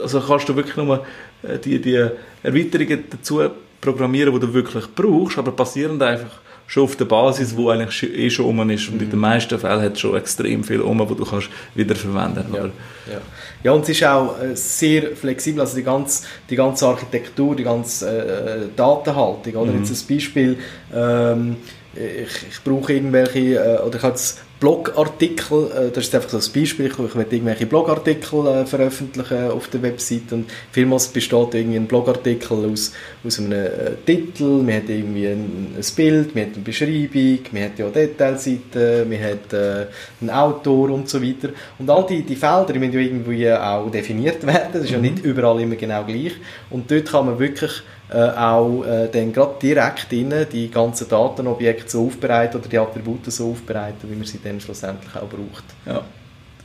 also 0.00 0.20
kannst 0.20 0.48
du 0.48 0.56
wirklich 0.56 0.76
nur 0.76 1.04
äh, 1.42 1.58
die, 1.58 1.80
die 1.80 2.08
Erweiterungen 2.42 3.04
dazu 3.10 3.42
programmieren, 3.80 4.32
die 4.34 4.40
du 4.40 4.52
wirklich 4.52 4.84
brauchst, 4.94 5.38
aber 5.38 5.52
basierend 5.52 6.02
einfach 6.02 6.40
schon 6.68 6.84
auf 6.84 6.96
der 6.96 7.06
Basis, 7.06 7.56
wo 7.56 7.70
eigentlich 7.70 8.02
eh 8.02 8.28
schon 8.28 8.44
um 8.44 8.70
ist. 8.70 8.88
Und 8.88 9.00
in 9.00 9.10
den 9.10 9.18
meisten 9.18 9.58
Fällen 9.58 9.82
hat 9.82 9.94
es 9.94 10.00
schon 10.00 10.16
extrem 10.16 10.62
viel 10.62 10.82
um, 10.82 10.98
wo 10.98 11.14
du 11.14 11.24
kannst 11.24 11.48
wiederverwenden 11.74 12.44
kannst. 12.52 12.76
Ja. 13.06 13.12
Ja. 13.14 13.20
ja, 13.64 13.72
und 13.72 13.82
es 13.82 13.88
ist 13.88 14.04
auch 14.04 14.38
äh, 14.38 14.54
sehr 14.54 15.16
flexibel, 15.16 15.62
also 15.62 15.76
die 15.76 15.82
ganze, 15.82 16.24
die 16.50 16.56
ganze 16.56 16.86
Architektur, 16.86 17.56
die 17.56 17.64
ganze 17.64 18.06
äh, 18.06 18.58
Datenhaltung. 18.76 19.54
Oder? 19.56 19.72
Jetzt 19.72 19.90
ein 19.90 20.14
Beispiel, 20.14 20.58
ähm, 20.94 21.56
ich, 21.94 22.48
ich 22.50 22.62
brauche 22.64 22.92
irgendwelche, 22.92 23.56
äh, 23.56 23.80
oder 23.80 23.96
ich 23.96 24.02
habe 24.02 24.12
jetzt 24.12 24.40
Blogartikel, 24.60 25.70
äh, 25.70 25.90
das 25.90 26.04
ist 26.04 26.14
einfach 26.14 26.30
so 26.30 26.36
ein 26.36 26.52
Beispiel, 26.52 26.86
ich, 26.86 26.92
ich 26.92 27.14
möchte 27.14 27.36
irgendwelche 27.36 27.66
Blogartikel 27.66 28.46
äh, 28.46 28.66
veröffentlichen 28.66 29.50
auf 29.50 29.68
der 29.68 29.82
Website 29.82 30.32
und 30.32 30.50
vielmals 30.72 31.08
besteht 31.08 31.54
irgendwie 31.54 31.76
ein 31.76 31.86
Blogartikel 31.86 32.70
aus, 32.70 32.92
aus 33.24 33.38
einem 33.38 33.52
äh, 33.52 33.68
Titel, 34.04 34.62
man 34.62 34.74
hat 34.74 34.88
irgendwie 34.88 35.28
ein, 35.28 35.76
ein 35.76 35.94
Bild, 35.94 36.34
man 36.34 36.44
hat 36.44 36.54
eine 36.54 36.64
Beschreibung, 36.64 37.38
man 37.52 37.62
hat 37.62 37.78
ja 37.78 37.88
Detailseiten, 37.88 39.08
man 39.08 39.22
hat 39.22 39.52
äh, 39.52 39.86
einen 40.20 40.30
Autor 40.30 40.90
und 40.90 41.08
so 41.08 41.22
weiter. 41.22 41.50
Und 41.78 41.88
all 41.88 42.04
die, 42.06 42.22
die 42.22 42.36
Felder, 42.36 42.72
die 42.72 42.80
müssen 42.80 42.94
ja 42.94 43.00
irgendwie 43.00 43.52
auch 43.52 43.90
definiert 43.90 44.44
werden, 44.46 44.72
das 44.72 44.84
ist 44.84 44.90
ja 44.90 44.98
nicht 44.98 45.20
überall 45.20 45.60
immer 45.60 45.76
genau 45.76 46.04
gleich. 46.04 46.32
Und 46.68 46.90
dort 46.90 47.06
kann 47.06 47.26
man 47.26 47.38
wirklich 47.38 47.82
äh, 48.12 48.16
auch 48.16 48.84
äh, 48.84 49.08
dann 49.12 49.32
gerade 49.32 49.54
direkt 49.60 50.12
in 50.12 50.32
die 50.50 50.70
ganzen 50.70 51.08
Datenobjekte 51.08 51.90
so 51.90 52.06
aufbereiten 52.06 52.58
oder 52.60 52.68
die 52.68 52.78
Attribute 52.78 53.30
so 53.30 53.50
aufbereiten, 53.50 54.10
wie 54.10 54.16
man 54.16 54.24
sie 54.24 54.40
dann 54.42 54.60
schlussendlich 54.60 55.14
auch 55.14 55.28
braucht. 55.28 55.64
Ja. 55.86 56.02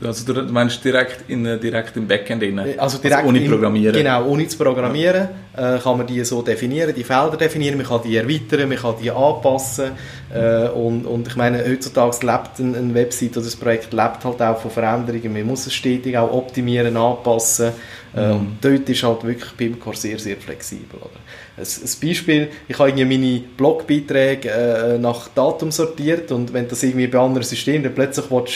Also 0.05 0.33
du 0.33 0.41
meinst 0.51 0.83
direkt, 0.83 1.29
in, 1.29 1.43
direkt 1.61 1.95
im 1.95 2.07
Backend 2.07 2.43
rein? 2.43 2.77
Also 2.77 2.97
direkt 2.97 3.25
ohne 3.25 3.39
im- 3.41 3.49
Programmieren? 3.49 3.95
Genau, 3.95 4.25
ohne 4.25 4.45
zu 4.47 4.57
programmieren 4.57 5.29
äh, 5.55 5.77
kann 5.77 5.97
man 5.97 6.07
die 6.07 6.21
so 6.25 6.41
definieren, 6.41 6.93
die 6.93 7.05
Felder 7.05 7.37
definieren, 7.37 7.77
man 7.77 7.85
kann 7.85 8.01
die 8.03 8.17
erweitern, 8.17 8.67
man 8.67 8.77
kann 8.77 8.95
die 9.01 9.11
anpassen 9.11 9.91
äh, 10.33 10.67
und, 10.69 11.05
und 11.05 11.27
ich 11.27 11.35
meine, 11.37 11.63
heutzutage 11.65 12.25
lebt 12.25 12.59
eine, 12.59 12.77
eine 12.77 12.93
Website 12.93 13.37
oder 13.37 13.45
das 13.45 13.55
Projekt 13.55 13.93
lebt 13.93 14.25
halt 14.25 14.41
auch 14.41 14.57
von 14.59 14.71
Veränderungen, 14.71 15.31
man 15.31 15.45
muss 15.47 15.67
es 15.67 15.73
stetig 15.73 16.17
auch 16.17 16.33
optimieren, 16.33 16.97
anpassen 16.97 17.67
äh, 17.67 17.71
Mhm. 18.15 18.31
und 18.31 18.57
dort 18.61 18.87
ist 18.89 19.03
halt 19.03 19.23
wirklich 19.23 19.57
Pimcore 19.57 19.95
sehr, 19.95 20.19
sehr 20.19 20.37
flexibel. 20.37 20.99
Oder? 20.99 21.09
Ein, 21.57 21.63
ein 21.63 22.07
Beispiel, 22.07 22.49
ich 22.67 22.77
habe 22.79 22.89
irgendwie 22.89 23.17
meine 23.17 23.39
Blogbeiträge 23.57 24.49
äh, 24.49 24.97
nach 24.99 25.29
Datum 25.29 25.71
sortiert 25.71 26.31
und 26.31 26.53
wenn 26.53 26.67
das 26.67 26.83
irgendwie 26.83 27.07
bei 27.07 27.19
anderen 27.19 27.43
Systemen 27.43 27.83
dann 27.83 27.95
plötzlich 27.95 28.29
willst, 28.29 28.53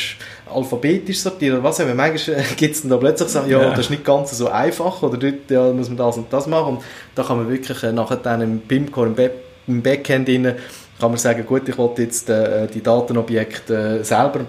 alphabetisch 0.53 1.19
sortieren 1.19 1.55
oder 1.55 1.63
was 1.63 1.79
immer, 1.79 1.95
manchmal 1.95 2.43
gibt 2.55 2.75
es 2.75 2.81
dann 2.81 2.91
da 2.91 2.97
plötzlich 2.97 3.29
so, 3.29 3.39
ja, 3.39 3.61
Ja. 3.61 3.69
das 3.71 3.79
ist 3.79 3.89
nicht 3.89 4.05
ganz 4.05 4.31
so 4.37 4.47
einfach 4.47 5.01
oder 5.01 5.17
dort 5.17 5.49
ja, 5.49 5.71
muss 5.73 5.87
man 5.89 5.97
das 5.97 6.17
und 6.17 6.31
das 6.31 6.47
machen 6.47 6.77
und 6.77 6.83
da 7.15 7.23
kann 7.23 7.37
man 7.37 7.49
wirklich 7.49 7.81
äh, 7.83 7.91
nachher 7.91 8.17
dann 8.17 8.41
im 8.41 8.59
Pimcore, 8.61 9.07
im, 9.07 9.15
Be 9.15 9.31
im 9.67 9.81
Backend 9.81 10.29
rein, 10.29 10.55
kann 10.99 11.11
man 11.11 11.17
sagen, 11.17 11.45
gut, 11.45 11.67
ich 11.67 11.77
will 11.77 11.89
jetzt 11.97 12.29
äh, 12.29 12.67
die 12.67 12.81
Datenobjekte 12.81 13.99
äh, 13.99 14.03
selber 14.03 14.41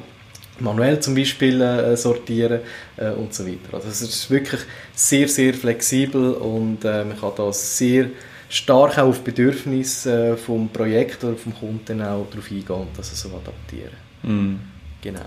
manuell 0.61 1.01
zum 1.01 1.15
Beispiel 1.15 1.61
äh, 1.61 1.97
sortieren 1.97 2.61
äh, 2.97 3.11
und 3.11 3.35
so 3.35 3.47
weiter. 3.47 3.75
Also 3.75 3.89
es 3.89 4.03
ist 4.03 4.31
wirklich 4.31 4.61
sehr, 4.95 5.29
sehr 5.29 5.55
flexibel 5.55 6.33
und 6.33 6.85
äh, 6.85 7.05
man 7.05 7.19
kann 7.19 7.33
da 7.37 7.53
sehr 7.53 8.07
stark 8.49 8.99
auch 8.99 9.09
auf 9.09 9.21
Bedürfnisse 9.23 10.31
äh, 10.31 10.37
vom 10.37 10.69
Projekt 10.69 11.23
oder 11.25 11.37
vom 11.37 11.55
Kunden 11.55 12.03
auch 12.03 12.27
darauf 12.31 12.51
eingehen 12.51 12.67
und 12.69 12.89
das 12.97 13.21
so 13.21 13.29
adaptieren. 13.29 13.97
Mhm. 14.23 14.61
Genau. 15.01 15.27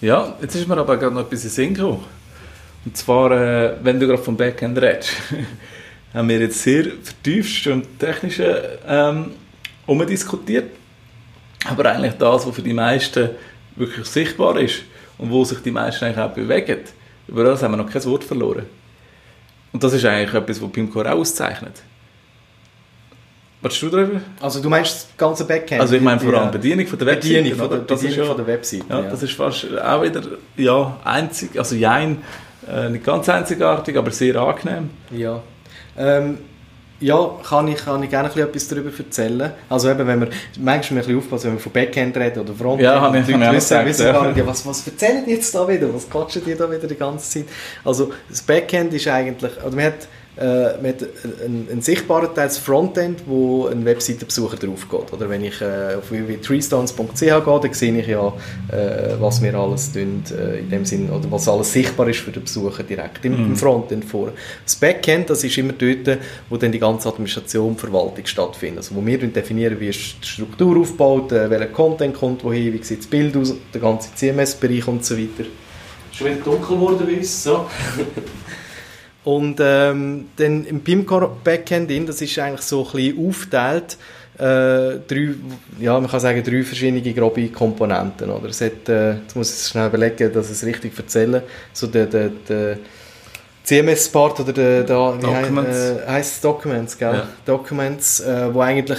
Ja, 0.00 0.36
jetzt 0.40 0.54
ist 0.54 0.68
mir 0.68 0.76
aber 0.76 0.96
gerade 0.96 1.14
noch 1.14 1.22
etwas 1.22 1.44
in 1.44 1.50
Sinn 1.50 1.74
gekommen. 1.74 2.04
Und 2.84 2.96
zwar, 2.96 3.30
äh, 3.30 3.76
wenn 3.82 3.98
du 3.98 4.06
gerade 4.06 4.22
vom 4.22 4.36
Backend 4.36 4.78
redest, 4.78 5.12
haben 6.14 6.28
wir 6.28 6.38
jetzt 6.38 6.62
sehr 6.62 6.84
vertieft 7.02 7.66
und 7.66 7.98
technisch 7.98 8.40
ähm, 8.86 9.32
umdiskutiert. 9.86 10.70
Aber 11.64 11.86
eigentlich 11.86 12.14
das, 12.14 12.46
was 12.46 12.54
für 12.54 12.62
die 12.62 12.74
meisten 12.74 13.30
wirklich 13.76 14.06
sichtbar 14.06 14.58
ist 14.58 14.82
und 15.18 15.30
wo 15.30 15.44
sich 15.44 15.58
die 15.60 15.70
meisten 15.70 16.04
eigentlich 16.04 16.18
auch 16.18 16.30
bewegen, 16.32 16.80
über 17.28 17.44
das 17.44 17.62
haben 17.62 17.72
wir 17.72 17.78
noch 17.78 17.90
kein 17.90 18.04
Wort 18.04 18.24
verloren. 18.24 18.66
Und 19.72 19.82
das 19.82 19.92
ist 19.92 20.04
eigentlich 20.04 20.34
etwas, 20.34 20.62
was 20.62 20.70
Pimcore 20.70 21.12
auch 21.12 21.18
auszeichnet. 21.18 21.82
Was 23.60 23.80
du 23.80 23.88
darüber? 23.88 24.20
Also 24.40 24.60
du 24.60 24.68
meinst 24.68 24.94
das 24.94 25.08
ganze 25.16 25.46
Backend? 25.46 25.80
Also 25.80 25.96
ich 25.96 26.02
meine 26.02 26.20
vor 26.20 26.34
allem 26.34 26.48
äh, 26.50 26.52
Bedienung 26.52 26.86
von 26.86 26.98
der 26.98 27.08
Webseite. 27.08 27.34
Bedienung 27.36 27.58
von 27.58 27.70
der? 27.70 27.78
Das 27.78 28.02
ist 28.02 28.08
Bedienung 28.08 28.26
ja- 28.28 28.34
von 28.34 28.44
der 28.44 28.54
Webseite. 28.54 28.84
Ja, 28.90 29.02
das 29.02 29.22
ist 29.22 29.32
fast 29.32 29.66
auch 29.78 30.02
wieder 30.02 30.22
ja, 30.56 30.96
einzig, 31.02 31.58
also 31.58 31.74
jein, 31.74 32.18
äh, 32.70 32.90
nicht 32.90 33.04
ganz 33.04 33.26
einzigartig, 33.28 33.96
aber 33.96 34.10
sehr 34.10 34.36
angenehm. 34.36 34.90
Ja. 35.10 35.42
Ähm, 35.96 36.38
ja, 37.04 37.30
kann 37.46 37.68
ich, 37.68 37.76
kann 37.84 38.02
ich 38.02 38.08
gerne 38.10 38.28
ein 38.28 38.32
bisschen 38.34 38.48
etwas 38.48 38.68
darüber 38.68 38.90
erzählen. 38.98 39.52
Also 39.68 39.90
eben, 39.90 40.06
wenn 40.06 40.20
wir, 40.22 40.28
manchmal 40.58 40.78
müssen 40.78 40.90
wir 40.90 41.02
ein 41.02 41.04
bisschen 41.06 41.18
aufpassen, 41.18 41.44
wenn 41.48 41.52
wir 41.54 41.60
von 41.60 41.72
Backend 41.72 42.16
reden 42.16 42.40
oder 42.40 42.54
Frontend. 42.54 42.82
Ja, 42.82 43.00
habe 43.00 43.18
ich- 43.18 43.24
auch 43.24 43.28
Leute 43.28 43.40
wissen, 43.42 43.54
gesagt, 43.54 43.86
wissen 43.88 44.06
ja. 44.06 44.12
gar 44.12 44.26
nicht, 44.28 44.36
ja, 44.38 44.46
was, 44.46 44.66
was 44.66 44.86
erzählen 44.86 45.24
die 45.26 45.32
jetzt 45.32 45.54
da 45.54 45.68
wieder? 45.68 45.92
Was 45.94 46.08
quatschen 46.08 46.42
die 46.46 46.54
da 46.54 46.70
wieder 46.70 46.86
die 46.86 46.94
ganze 46.94 47.28
Zeit? 47.30 47.44
Also 47.84 48.12
das 48.28 48.40
Backend 48.42 48.94
ist 48.94 49.06
eigentlich, 49.08 49.52
also 49.62 49.76
man 49.76 49.86
hat, 49.86 50.08
äh, 50.36 50.76
man 50.82 50.86
hat 50.86 51.02
einen, 51.44 51.68
einen 51.70 51.82
sichtbaren 51.82 52.34
Teil, 52.34 52.48
das 52.48 52.58
Frontend, 52.58 53.22
wo 53.26 53.68
ein 53.68 53.84
Webseitenbesucher 53.84 54.56
drauf 54.56 54.88
geht. 54.88 55.12
Oder 55.12 55.28
wenn 55.28 55.44
ich 55.44 55.60
äh, 55.60 55.94
auf 55.96 56.10
www.treestones.ch 56.10 57.20
gehe, 57.20 57.40
dann 57.44 57.72
sehe 57.72 57.98
ich 57.98 58.06
ja, 58.08 58.28
äh, 58.72 59.14
was 59.20 59.40
wir 59.42 59.54
alles 59.54 59.92
tun, 59.92 60.24
äh, 60.36 60.58
in 60.60 60.70
dem 60.70 60.84
Sinn, 60.84 61.08
oder 61.10 61.30
was 61.30 61.48
alles 61.48 61.72
sichtbar 61.72 62.08
ist 62.08 62.20
für 62.20 62.32
den 62.32 62.42
Besucher 62.42 62.82
direkt 62.82 63.24
im, 63.24 63.34
im 63.34 63.56
Frontend 63.56 64.04
vor. 64.04 64.32
Das 64.64 64.74
Backend, 64.74 65.30
das 65.30 65.44
ist 65.44 65.56
immer 65.56 65.72
dort, 65.72 66.18
wo 66.48 66.56
dann 66.56 66.72
die 66.72 66.80
ganze 66.80 67.08
Administration, 67.08 67.68
und 67.68 67.80
Verwaltung 67.80 68.26
stattfindet. 68.26 68.78
Also 68.78 68.94
wo 68.96 69.06
wir 69.06 69.18
dann 69.18 69.32
definieren, 69.32 69.78
wie 69.78 69.88
ist 69.88 70.16
die 70.22 70.26
Struktur 70.26 70.80
aufgebaut, 70.80 71.32
äh, 71.32 71.48
welcher 71.48 71.66
Content 71.66 72.14
kommt 72.14 72.42
wohin, 72.44 72.72
wie 72.72 72.82
sieht 72.82 73.00
das 73.00 73.06
Bild 73.06 73.36
aus, 73.36 73.54
der 73.72 73.80
ganze 73.80 74.14
CMS-Bereich 74.14 74.86
und 74.88 75.04
so 75.04 75.16
weiter. 75.16 75.44
Schon 76.12 76.26
wieder 76.28 76.40
dunkel 76.40 76.76
geworden 76.76 77.06
bei 77.06 77.16
uns, 77.18 77.44
so. 77.44 77.66
Und 79.24 79.58
ähm, 79.60 80.26
dann 80.36 80.66
im 80.66 80.80
Pimcore 80.80 81.30
Backend, 81.42 81.90
in, 81.90 82.06
das 82.06 82.20
ist 82.20 82.38
eigentlich 82.38 82.60
so 82.60 82.84
ein 82.84 82.92
bisschen 82.92 83.26
aufgeteilt, 83.28 83.96
äh, 84.36 84.98
drei, 85.06 85.34
ja, 85.78 85.98
man 85.98 86.10
kann 86.10 86.20
sagen, 86.20 86.42
drei 86.42 86.62
verschiedene 86.62 87.00
grobe 87.14 87.48
Komponenten. 87.48 88.30
Oder? 88.30 88.48
Es 88.48 88.60
hat, 88.60 88.88
äh, 88.88 89.14
jetzt 89.14 89.36
muss 89.36 89.50
ich 89.50 89.56
es 89.56 89.70
schnell 89.70 89.86
überlegen, 89.86 90.32
dass 90.32 90.46
ich 90.46 90.52
es 90.52 90.66
richtig 90.66 90.92
erzähle. 90.98 91.44
So 91.72 91.86
der, 91.86 92.06
der, 92.06 92.30
der 92.48 92.78
CMS-Part 93.62 94.40
oder 94.40 94.52
der, 94.52 94.82
der 94.82 95.12
Documents. 95.12 95.78
Äh, 95.78 96.06
heisst 96.08 96.34
es 96.34 96.40
Documents, 96.40 96.98
gell? 96.98 97.14
Ja. 97.14 97.28
Documents, 97.46 98.20
äh, 98.20 98.52
wo 98.52 98.60
eigentlich 98.60 98.98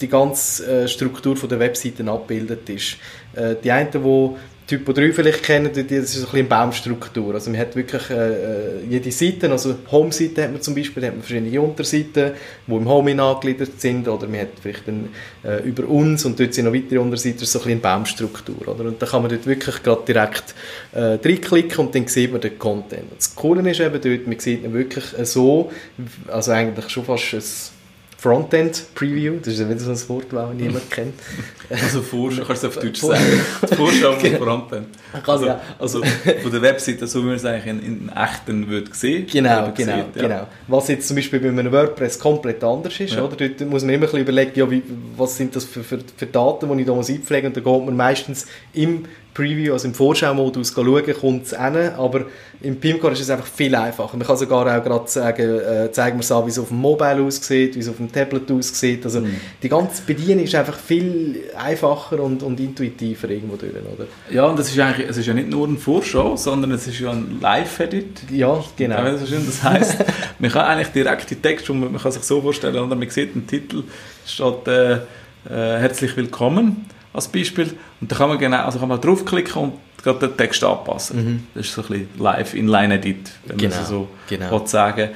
die 0.00 0.08
ganze 0.08 0.84
äh, 0.84 0.88
Struktur 0.88 1.36
von 1.36 1.48
der 1.48 1.58
Webseiten 1.58 2.08
abgebildet 2.08 2.68
ist. 2.70 2.96
Äh, 3.34 3.56
die 3.62 3.70
einen, 3.70 3.90
die 3.90 4.30
Typo 4.70 4.92
3 4.92 5.12
vielleicht 5.12 5.42
kennen, 5.42 5.72
das 5.74 5.84
ist 5.90 6.12
so 6.12 6.20
ein 6.20 6.30
bisschen 6.30 6.48
Baumstruktur. 6.48 7.34
Also 7.34 7.50
man 7.50 7.58
hat 7.58 7.74
wirklich 7.74 8.08
äh, 8.08 8.14
äh, 8.14 8.84
jede 8.88 9.10
Seite, 9.10 9.50
also 9.50 9.74
Home-Seite 9.90 10.44
hat 10.44 10.52
man 10.52 10.62
zum 10.62 10.76
Beispiel, 10.76 11.00
da 11.00 11.08
hat 11.08 11.16
man 11.16 11.24
verschiedene 11.24 11.60
Unterseiten, 11.60 12.34
die 12.68 12.72
im 12.72 12.88
Home 12.88 13.20
angegliedert 13.20 13.80
sind, 13.80 14.06
oder 14.06 14.28
man 14.28 14.42
hat 14.42 14.50
vielleicht 14.62 14.86
dann, 14.86 15.08
äh, 15.42 15.60
über 15.64 15.88
uns 15.88 16.24
und 16.24 16.38
dort 16.38 16.54
sind 16.54 16.66
noch 16.66 16.72
weitere 16.72 16.98
Unterseiten, 16.98 17.44
so 17.44 17.58
ein 17.58 17.64
bisschen 17.64 17.80
Baumstruktur. 17.80 18.68
Oder? 18.68 18.84
Und 18.84 19.02
da 19.02 19.06
kann 19.06 19.22
man 19.22 19.32
dort 19.32 19.44
wirklich 19.44 19.82
gerade 19.82 20.02
direkt 20.06 20.54
äh, 20.92 21.18
reinklicken 21.20 21.86
und 21.86 21.92
dann 21.96 22.06
sieht 22.06 22.30
man 22.30 22.40
den 22.40 22.56
Content. 22.56 23.06
Das 23.16 23.34
Coole 23.34 23.68
ist 23.68 23.80
eben 23.80 24.00
dort, 24.00 24.26
man 24.28 24.38
sieht 24.38 24.62
ihn 24.62 24.72
wirklich 24.72 25.18
äh, 25.18 25.24
so, 25.24 25.72
also 26.28 26.52
eigentlich 26.52 26.88
schon 26.90 27.04
fast 27.04 27.34
ein 27.34 27.42
Frontend 28.20 28.94
Preview, 28.94 29.38
das 29.42 29.54
ist 29.54 29.66
wieder 29.66 29.78
so 29.78 29.90
ein 29.92 30.08
Wort, 30.10 30.26
das 30.30 30.54
niemand 30.54 30.90
kennt. 30.90 31.14
Also 31.70 32.02
Vorschau, 32.02 32.42
kannst 32.44 32.64
du 32.64 32.68
auf 32.68 32.76
Deutsch 32.80 33.00
sagen. 33.00 33.24
Die 33.62 33.74
Vorschau 33.74 34.12
von 34.12 34.36
Frontend. 34.36 34.86
Also, 35.26 35.46
ja. 35.46 35.60
also 35.78 36.02
von 36.42 36.52
der 36.52 36.60
Webseite, 36.60 37.06
so 37.06 37.22
wie 37.22 37.28
man 37.28 37.36
es 37.36 37.46
eigentlich 37.46 37.66
in, 37.66 37.80
in 37.80 38.08
echten 38.10 38.68
würde 38.68 38.90
sehen. 38.92 39.26
Genau, 39.26 39.72
genau, 39.74 39.96
sieht, 39.96 40.16
ja. 40.16 40.22
genau. 40.22 40.46
Was 40.68 40.88
jetzt 40.88 41.08
zum 41.08 41.16
Beispiel 41.16 41.40
bei 41.40 41.48
einem 41.48 41.72
WordPress 41.72 42.18
komplett 42.18 42.62
anders 42.62 43.00
ist, 43.00 43.14
Ja. 43.14 43.24
oder? 43.24 43.36
Dort 43.36 43.60
muss 43.70 43.84
man 43.84 43.94
immer 43.94 44.04
ein 44.04 44.10
bisschen 44.10 44.20
überlegen, 44.20 44.52
ja, 44.54 44.70
wie, 44.70 44.82
was 45.16 45.38
sind 45.38 45.56
das 45.56 45.64
für, 45.64 45.82
für, 45.82 46.00
für 46.14 46.26
Daten, 46.26 46.70
die 46.76 46.82
ich 46.82 46.86
da 46.86 46.94
muss 46.94 47.08
einpflegen 47.08 47.48
muss. 47.50 47.56
Und 47.56 47.66
da 47.66 47.72
geht 47.72 47.86
man 47.86 47.96
meistens 47.96 48.46
im 48.74 49.06
Preview, 49.34 49.72
also 49.72 49.88
im 49.88 49.94
Vorschau-Modus 49.94 50.72
schauen, 50.74 51.14
kommt 51.20 51.46
es 51.46 51.50
hin, 51.50 51.76
aber 51.96 52.26
im 52.62 52.76
PIMCore 52.78 53.12
ist 53.12 53.20
es 53.20 53.30
einfach 53.30 53.46
viel 53.46 53.74
einfacher. 53.74 54.16
Man 54.16 54.26
kann 54.26 54.36
sogar 54.36 54.62
auch 54.62 54.84
gerade 54.84 55.08
sagen, 55.08 55.60
äh, 55.60 55.90
zeigen 55.92 56.18
wir 56.18 56.22
es 56.22 56.30
an, 56.32 56.44
wie 56.46 56.50
es 56.50 56.58
auf 56.58 56.68
dem 56.68 56.78
Mobile 56.78 57.22
aussieht, 57.22 57.74
wie 57.74 57.78
es 57.78 57.88
auf 57.88 57.96
dem 57.96 58.10
Tablet 58.12 58.50
aussieht. 58.50 59.04
Also 59.04 59.20
Mhm. 59.20 59.36
die 59.62 59.68
ganze 59.68 60.02
Bedienung 60.02 60.44
ist 60.44 60.54
einfach 60.54 60.78
viel 60.78 61.44
einfacher 61.56 62.20
und, 62.20 62.42
und 62.42 62.60
intuitiver 62.60 63.30
irgendwo 63.30 63.56
durch, 63.56 63.72
oder? 63.72 64.06
Ja, 64.30 64.44
und 64.44 64.58
es 64.58 64.70
ist 64.70 64.78
eigentlich, 64.78 65.08
es 65.08 65.16
ist 65.16 65.26
ja 65.26 65.32
nicht 65.34 65.48
nur 65.48 65.66
eine 65.66 65.78
Vorschau, 65.78 66.36
sondern 66.36 66.72
es 66.72 66.86
ist 66.86 67.00
ja 67.00 67.10
ein 67.12 67.38
Live-Edit. 67.40 68.22
Ja, 68.30 68.62
genau. 68.76 68.96
Ja, 69.04 69.16
so 69.16 69.26
schön 69.26 69.46
das 69.46 69.62
heisst, 69.62 69.96
man 70.38 70.50
kann 70.50 70.66
eigentlich 70.66 70.88
direkt 70.88 71.30
die 71.30 71.36
Text, 71.36 71.70
und 71.70 71.80
man 71.80 71.92
man 71.92 72.02
kann 72.02 72.12
sich 72.12 72.22
so 72.22 72.40
vorstellen, 72.42 72.76
oder 72.76 72.94
man 72.94 73.08
sieht 73.10 73.34
den 73.34 73.46
Titel, 73.46 73.84
steht 74.26 74.66
äh, 74.68 74.92
äh, 74.94 74.98
herzlich 75.48 76.16
willkommen 76.16 76.84
als 77.12 77.28
Beispiel 77.28 77.74
und 78.00 78.10
da 78.12 78.16
kann 78.16 78.28
man 78.28 78.38
genau, 78.38 78.64
also 78.64 78.78
kann 78.78 78.88
man 78.88 79.00
draufklicken 79.00 79.62
und 79.62 79.72
gerade 80.02 80.28
den 80.28 80.36
Text 80.36 80.62
anpassen. 80.64 81.48
Das 81.54 81.66
ist 81.66 81.74
so 81.74 81.82
ein 81.82 81.88
bisschen 81.88 82.08
live 82.18 82.54
inline 82.54 82.94
edit, 82.94 83.30
wenn 83.46 83.56
Genau, 83.58 83.74
man 83.76 83.84
so 83.84 84.08
genau. 84.28 84.66
sagen. 84.66 85.10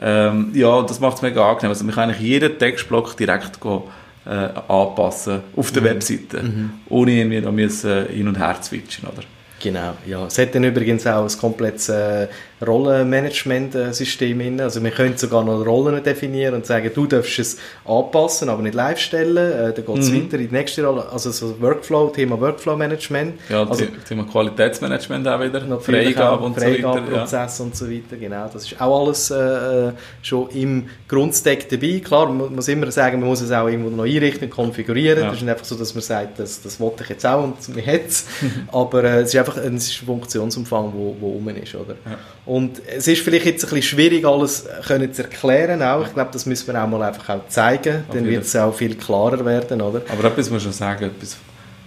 Ähm, 0.00 0.50
ja, 0.54 0.82
das 0.82 1.00
macht 1.00 1.16
es 1.16 1.22
mega 1.22 1.46
angenehm. 1.48 1.70
Also 1.70 1.84
man 1.84 1.94
kann 1.94 2.04
eigentlich 2.10 2.20
jeden 2.26 2.58
Textblock 2.58 3.16
direkt 3.16 3.58
go, 3.60 3.90
äh, 4.24 4.30
anpassen 4.68 5.40
auf 5.56 5.70
Mhm. 5.70 5.74
der 5.74 5.84
Webseite, 5.84 6.44
ohne 6.88 7.10
irgendwie 7.12 7.40
noch 7.40 7.52
müssen, 7.52 7.90
äh, 7.90 8.12
hin 8.12 8.28
und 8.28 8.38
her 8.38 8.56
switchen, 8.62 9.08
oder? 9.08 9.22
Genau, 9.62 9.94
ja. 10.06 10.24
Es 10.26 10.38
hat 10.38 10.54
dann 10.54 10.64
übrigens 10.64 11.06
auch 11.06 11.22
ein 11.30 11.38
komplettes 11.38 11.88
äh, 11.90 12.28
Rollenmanagement-System 12.66 14.38
drin. 14.38 14.60
Also 14.60 14.82
wir 14.82 14.90
können 14.90 15.16
sogar 15.16 15.44
noch 15.44 15.64
Rollen 15.64 16.02
definieren 16.02 16.54
und 16.54 16.66
sagen, 16.66 16.90
du 16.94 17.06
darfst 17.06 17.38
es 17.38 17.56
anpassen, 17.84 18.48
aber 18.48 18.62
nicht 18.62 18.74
live 18.74 18.98
stellen. 18.98 19.36
Äh, 19.36 19.72
dann 19.72 19.84
geht 19.84 19.98
es 19.98 20.10
Mhm. 20.10 20.24
weiter 20.24 20.38
in 20.38 20.48
die 20.48 20.54
nächste 20.54 20.84
Rolle, 20.84 21.06
also 21.10 21.30
so 21.30 21.60
Workflow, 21.60 22.08
Thema 22.10 22.40
Workflow-Management. 22.40 23.40
Ja, 23.48 23.60
also, 23.66 23.84
The- 23.84 23.90
Thema 24.08 24.24
Qualitätsmanagement 24.24 25.26
auch 25.28 25.40
wieder, 25.40 25.60
Freigabe 25.80 26.44
und 26.44 26.54
so 26.58 26.60
weiter. 26.66 26.78
Ja. 26.78 26.92
Freigabeprozess 26.92 27.60
und 27.60 27.76
so 27.76 27.90
weiter, 27.90 28.16
genau. 28.18 28.48
Das 28.52 28.64
ist 28.70 28.80
auch 28.80 29.00
alles 29.06 29.30
äh, 29.30 29.88
äh, 29.88 29.92
schon 30.22 30.48
im 30.50 30.86
Grundstack 31.08 31.68
dabei. 31.68 32.00
Klar, 32.04 32.30
man 32.32 32.54
muss 32.54 32.68
immer 32.68 32.90
sagen, 32.90 33.20
man 33.20 33.28
muss 33.28 33.40
es 33.40 33.50
auch 33.52 33.68
irgendwo 33.68 33.90
noch 33.90 34.04
einrichten 34.04 34.50
konfigurieren. 34.50 35.20
Ja. 35.20 35.26
Das 35.26 35.36
ist 35.36 35.42
nicht 35.42 35.50
einfach 35.50 35.64
so, 35.64 35.76
dass 35.76 35.94
man 35.94 36.02
sagt, 36.02 36.38
das, 36.38 36.62
das 36.62 36.78
wollte 36.80 37.02
ich 37.04 37.10
jetzt 37.10 37.26
auch 37.26 37.42
und 37.44 37.56
man 37.74 37.86
hat 37.86 38.06
es. 38.08 38.26
Aber 38.72 39.04
äh, 39.04 39.20
es 39.20 39.30
ist 39.34 39.36
einfach 39.36 39.56
ein, 39.58 39.76
es 39.76 39.88
ist 39.88 40.02
ein 40.02 40.06
Funktionsumfang, 40.06 40.92
wo, 40.94 41.16
wo 41.20 41.28
rum 41.30 41.48
ist, 41.48 41.74
oder? 41.74 41.94
Ja. 42.04 42.18
Und 42.46 42.80
es 42.86 43.06
ist 43.06 43.22
vielleicht 43.22 43.46
jetzt 43.46 43.64
ein 43.64 43.70
bisschen 43.70 43.82
schwierig, 43.82 44.24
alles 44.24 44.64
können 44.86 45.12
zu 45.12 45.22
erklären 45.22 45.82
auch. 45.82 46.06
Ich 46.06 46.14
glaube, 46.14 46.30
das 46.32 46.46
müssen 46.46 46.72
wir 46.72 46.82
auch 46.82 46.88
mal 46.88 47.02
einfach 47.02 47.28
auch 47.28 47.48
zeigen. 47.48 48.04
Dann 48.12 48.26
wird 48.26 48.44
es 48.44 48.56
auch 48.56 48.74
viel 48.74 48.94
klarer 48.94 49.44
werden, 49.44 49.80
oder? 49.80 50.02
Aber 50.10 50.24
etwas 50.28 50.50
muss 50.50 50.58
ich 50.58 50.64
schon 50.64 50.72
sagen, 50.72 51.04
etwas, 51.04 51.36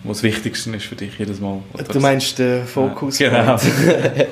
was 0.03 0.17
das 0.17 0.23
Wichtigste 0.23 0.69
ist 0.75 0.85
für 0.85 0.95
dich 0.95 1.17
jedes 1.17 1.39
Mal. 1.39 1.59
Oder 1.73 1.83
Du 1.83 1.99
meinst 1.99 2.37
den 2.39 2.65
Fokus? 2.65 3.19
Ja, 3.19 3.29
genau. 3.29 3.59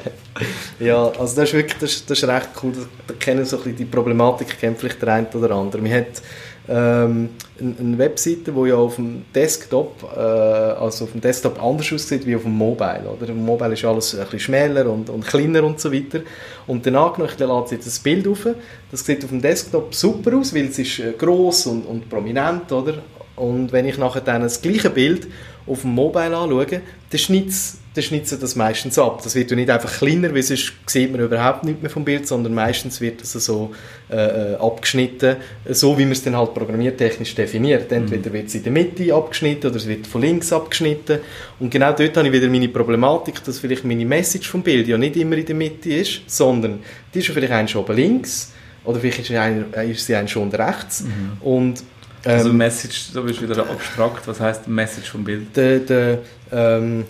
Ja, 0.80 1.08
also 1.08 1.36
das 1.36 1.50
ist 1.50 1.54
wirklich 1.54 1.78
das, 1.78 2.06
das 2.06 2.18
ist 2.18 2.28
recht 2.28 2.50
cool. 2.64 2.72
Da, 3.06 3.14
kennen 3.20 3.46
so 3.46 3.58
ein 3.58 3.64
bisschen 3.64 3.78
die 3.78 3.86
Problematik, 3.86 4.60
kennt 4.60 4.80
vielleicht 4.80 5.02
der 5.02 5.14
eine 5.14 5.28
oder 5.28 5.52
andere. 5.52 5.82
Man 5.82 5.94
hat 5.94 6.22
ähm, 6.70 7.30
eine, 7.60 7.98
Webseite, 7.98 8.52
die 8.52 8.70
ja 8.70 8.76
auf 8.76 8.96
dem 8.96 9.24
Desktop, 9.34 10.04
äh, 10.16 10.20
also 10.20 11.06
auf 11.06 11.12
dem 11.12 11.22
Desktop 11.22 11.62
anders 11.62 11.92
aussieht 11.92 12.26
wie 12.26 12.36
auf 12.36 12.44
dem 12.44 12.58
Mobile. 12.58 13.04
Oder? 13.18 13.28
Dem 13.28 13.44
Mobile 13.44 13.74
ist 13.74 13.84
alles 13.84 14.14
ein 14.14 14.22
bisschen 14.24 14.40
schmäler 14.40 14.90
und, 14.90 15.10
und 15.10 15.26
kleiner 15.26 15.64
und 15.64 15.80
so 15.80 15.92
weiter. 15.92 16.22
Und 16.68 16.86
angenommen, 16.86 17.28
ich 17.32 17.40
lade 17.40 17.76
jetzt 17.76 17.88
ein 17.88 18.04
Bild 18.04 18.28
auf. 18.28 18.48
Das 18.92 19.06
sieht 19.06 19.24
auf 19.24 19.32
dem 19.32 19.42
Desktop 19.42 19.94
super 19.94 20.38
aus, 20.38 20.54
weil 20.54 20.66
es 20.66 20.80
ist 20.80 21.00
äh, 21.00 21.14
gross 21.18 21.66
und, 21.66 21.86
und 21.86 22.10
prominent, 22.10 22.72
oder? 22.72 22.96
Und 23.36 23.72
wenn 23.72 23.88
ich 23.88 23.98
nachher 23.98 24.22
dann 24.22 24.44
das 24.44 24.62
gleiche 24.62 24.90
Bild 24.90 25.28
auf 25.68 25.82
dem 25.82 25.92
Mobile 25.92 26.36
anschaue, 26.36 26.82
dann 27.10 27.20
schneidet 27.20 27.54
dann 27.94 28.04
schneidet 28.04 28.42
das 28.42 28.56
meistens 28.56 28.98
ab. 28.98 29.22
Das 29.22 29.36
wird 29.36 29.52
ja 29.52 29.58
nicht 29.58 29.70
einfach 29.70 29.92
kleiner, 29.98 30.34
weil 30.34 30.44
sonst 30.44 30.74
sieht 30.86 31.12
man 31.12 31.20
überhaupt 31.20 31.66
nicht 31.66 31.82
mehr 31.82 31.90
vom 31.90 32.06
Bild, 32.06 32.26
sondern 32.26 32.54
meistens 32.54 33.02
wird 33.02 33.22
das 33.22 33.34
so 33.34 33.74
äh, 34.10 34.54
äh, 34.54 34.56
abgeschnitten, 34.56 35.36
so 35.70 35.98
wie 35.98 36.04
man 36.04 36.14
es 36.14 36.24
dann 36.24 36.38
halt 36.38 36.54
programmiertechnisch 36.54 37.36
definiert. 37.36 37.92
Entweder 37.92 38.32
wird 38.32 38.48
es 38.48 38.56
in 38.56 38.64
der 38.64 38.72
Mitte 38.72 39.14
abgeschnitten 39.14 39.68
oder 39.68 39.76
es 39.76 39.88
wird 39.88 40.08
von 40.08 40.22
links 40.22 40.54
abgeschnitten. 40.54 41.20
Und 41.60 41.70
genau 41.70 41.92
dort 41.92 42.16
habe 42.16 42.28
ich 42.28 42.34
wieder 42.34 42.48
meine 42.48 42.70
Problematik, 42.70 43.44
dass 43.44 43.60
vielleicht 43.60 43.84
meine 43.84 44.06
Message 44.06 44.48
vom 44.48 44.64
Bild 44.64 44.88
ja 44.88 44.98
nicht 44.98 45.18
immer 45.18 45.36
in 45.36 45.46
der 45.46 45.56
Mitte 45.56 45.94
ist, 45.94 46.22
sondern 46.28 46.80
die 47.14 47.20
ist 47.20 47.28
ja 47.28 47.34
vielleicht 47.34 47.52
ein 47.52 47.68
schon 47.68 47.82
oben 47.82 47.98
links 47.98 48.54
oder 48.86 49.02
vielleicht 49.02 49.20
ist, 49.20 49.32
ein, 49.32 49.66
ist 49.90 50.06
sie 50.06 50.16
ein 50.16 50.30
schon 50.30 50.50
rechts. 50.50 51.04
Und 51.42 51.84
Also 52.24 52.50
ähm, 52.50 52.58
Message, 52.58 53.12
du 53.14 53.24
bist 53.24 53.42
wieder 53.42 53.60
abstrakt, 53.70 54.28
was 54.28 54.40
heisst 54.40 54.68
Message 54.68 55.10
vom 55.10 55.24
Bild? 55.24 55.56
der, 55.56 55.80
der, 55.80 56.20
ähm, 56.52 57.06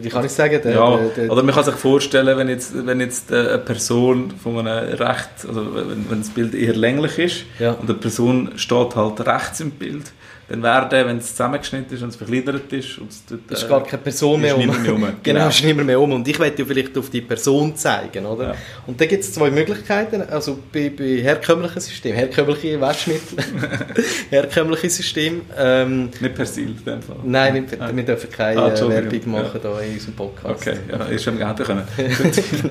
wie 0.00 0.08
kann 0.08 0.24
ich 0.24 0.30
sagen, 0.32 0.60
der, 0.62 0.72
ja, 0.74 0.96
der, 0.96 1.08
der, 1.08 1.30
oder 1.32 1.42
man 1.42 1.54
kann 1.54 1.64
sich 1.64 1.74
vorstellen, 1.74 2.36
wenn 2.38 2.48
jetzt, 2.48 2.72
wenn 2.86 3.00
jetzt 3.00 3.30
äh, 3.30 3.36
eine 3.48 3.58
Person 3.58 4.32
von 4.42 4.58
einem 4.66 4.94
recht, 4.94 5.28
also 5.46 5.74
wenn, 5.74 6.08
wenn 6.10 6.20
das 6.20 6.30
Bild 6.30 6.54
eher 6.54 6.74
länglich 6.74 7.18
ist 7.18 7.44
Ja. 7.58 7.72
und 7.72 7.88
eine 7.90 7.98
Person 7.98 8.52
steht 8.56 8.94
halt 8.96 9.26
rechts 9.26 9.60
im 9.60 9.70
Bild, 9.72 10.12
dann 10.48 10.62
wäre 10.62 10.86
der, 10.88 11.06
wenn 11.06 11.16
es 11.16 11.28
zusammengeschnitten 11.30 11.96
ist 11.96 12.02
und 12.02 12.08
es 12.10 12.16
verkleinert 12.16 12.70
ist 12.72 12.98
und 12.98 13.10
es 13.10 13.22
dort, 13.26 13.50
ist 13.50 13.62
äh, 13.64 13.68
gar 13.68 13.82
keine 13.84 14.02
Person 14.02 14.38
mehr 14.40 14.54
um. 14.58 14.66
mehr 14.66 14.92
um. 14.94 15.00
genau, 15.00 15.12
Genau. 15.22 15.48
ist 15.48 15.64
niemand 15.64 15.86
mehr 15.86 15.98
um. 16.00 16.12
Und 16.12 16.28
ich 16.28 16.38
werde 16.38 16.58
ja 16.58 16.64
vielleicht 16.66 16.98
auf 16.98 17.08
die 17.08 17.22
Person 17.22 17.74
zeigen, 17.74 18.26
oder? 18.26 18.48
Ja. 18.48 18.54
Und 18.86 19.00
da 19.00 19.06
gibt 19.06 19.24
es 19.24 19.32
zwei 19.32 19.50
Möglichkeiten. 19.50 20.20
Also 20.28 20.58
bei, 20.70 20.90
bei 20.90 21.22
herkömmlichen 21.22 21.80
Systemen, 21.80 22.16
herkömmliche 22.18 22.78
Waschmittel, 22.80 23.38
herkömmliche 24.32 24.88
System. 24.88 25.42
Ähm, 25.58 26.08
Nicht 26.20 26.34
Persil 26.34 26.68
in 26.70 26.84
dem 26.84 27.02
Fall. 27.02 27.16
nein, 27.22 27.66
wir, 27.70 27.96
wir 27.96 28.02
dürfen 28.04 28.30
keine 28.30 28.62
Ah. 28.62 28.74
Werbung 28.88 29.30
machen 29.30 29.60
da 29.62 29.78
in 29.80 29.92
unserem 29.92 30.14
Podcast. 30.14 30.66
Okay, 30.66 30.76
ja, 30.90 31.04
ist 31.04 31.22
schon 31.24 31.36
gerne 31.38 31.62
können. 31.62 31.82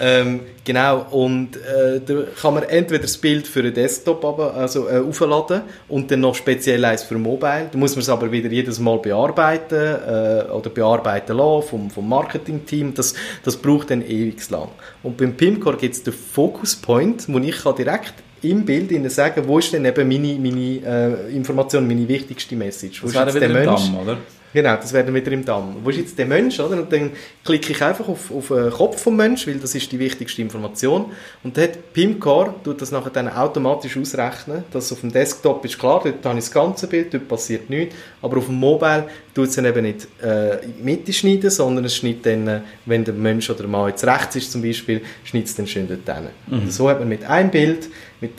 Ähm, 0.00 0.40
genau, 0.64 1.06
und 1.10 1.56
äh, 1.56 2.00
da 2.04 2.14
kann 2.40 2.54
man 2.54 2.64
entweder 2.64 3.02
das 3.02 3.16
Bild 3.18 3.46
für 3.46 3.60
einen 3.60 3.74
Desktop 3.74 4.24
aber, 4.24 4.54
also, 4.54 4.88
äh, 4.88 4.98
aufladen 4.98 5.62
und 5.88 6.10
dann 6.10 6.20
noch 6.20 6.34
speziell 6.34 6.84
eins 6.84 7.04
für 7.04 7.16
Mobile. 7.18 7.68
Da 7.70 7.78
muss 7.78 7.94
man 7.94 8.00
es 8.00 8.08
aber 8.08 8.32
wieder 8.32 8.48
jedes 8.50 8.80
Mal 8.80 8.98
bearbeiten 8.98 9.74
äh, 9.76 10.50
oder 10.50 10.70
bearbeiten 10.70 11.36
lassen 11.36 11.68
vom, 11.68 11.90
vom 11.90 12.08
Marketingteam. 12.08 12.94
Das, 12.94 13.14
das 13.44 13.56
braucht 13.58 13.90
dann 13.90 14.02
ewig 14.02 14.48
lang. 14.50 14.68
Und 15.04 15.18
beim 15.18 15.34
Pimcore 15.36 15.76
gibt 15.76 15.94
es 15.94 16.02
den 16.02 16.14
Focus 16.14 16.74
Point, 16.74 17.28
wo 17.28 17.38
ich 17.38 17.58
kann 17.62 17.76
direkt 17.76 18.14
im 18.44 18.64
Bild 18.64 18.90
ihnen 18.92 19.10
sagen, 19.10 19.42
wo 19.46 19.58
ist 19.58 19.72
denn 19.72 19.84
eben 19.84 20.08
meine, 20.08 20.34
meine 20.34 21.28
äh, 21.28 21.36
Information, 21.36 21.86
meine 21.86 22.06
wichtigste 22.08 22.56
Message. 22.56 23.02
Wo 23.02 23.06
Das 23.06 23.14
ist 23.14 23.20
wäre 23.20 23.34
wieder 23.34 23.48
der 23.48 23.66
Mensch? 23.66 23.86
Damm, 23.86 24.00
oder? 24.00 24.18
Genau, 24.52 24.76
das 24.76 24.92
wäre 24.92 25.04
dann 25.04 25.14
wieder 25.14 25.32
im 25.32 25.44
Damm. 25.44 25.76
Wo 25.82 25.90
ist 25.90 25.96
jetzt 25.96 26.18
der 26.18 26.26
Mensch? 26.26 26.60
Oder? 26.60 26.76
Und 26.76 26.92
dann 26.92 27.12
klicke 27.44 27.72
ich 27.72 27.82
einfach 27.82 28.06
auf, 28.08 28.30
auf 28.30 28.48
den 28.48 28.70
Kopf 28.70 29.00
vom 29.00 29.16
Mensch, 29.16 29.46
weil 29.46 29.54
das 29.54 29.74
ist 29.74 29.90
die 29.90 29.98
wichtigste 29.98 30.42
Information. 30.42 31.06
Und 31.42 31.56
dann 31.56 31.64
hat 31.64 31.92
PIMCore 31.92 32.54
tut 32.62 32.82
das 32.82 32.90
nachher 32.90 33.10
dann 33.10 33.28
automatisch 33.28 33.96
ausrechnen, 33.96 34.64
dass 34.70 34.92
auf 34.92 35.00
dem 35.00 35.10
Desktop 35.10 35.64
ist 35.64 35.78
klar, 35.78 36.00
dort 36.04 36.24
habe 36.24 36.38
ich 36.38 36.44
das 36.44 36.52
ganze 36.52 36.86
Bild, 36.86 37.14
dort 37.14 37.28
passiert 37.28 37.70
nichts. 37.70 37.94
Aber 38.20 38.38
auf 38.38 38.46
dem 38.46 38.56
Mobile 38.56 39.08
tut 39.34 39.48
es 39.48 39.56
dann 39.56 39.64
eben 39.64 39.82
nicht 39.82 40.06
äh, 40.22 40.58
Mitte 40.82 41.12
schneiden, 41.12 41.50
sondern 41.50 41.86
es 41.86 41.96
schneidet 41.96 42.26
dann, 42.26 42.48
äh, 42.48 42.60
wenn 42.84 43.04
der 43.04 43.14
Mensch 43.14 43.48
oder 43.48 43.60
der 43.60 43.68
Mann 43.68 43.88
jetzt 43.88 44.04
rechts 44.04 44.36
ist 44.36 44.52
zum 44.52 44.62
Beispiel, 44.62 45.00
schneidet 45.24 45.48
es 45.48 45.56
dann 45.56 45.66
schön 45.66 45.88
dort 45.88 46.16
hin. 46.16 46.28
Und 46.50 46.72
so 46.72 46.88
hat 46.90 46.98
man 46.98 47.08
mit 47.08 47.24
einem 47.24 47.50
Bild, 47.50 47.88
mit 48.20 48.32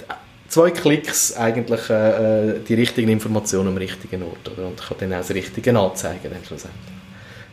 zwei 0.54 0.72
Klicks 0.72 1.36
eigentlich 1.36 1.90
äh, 1.90 2.50
äh, 2.52 2.60
die 2.68 2.74
richtigen 2.76 3.10
Informationen 3.10 3.70
am 3.70 3.78
richtigen 3.78 4.24
Ort 4.24 4.52
oder? 4.52 4.68
und 4.68 4.78
kann 4.82 4.98
dann 5.00 5.14
auch 5.14 5.18
das 5.18 5.32
Richtige 5.32 5.78
anzeigen 5.78 6.30
dann 6.32 6.44
schlussendlich. 6.48 6.94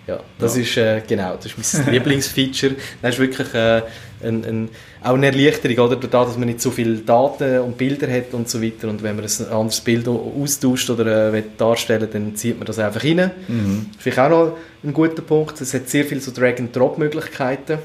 Ja, 0.07 0.18
das 0.38 0.57
Ja. 0.57 0.62
ist 0.62 0.76
äh, 0.76 1.03
genau, 1.07 1.36
das 1.36 1.46
ist 1.53 1.84
mein 1.84 1.92
Lieblingsfeature. 1.94 2.74
Das 3.03 3.14
ist 3.14 3.20
wirklich 3.20 3.55
äh, 3.55 3.82
ein, 4.22 4.44
ein, 4.44 4.68
auch 5.03 5.14
eine 5.14 5.26
Erleichterung, 5.26 5.78
oder? 5.86 5.96
Dadurch, 5.96 6.28
dass 6.30 6.38
man 6.38 6.48
nicht 6.48 6.61
so 6.61 6.70
viele 6.70 6.96
Daten 6.96 7.61
und 7.61 7.76
Bilder 7.78 8.11
hat 8.11 8.32
und 8.34 8.48
so 8.48 8.61
weiter 8.62 8.88
und 8.88 9.03
wenn 9.03 9.14
man 9.16 9.24
ein 9.24 9.46
anderes 9.53 9.80
Bild 9.80 10.09
au- 10.09 10.32
austauscht 10.42 10.90
oder 10.90 11.32
äh, 11.32 11.42
darstellen 11.57 12.09
dann 12.12 12.34
zieht 12.34 12.59
man 12.59 12.66
das 12.66 12.78
einfach 12.78 13.05
rein. 13.05 13.30
Mhm. 13.48 13.86
Vielleicht 13.98 14.18
auch 14.18 14.28
noch 14.30 14.57
ein 14.82 14.92
guter 14.92 15.22
Punkt, 15.22 15.61
es 15.61 15.72
hat 15.74 15.88
sehr 15.88 16.05
viele 16.05 16.20
so 16.20 16.32
Drag-and-Drop-Möglichkeiten. 16.32 17.78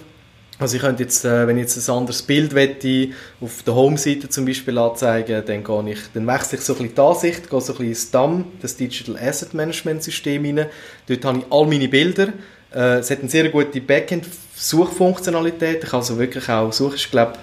Also 0.58 0.78
ich 0.78 0.82
könnte 0.82 1.04
jetzt, 1.04 1.26
äh, 1.26 1.46
wenn 1.48 1.58
ich 1.58 1.64
jetzt 1.64 1.90
ein 1.90 1.96
anderes 1.96 2.22
Bild 2.22 2.56
wette, 2.56 3.10
auf 3.42 3.64
der 3.64 3.76
Home-Seite 3.76 4.30
zum 4.30 4.46
Beispiel 4.46 4.78
anzeigen, 4.78 5.44
dann, 5.46 5.66
gehe 5.66 5.92
ich, 5.92 6.00
dann 6.14 6.26
wechsle 6.28 6.58
ich 6.58 6.64
so 6.64 6.72
ein 6.74 6.80
bisschen 6.80 6.96
die 6.96 7.02
Ansicht, 7.02 7.50
gehe 7.50 7.60
so 7.60 7.74
ein 7.74 7.78
bisschen 7.78 7.90
ins 7.90 8.12
DAM, 8.12 8.46
das 8.62 8.78
Digital 8.78 9.18
Asset 9.18 9.54
Management 9.54 10.04
System 10.04 10.46
rein. 10.46 10.68
Dort 11.08 11.26
habe 11.26 11.40
ich 11.40 11.46
all 11.50 11.68
meine 11.68 11.90
Bilder. 11.90 12.30
Äh, 12.74 13.00
es 13.00 13.12
hat 13.12 13.20
eine 13.20 13.28
sehr 13.30 13.50
gute 13.50 13.82
Backend-Suchfunktionalität. 13.82 15.84
Ich 15.84 15.90
kann 15.90 16.00
also 16.00 16.18
wirklich 16.18 16.48
auch 16.48 16.72
suchen, 16.72 16.96
ich 16.96 17.12
glaube, 17.12 17.34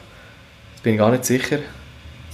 jetzt 0.72 0.82
bin 0.82 0.94
ich 0.94 0.98
gar 0.98 1.10
nicht 1.10 1.26
sicher. 1.26 1.58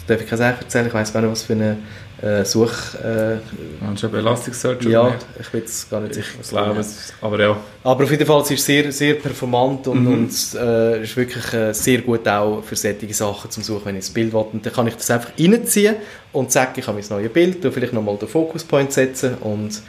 Darf 0.09 0.21
ich 0.23 0.29
Sache 0.29 0.63
erzählen, 0.63 0.87
ich 0.87 0.95
weiß 0.95 1.13
gar 1.13 1.21
nicht, 1.21 1.31
was 1.31 1.43
für 1.43 1.53
eine 1.53 1.77
äh, 2.21 2.45
Such... 2.45 2.95
Äh, 3.05 3.37
Meinst 3.81 4.03
du 4.03 4.09
Elasticsearch 4.09 4.83
ja, 4.85 5.15
ich 5.39 5.49
bin 5.49 5.61
jetzt 5.61 5.89
gar 5.91 6.01
nicht 6.01 6.15
sicher. 6.15 6.39
Ich 6.43 6.49
glaube 6.49 6.81
es, 6.81 7.13
aber 7.21 7.41
ja. 7.41 7.57
Aber 7.85 8.05
auf 8.05 8.11
jeden 8.11 8.27
Fall, 8.27 8.41
es 8.41 8.51
ist 8.51 8.65
sehr, 8.65 8.91
sehr 8.91 9.15
performant 9.15 9.87
und, 9.87 10.03
Mhm. 10.03 10.13
und 10.13 10.31
es 10.31 10.55
äh, 10.55 11.03
ist 11.03 11.17
wirklich 11.17 11.53
äh, 11.53 11.73
sehr 11.73 12.01
gut 12.03 12.27
auch 12.27 12.63
für 12.65 12.75
solche 12.75 13.15
Sachen 13.15 13.51
zum 13.51 13.63
Suchen, 13.63 13.85
wenn 13.87 13.97
ich 13.97 14.05
das 14.07 14.11
Bild 14.11 14.33
will. 14.33 14.47
Und 14.53 14.67
dann 14.67 14.73
kann 14.73 14.87
ich 14.89 14.95
das 14.95 15.11
einfach 15.11 15.31
reinziehen 15.39 15.97
und 16.33 16.51
sagen, 16.51 16.73
ich 16.77 16.87
habe 16.87 16.99
mein 16.99 17.09
neues 17.09 17.33
Bild, 17.33 17.63
tu 17.63 17.71
vielleicht 17.71 17.93
nochmal 17.93 18.17
den 18.17 18.29
Focus-Point 18.29 18.93
setzen 18.93 19.35
und 19.35 19.81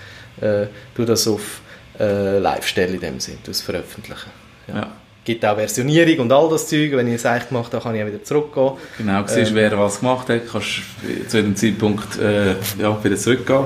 äh, 0.42 0.68
tu 0.96 1.06
das 1.06 1.28
auf 1.28 1.62
äh, 2.00 2.38
Live-Stelle 2.38 2.94
in 2.94 3.00
dem 3.00 3.20
Sinn, 3.20 3.38
es 3.48 3.62
veröffentlichen. 3.62 4.30
Ja. 4.68 4.76
ja. 4.76 4.92
Gibt 5.30 5.46
auch 5.46 5.56
Versionierung 5.56 6.20
und 6.26 6.32
all 6.32 6.50
das 6.50 6.68
Zeug. 6.68 6.92
Wenn 6.94 7.08
ich 7.08 7.16
es 7.16 7.26
eigentlich 7.26 7.50
gemacht 7.50 7.72
habe, 7.74 7.84
kann 7.84 7.96
ich 7.96 8.02
auch 8.04 8.08
wieder 8.08 8.24
zurückgehen. 8.24 8.72
Genau, 8.98 9.24
siehst, 9.28 9.52
Ähm. 9.52 9.56
wer 9.56 9.78
was 9.78 10.00
gemacht 10.00 10.28
hat, 10.30 10.42
kannst 10.52 10.82
zu 11.28 11.38
jedem 11.38 11.56
Zeitpunkt 11.56 12.18
äh, 12.20 12.56
ja, 12.80 13.04
wieder 13.04 13.16
zurückgehen. 13.16 13.66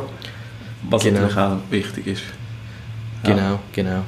Was 0.89 1.03
Genau. 1.03 1.22
natürlich 1.22 1.38
auch 1.38 1.57
wichtig 1.70 2.07
ist. 2.07 2.24
Ja. 3.26 3.34
Genau, 3.34 3.59
genau. 3.72 4.01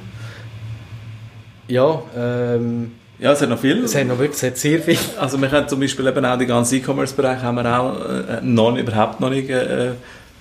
Ja, 1.67 2.01
ähm, 2.17 2.91
Ja, 3.17 3.31
es 3.31 3.41
hat 3.41 3.49
noch 3.49 3.59
viel. 3.59 3.83
es 3.85 3.95
hat 3.95 4.05
noch 4.07 4.19
wirklich 4.19 4.35
es 4.37 4.43
hat 4.43 4.57
sehr 4.57 4.81
viel. 4.81 4.97
Also 5.17 5.39
wir 5.41 5.49
haben 5.49 5.67
zum 5.69 5.79
Beispiel 5.79 6.05
eben 6.07 6.25
auch 6.25 6.37
den 6.37 6.47
ganzen 6.47 6.75
E-Commerce-Bereich 6.75 7.41
haben 7.41 7.55
wir 7.55 7.79
auch 7.79 7.95
äh, 8.09 8.41
noch, 8.41 8.75
überhaupt 8.77 9.21
noch 9.21 9.29
nicht 9.29 9.49
äh, 9.49 9.91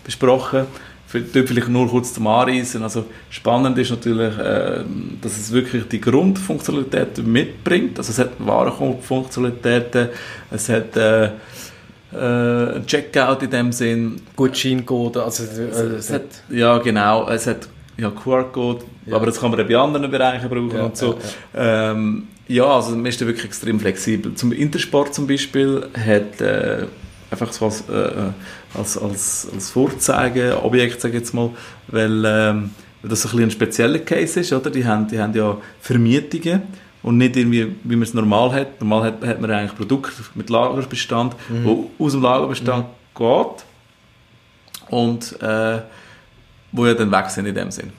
besprochen. 0.03 0.67
Vielleicht 1.23 1.69
nur 1.69 1.89
kurz 1.89 2.12
zum 2.15 2.27
Anreisen. 2.27 2.83
Also 2.83 3.05
spannend 3.31 3.79
ist 3.79 3.91
natürlich, 3.91 4.37
äh, 4.39 4.85
dass 5.23 5.39
es 5.39 5.53
wirklich 5.53 5.85
die 5.89 6.01
Grundfunktionalitäten 6.01 7.31
mitbringt. 7.31 7.99
Also 7.99 8.11
es 8.11 8.19
hat 8.19 8.31
Warenfunktionalitäten, 8.39 10.09
es 10.51 10.69
hat 10.69 10.97
äh, 10.97 11.25
äh, 11.27 11.31
ein 12.12 12.87
Checkout 12.87 13.43
in 13.43 13.51
dem 13.51 13.73
Sinn, 13.73 14.21
Gutscheincode, 14.37 15.17
also 15.19 15.45
äh, 15.45 15.97
es 15.99 16.12
hat, 16.12 16.23
ja, 16.51 16.79
genau. 16.79 17.29
Es 17.29 17.47
hat 17.47 17.69
ja, 17.97 18.11
QR-Code, 18.11 18.85
Ja. 19.07 19.17
aber 19.17 19.27
das 19.27 19.41
kann 19.41 19.51
man 19.51 19.61
auch 19.61 19.67
bei 19.69 19.77
anderen 19.77 20.11
Bereichen 20.11 20.49
brauchen 20.49 20.71
Ja, 20.77 20.85
und 20.85 20.97
so. 20.97 21.19
ja, 21.55 21.91
Ähm, 21.93 22.29
ja, 22.49 22.65
also 22.67 22.91
man 22.97 23.07
ist 23.07 23.21
da 23.21 23.27
wirklich 23.27 23.45
extrem 23.47 23.81
flexibel. 23.81 24.35
Zum 24.35 24.53
Intersport 24.53 25.15
zum 25.15 25.27
Beispiel 25.27 25.87
hat 25.97 26.41
äh, 26.41 26.87
einfach 27.35 27.53
so 27.53 27.66
als, 27.66 27.82
äh, 27.89 28.32
als, 28.78 28.97
als, 28.99 29.49
als 29.53 29.70
Vorzeigeobjekt, 29.70 31.01
sage 31.01 31.14
ich 31.14 31.20
jetzt 31.20 31.35
mal, 31.35 31.51
weil, 31.89 32.24
ähm, 32.26 32.70
das 33.03 33.24
ein, 33.26 33.30
bisschen 33.30 33.43
ein 33.43 33.51
spezieller 33.51 33.99
Case 33.99 34.41
ist, 34.41 34.53
oder? 34.53 34.70
Die 34.70 34.87
haben, 34.87 35.07
die 35.09 35.18
haben 35.20 35.35
ja 35.35 35.57
Vermietungen 35.80 36.62
und 37.03 37.18
nicht 37.18 37.37
irgendwie, 37.37 37.74
wie 37.85 37.97
man 37.97 38.03
es 38.03 38.14
normal 38.14 38.53
hat. 38.53 38.80
Normal 38.80 39.03
hat, 39.05 39.26
hat 39.26 39.41
man 39.41 39.51
eigentlich 39.51 39.76
Produkte 39.76 40.11
mit 40.35 40.49
Lagerbestand, 40.49 41.37
Mhm. 41.51 41.64
wo 41.64 41.91
aus 41.99 42.12
dem 42.12 42.22
Lagerbestand 42.22 42.87
geht 43.14 43.64
und 44.89 45.43
äh, 45.43 45.82
wo 46.72 46.87
ja 46.87 46.95
dann 46.95 47.12
weg 47.12 47.28
sind 47.30 47.47
in 47.47 47.55
dem 47.55 47.70
Sinn. 47.70 47.93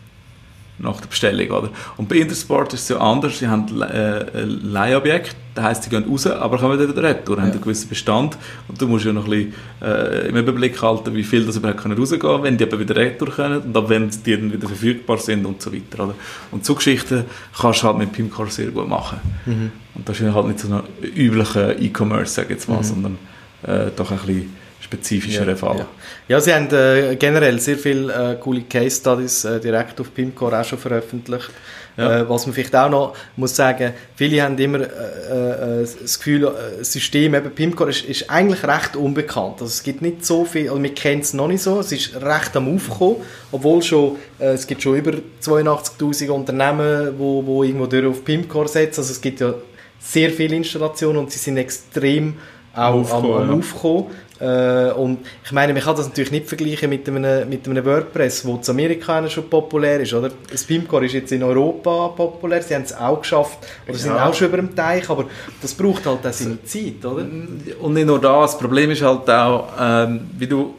Nach 0.80 1.00
der 1.00 1.08
Bestellung, 1.08 1.50
oder? 1.52 1.70
Und 1.98 2.10
bei 2.10 2.16
Intersport 2.18 2.74
ist 2.74 2.82
es 2.82 2.90
ja 2.90 2.98
anders. 2.98 3.40
Sie 3.40 3.48
haben 3.48 3.82
äh, 3.82 4.26
ein 4.34 4.72
Leihobjekt, 4.72 5.36
das 5.56 5.64
heisst, 5.64 5.84
sie 5.84 5.90
gehen 5.90 6.04
raus, 6.08 6.28
aber 6.28 6.58
kommen 6.58 6.78
wieder 6.80 7.02
retour, 7.02 7.38
haben 7.38 7.48
Ja. 7.48 7.52
einen 7.54 7.62
gewissen 7.62 7.90
Bestand 7.90 8.38
und 8.68 8.80
du 8.80 8.88
musst 8.88 9.06
ja 9.06 9.14
noch 9.14 9.24
ein 9.26 9.30
bisschen 9.32 9.54
äh, 9.82 10.28
im 10.28 10.36
Überblick 10.36 10.82
halten, 10.82 11.16
wie 11.16 11.24
viel 11.24 11.46
das 11.46 11.56
überhaupt 11.58 11.82
können 11.82 11.98
rausgehen 11.98 12.22
können, 12.22 12.44
wenn 12.44 12.58
die 12.58 12.66
eben 12.66 12.78
wieder 12.80 12.96
retour 12.96 13.30
können 13.30 13.62
und 13.62 13.76
ab 13.78 13.86
wenn 13.90 14.10
die 14.10 14.36
dann 14.38 14.52
wieder 14.54 14.68
verfügbar 14.68 15.18
sind 15.18 15.46
und 15.46 15.62
so 15.62 15.74
weiter, 15.74 16.04
oder? 16.04 16.16
Und 16.52 16.66
so 16.66 16.76
Geschichten 16.76 17.24
kannst 17.60 17.82
du 17.82 17.88
halt 17.88 17.98
mit 17.98 18.12
Pimcore 18.12 18.50
sehr 18.52 18.68
gut 18.68 18.88
machen. 18.88 19.20
Mhm. 19.46 19.72
Und 19.96 20.08
das 20.10 20.20
ist 20.20 20.34
halt 20.34 20.48
nicht 20.48 20.60
so 20.60 20.68
ein 20.74 20.84
üblicher 21.16 21.80
E-Commerce, 21.80 22.34
sage 22.34 22.48
ich 22.50 22.56
jetzt 22.56 22.70
mal, 22.70 22.78
Mhm. 22.80 22.84
sondern 22.84 23.18
äh, 23.64 23.92
doch 23.96 24.12
ein 24.12 24.18
bisschen 24.18 24.54
spezifischer 24.82 25.56
Fall. 25.56 25.78
Ja. 25.80 25.86
ja, 26.28 26.40
sie 26.42 26.54
haben 26.54 26.68
äh, 26.72 27.16
generell 27.16 27.60
sehr 27.60 27.78
viele 27.78 28.14
äh, 28.14 28.36
coole 28.36 28.62
Case 28.62 28.98
Studies 29.00 29.44
äh, 29.46 29.60
direkt 29.60 30.00
auf 30.00 30.14
Pimcore 30.14 30.60
auch 30.60 30.66
schon 30.66 30.78
veröffentlicht. 30.78 31.50
Ja. 31.98 32.20
Äh, 32.20 32.30
was 32.30 32.46
man 32.46 32.54
vielleicht 32.54 32.76
auch 32.76 32.90
noch 32.90 33.16
muss 33.38 33.56
sagen, 33.56 33.94
viele 34.16 34.42
haben 34.44 34.58
immer 34.58 34.82
äh, 34.82 35.82
äh, 35.82 35.88
das 36.02 36.18
Gefühl, 36.18 36.44
äh, 36.44 36.80
das 36.80 36.92
System 36.92 37.34
eben 37.34 37.52
Pimcore 37.52 37.90
ist, 37.90 38.04
ist 38.06 38.30
eigentlich 38.30 38.64
recht 38.64 38.96
unbekannt. 38.96 39.62
Also 39.62 39.66
es 39.66 39.82
gibt 39.82 40.02
nicht 40.02 40.26
so 40.26 40.44
viel, 40.44 40.70
also 40.70 40.82
wir 40.82 40.94
kennen 40.94 41.22
es 41.22 41.34
noch 41.34 41.48
nicht 41.48 41.62
so, 41.62 41.80
es 41.80 41.92
ist 41.92 42.16
recht 42.22 42.56
am 42.58 42.76
Aufkommen, 42.76 43.18
obwohl 43.52 43.82
schon, 43.82 44.18
äh, 44.40 44.54
es 44.54 44.68
gibt 44.68 44.82
schon 44.82 44.96
über 44.96 45.14
82'000 45.42 46.30
Unternehmen, 46.30 47.14
wo, 47.18 47.46
wo 47.46 47.64
irgendwo 47.64 47.86
durch 47.86 48.06
auf 48.06 48.26
Pimcore 48.26 48.68
setzen, 48.68 49.00
also 49.00 49.12
es 49.12 49.22
gibt 49.22 49.40
ja 49.40 49.54
sehr 50.00 50.30
viele 50.30 50.56
Installationen 50.58 51.18
und 51.18 51.32
sie 51.32 51.40
sind 51.40 51.58
extrem 51.58 52.38
auch 52.74 52.94
am, 52.94 53.02
Aufkommen, 53.02 53.50
am 53.50 53.62
ja. 53.62 54.06
Äh, 54.40 54.92
und 54.92 55.20
ich 55.46 55.52
meine, 55.54 55.74
man 55.74 55.82
kann 55.82 55.96
das 55.96 56.08
natürlich 56.08 56.32
nicht 56.32 56.48
vergleichen 56.48 56.90
mit 56.90 57.08
einem, 57.08 57.48
mit 57.48 57.68
einem 57.68 57.86
WordPress, 57.86 58.46
wo 58.46 58.56
in 58.56 58.70
Amerika 58.70 59.28
schon 59.30 59.50
populär 59.50 60.02
ist, 60.02 60.14
oder? 60.14 60.30
Das 60.52 60.64
Pimcore 60.66 61.06
ist 61.06 61.14
jetzt 61.14 61.32
in 61.32 61.42
Europa 61.44 62.10
populär, 62.10 62.62
sie 62.62 62.76
haben 62.76 62.84
es 62.84 62.94
auch 62.96 63.22
geschafft, 63.22 63.60
oder 63.88 63.98
sind 63.98 64.16
Ja. 64.16 64.28
auch 64.28 64.34
schon 64.34 64.48
über 64.50 64.58
dem 64.58 64.76
Teich, 64.76 65.10
aber 65.10 65.26
das 65.62 65.74
braucht 65.74 66.06
halt 66.06 66.26
auch 66.26 66.34
seine 66.34 66.62
Zeit, 66.66 67.04
oder? 67.06 67.26
Und 67.82 67.94
nicht 67.94 68.06
nur 68.08 68.20
das, 68.20 68.52
das 68.52 68.60
Problem 68.60 68.92
ist 68.92 69.02
halt 69.02 69.30
auch, 69.30 69.70
ähm, 69.80 70.22
wie 70.38 70.48
du 70.48 70.74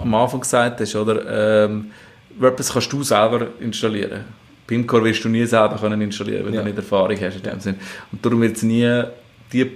am 0.00 0.12
Anfang 0.14 0.40
gesagt 0.40 0.80
hast, 0.80 0.96
oder, 0.96 1.64
ähm, 1.66 1.90
WordPress 2.38 2.72
kannst 2.72 2.92
du 2.92 3.02
selber 3.04 3.48
installieren. 3.60 4.24
Pimcore 4.66 5.04
wirst 5.04 5.22
du 5.24 5.28
nie 5.28 5.44
selber 5.46 5.76
können 5.76 6.00
installieren, 6.00 6.46
wenn 6.46 6.54
Ja. 6.54 6.60
du 6.62 6.66
nicht 6.66 6.76
Erfahrung 6.78 7.16
hast 7.20 7.36
in 7.36 7.42
dem 7.42 7.60
Sinn. 7.60 7.74
Und 8.10 8.24
darum 8.24 8.40
wird 8.40 8.56
es 8.56 8.62
nie 8.62 9.02
die 9.52 9.70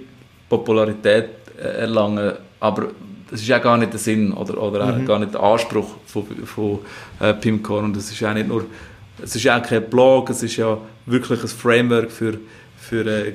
Popularität 0.49 1.29
äh, 1.61 1.81
erlangen, 1.81 2.33
aber 2.59 2.89
das 3.29 3.41
ist 3.41 3.47
ja 3.47 3.59
gar 3.59 3.77
nicht 3.77 3.91
der 3.91 3.99
Sinn 3.99 4.31
oder, 4.33 4.61
oder 4.61 4.85
Mhm. 4.93 5.05
gar 5.05 5.19
nicht 5.19 5.33
der 5.33 5.41
Anspruch 5.41 5.95
von, 6.05 6.25
von 6.45 6.79
äh, 7.19 7.33
Pimcore 7.33 7.83
und 7.83 7.97
es 7.97 8.11
ist 8.11 8.23
auch 8.23 8.33
nicht 8.33 8.47
nur, 8.47 8.65
es 9.21 9.35
ist 9.35 9.43
ja 9.43 9.57
auch 9.57 9.63
kein 9.63 9.89
Blog, 9.89 10.29
es 10.29 10.43
ist 10.43 10.57
ja 10.57 10.77
wirklich 11.05 11.41
ein 11.41 11.47
Framework 11.47 12.11
für, 12.11 12.37
für 12.77 13.05
äh, 13.05 13.33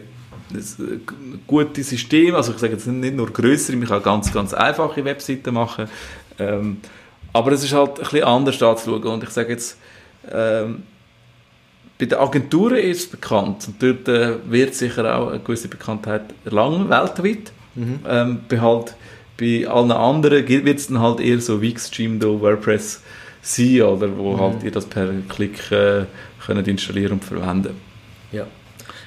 ein 0.53 1.41
gutes 1.47 1.91
System, 1.91 2.35
also 2.35 2.53
ich 2.53 2.59
sage 2.59 2.73
jetzt 2.73 2.87
nicht 2.87 3.15
nur 3.15 3.31
größere, 3.31 3.77
man 3.77 3.89
kann 3.89 4.03
ganz, 4.03 4.33
ganz 4.33 4.53
einfache 4.55 5.05
Webseiten 5.05 5.55
machen, 5.55 5.89
ähm, 6.39 6.79
aber 7.33 7.53
es 7.53 7.63
ist 7.63 7.73
halt 7.73 7.99
ein 7.99 8.03
bisschen 8.03 8.25
anders 8.25 8.63
anzuschauen 8.63 9.03
und 9.05 9.23
ich 9.23 9.31
sage 9.31 9.51
jetzt, 9.51 9.77
ähm, 10.31 10.83
bei 11.99 12.07
den 12.07 12.19
Agenturen 12.19 12.79
ist 12.79 13.01
es 13.01 13.07
bekannt. 13.11 13.69
Und 13.69 13.83
dort 13.83 14.09
äh, 14.09 14.37
wird 14.51 14.75
sicher 14.75 15.17
auch 15.17 15.29
eine 15.29 15.41
gewisse 15.41 15.69
Bekanntheit 15.69 16.23
erlangen, 16.45 16.89
weltweit. 16.89 17.53
Mhm. 17.81 17.99
Ähm, 18.09 18.39
bei, 18.49 18.61
halt, 18.61 18.95
bei 19.39 19.67
allen 19.69 19.91
anderen 19.93 20.47
wird 20.47 20.79
es 20.79 20.89
dann 20.89 21.01
halt 21.01 21.21
eher 21.21 21.41
so 21.41 21.61
Wix, 21.63 21.91
Jimdo, 21.97 22.41
WordPress 22.41 23.03
sein, 23.43 23.83
oder 23.83 24.17
wo 24.17 24.33
Mhm. 24.35 24.41
halt 24.41 24.63
ihr 24.65 24.71
das 24.71 24.85
per 24.87 25.09
Klick 25.29 25.71
äh, 25.73 26.05
könnt 26.45 26.69
installieren 26.69 27.13
und 27.13 27.25
verwenden. 27.25 27.75
Ja. 28.33 28.47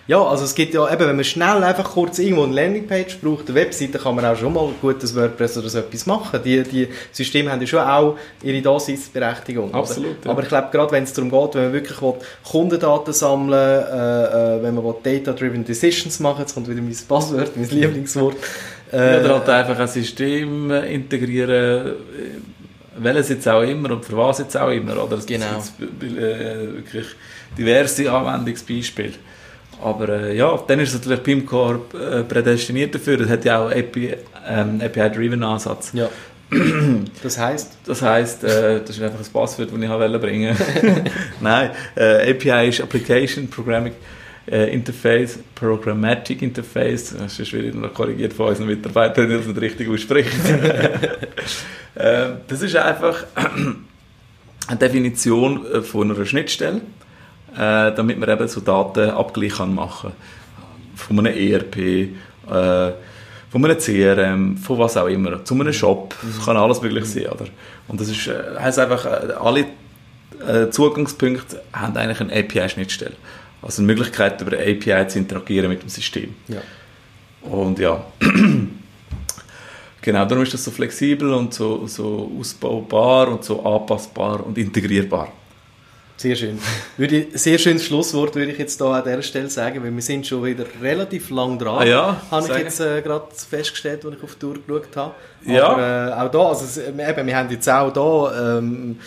Ja, 0.05 0.21
also 0.21 0.43
es 0.43 0.53
gibt 0.53 0.73
ja 0.73 0.91
eben, 0.91 1.07
wenn 1.07 1.15
man 1.15 1.23
schnell 1.23 1.63
einfach 1.63 1.91
kurz 1.91 2.19
irgendwo 2.19 2.43
eine 2.43 2.53
Landingpage 2.53 3.19
braucht, 3.21 3.47
eine 3.47 3.55
Webseite, 3.55 3.97
kann 3.99 4.15
man 4.15 4.25
auch 4.25 4.35
schon 4.35 4.51
mal 4.51 4.69
gutes 4.81 5.15
WordPress 5.15 5.57
oder 5.57 5.69
so 5.69 5.79
etwas 5.79 6.05
machen. 6.05 6.41
Die, 6.43 6.61
die 6.63 6.89
Systeme 7.13 7.49
haben 7.49 7.61
ja 7.61 7.67
schon 7.67 7.79
auch 7.79 8.17
ihre 8.43 8.61
Daseinsberechtigung. 8.61 9.73
Absolut, 9.73 10.25
ja. 10.25 10.31
Aber 10.31 10.41
ich 10.43 10.49
glaube, 10.49 10.67
gerade 10.73 10.91
wenn 10.91 11.03
es 11.03 11.13
darum 11.13 11.31
geht, 11.31 11.55
wenn 11.55 11.63
man 11.63 11.73
wirklich 11.73 12.01
will, 12.01 12.15
Kundendaten 12.43 13.13
sammeln 13.13 13.53
äh, 13.53 14.57
äh, 14.57 14.63
wenn 14.63 14.75
man 14.75 14.83
Data-Driven 15.01 15.63
Decisions 15.63 16.19
machen 16.19 16.41
jetzt 16.41 16.53
kommt 16.53 16.67
wieder 16.67 16.81
mein 16.81 16.97
Passwort, 17.07 17.55
mein 17.55 17.69
Lieblingswort. 17.69 18.35
Äh, 18.91 19.21
oder 19.21 19.35
halt 19.35 19.49
einfach 19.49 19.79
ein 19.79 19.87
System 19.87 20.69
integrieren, 20.69 21.93
welches 22.97 23.29
jetzt 23.29 23.47
auch 23.47 23.61
immer 23.63 23.91
und 23.91 24.03
für 24.03 24.17
was 24.17 24.39
jetzt 24.39 24.57
auch 24.57 24.69
immer. 24.69 25.01
Oder? 25.01 25.17
Es 25.17 25.25
Genau. 25.25 25.45
gibt 25.79 26.03
äh, 26.17 26.73
wirklich 26.75 27.05
diverse 27.57 28.11
Anwendungsbeispiele. 28.11 29.13
Aber 29.83 30.09
äh, 30.09 30.37
ja, 30.37 30.57
dann 30.67 30.79
ist 30.79 30.93
natürlich 30.93 31.23
Pimcore 31.23 31.81
äh, 31.93 32.23
prädestiniert 32.23 32.95
dafür. 32.95 33.19
Es 33.21 33.29
hat 33.29 33.45
ja 33.45 33.59
auch 33.59 33.71
API, 33.71 34.15
ähm, 34.47 34.81
API-driven 34.81 35.43
Ansatz. 35.43 35.91
ja. 35.93 36.09
das 37.23 37.39
heisst, 37.39 37.77
Das 37.85 38.01
heisst, 38.01 38.43
äh, 38.43 38.79
das 38.79 38.91
ist 38.91 39.01
einfach 39.01 39.19
ein 39.19 39.25
Passwort, 39.31 39.71
das 39.71 39.81
ich 39.81 39.89
wollte 39.89 40.19
bringen 40.19 40.55
Nein, 41.41 41.71
äh, 41.95 42.31
API 42.31 42.69
ist 42.69 42.81
Application 42.81 43.47
Programming 43.49 43.93
äh, 44.49 44.73
Interface, 44.73 45.39
Programmatic 45.55 46.41
Interface. 46.41 47.15
Das 47.17 47.39
ist 47.39 47.47
schwierig, 47.47 47.75
noch 47.75 47.93
korrigiert 47.93 48.33
von 48.33 48.49
unseren 48.49 48.67
Mitarbeitern, 48.67 49.29
wenn 49.29 49.39
ich 49.39 49.45
das 49.45 49.47
nicht 49.47 49.61
richtig 49.61 49.89
ausspricht. 49.89 50.31
äh, 51.95 52.29
das 52.47 52.61
ist 52.61 52.75
einfach 52.75 53.25
eine 54.67 54.79
Definition 54.79 55.65
äh, 55.65 55.81
von 55.81 56.11
einer 56.11 56.25
Schnittstelle, 56.25 56.81
äh, 57.55 57.93
damit 57.93 58.19
man 58.19 58.29
eben 58.29 58.47
so 58.47 58.61
Datenabgleich 58.61 59.55
kann 59.55 59.73
machen 59.73 60.11
kann. 60.11 60.95
Von 60.95 61.19
einem 61.19 61.35
ERP, 61.35 61.77
äh, 61.77 62.93
von 63.49 63.65
einem 63.65 63.77
CRM, 63.77 64.57
von 64.57 64.79
was 64.79 64.97
auch 64.97 65.07
immer, 65.07 65.43
zu 65.45 65.53
einem 65.53 65.73
Shop, 65.73 66.15
das 66.21 66.45
kann 66.45 66.57
alles 66.57 66.81
möglich 66.81 67.05
sein, 67.05 67.27
oder? 67.27 67.45
Und 67.87 67.99
das 68.01 68.09
ist, 68.09 68.27
äh, 68.27 68.41
heisst 68.59 68.79
einfach, 68.79 69.05
äh, 69.05 69.33
alle 69.39 69.65
äh, 70.47 70.69
Zugangspunkte 70.69 71.61
haben 71.71 71.95
eigentlich 71.95 72.19
eine 72.19 72.33
API-Schnittstelle. 72.33 73.15
Also 73.61 73.81
eine 73.81 73.87
Möglichkeit, 73.87 74.41
über 74.41 74.57
eine 74.57 74.63
API 74.63 75.07
zu 75.07 75.19
interagieren 75.19 75.69
mit 75.69 75.81
dem 75.81 75.89
System. 75.89 76.35
ja. 76.47 76.61
Und 77.49 77.79
ja. 77.79 78.03
Genau, 80.01 80.25
darum 80.25 80.43
ist 80.43 80.53
das 80.53 80.61
so 80.61 80.69
flexibel 80.69 81.33
und 81.33 81.53
so, 81.53 81.87
so 81.87 82.29
ausbaubar 82.37 83.29
und 83.29 83.45
so 83.45 83.63
anpassbar 83.63 84.45
und 84.45 84.57
integrierbar. 84.57 85.31
Sehr 86.23 86.37
schön. 86.37 86.57
Würde 86.95 87.27
sehr 87.33 87.57
schönes 87.57 87.83
Schlusswort 87.83 88.33
würde 88.35 88.53
ich 88.53 88.57
jetzt 88.57 88.79
da 88.79 88.93
an 88.93 89.03
dieser 89.03 89.21
Stelle 89.21 89.49
sagen, 89.49 89.83
weil 89.83 89.93
wir 89.93 90.01
sind 90.01 90.25
schon 90.25 90.41
wieder 90.45 90.63
relativ 90.81 91.29
lang 91.31 91.59
dran. 91.59 91.79
Ah 91.79 91.83
ja, 91.83 92.21
habe 92.31 92.47
ich 92.49 92.57
jetzt 92.59 92.79
äh, 92.79 93.01
gerade 93.01 93.25
festgestellt, 93.49 94.05
als 94.05 94.15
ich 94.15 94.23
auf 94.23 94.35
die 94.35 94.45
Uhr 94.45 94.53
geschaut 94.65 94.95
habe. 94.95 95.15
Ja. 95.45 95.67
Aber 95.67 95.81
äh, 95.81 96.13
auch 96.13 96.31
da, 96.31 96.47
also, 96.47 96.63
es- 96.63 96.77
eben, 96.77 97.27
wir 97.27 97.35
haben 97.35 97.49
jetzt 97.51 97.69
auch 97.69 97.91
da, 97.91 98.57
ähm, 98.57 98.99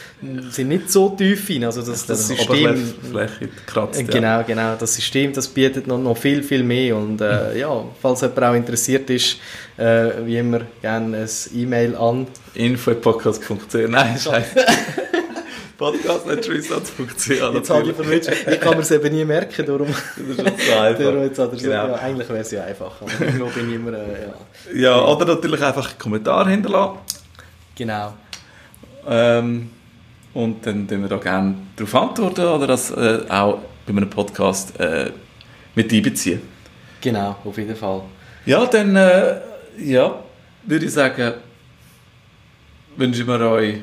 sind 0.50 0.68
nicht 0.68 0.90
so 0.90 1.08
tief 1.08 1.48
rein. 1.48 1.64
Also 1.64 1.80
das, 1.80 2.04
das 2.04 2.28
System... 2.28 2.84
Oberfläche 3.10 3.48
kratzt. 3.64 3.98
Äh, 3.98 4.04
ja. 4.04 4.10
Genau, 4.10 4.44
genau. 4.46 4.74
Das 4.78 4.94
System, 4.94 5.32
das 5.32 5.48
bietet 5.48 5.86
noch, 5.86 5.96
noch 5.96 6.18
viel, 6.18 6.42
viel 6.42 6.64
mehr. 6.64 6.96
Und 6.96 7.22
äh, 7.22 7.58
ja, 7.58 7.82
falls 8.02 8.20
jemand 8.20 8.42
auch 8.42 8.54
interessiert 8.54 9.08
ist, 9.08 9.38
äh, 9.78 10.10
wie 10.26 10.36
immer 10.36 10.60
gerne 10.82 11.16
ein 11.16 11.28
E-Mail 11.54 11.96
an. 11.96 12.26
Info.podcast.ch 12.52 13.74
Nein, 13.88 14.18
scheiße. 14.18 14.56
Podcast.research.ch 15.78 17.28
Jetzt 17.54 17.70
habe 17.70 17.90
ich 17.90 17.96
verwünscht. 17.96 18.30
Ich 18.50 18.60
kann 18.60 18.74
mir 18.74 18.80
es 18.82 18.90
eben 18.90 19.14
nie 19.14 19.24
merken, 19.24 19.66
darum... 19.66 19.88
Das 19.88 20.16
ist 20.16 20.66
so 20.66 20.78
einfach. 20.78 21.02
darum 21.04 21.22
jetzt 21.22 21.38
hat 21.38 21.52
er 21.52 21.58
so, 21.58 21.64
Genau. 21.64 21.86
ja, 21.88 21.94
eigentlich 21.96 22.28
wäre 22.28 22.40
es 22.40 22.50
ja 22.50 22.64
einfach. 22.64 23.00
Aber 23.00 23.10
ich 23.10 23.74
immer... 23.74 23.92
Äh, 23.92 24.26
ja. 24.74 24.74
Ja, 24.74 25.04
oder 25.04 25.24
natürlich 25.26 25.62
einfach 25.62 25.90
einen 25.90 25.98
Kommentar 25.98 26.48
hinterlassen. 26.48 26.98
Genau. 27.74 28.14
Ähm, 29.06 29.70
und 30.34 30.66
dann 30.66 30.88
tun 30.88 31.02
wir 31.02 31.08
da 31.08 31.16
gerne 31.16 31.54
darauf 31.76 31.94
antworten 31.94 32.46
oder 32.46 32.66
das 32.66 32.90
äh, 32.90 33.20
auch 33.28 33.60
bei 33.86 33.92
einem 33.92 34.10
Podcast 34.10 34.78
äh, 34.80 35.10
mit 35.74 35.92
einbeziehen. 35.92 36.42
Genau, 37.00 37.36
auf 37.44 37.56
jeden 37.56 37.76
Fall. 37.76 38.02
Ja, 38.46 38.64
dann 38.66 38.96
äh, 38.96 39.40
ja, 39.78 40.22
würde 40.64 40.84
ich 40.86 40.92
sagen, 40.92 41.34
wünschen 42.96 43.26
wir 43.26 43.40
euch, 43.40 43.76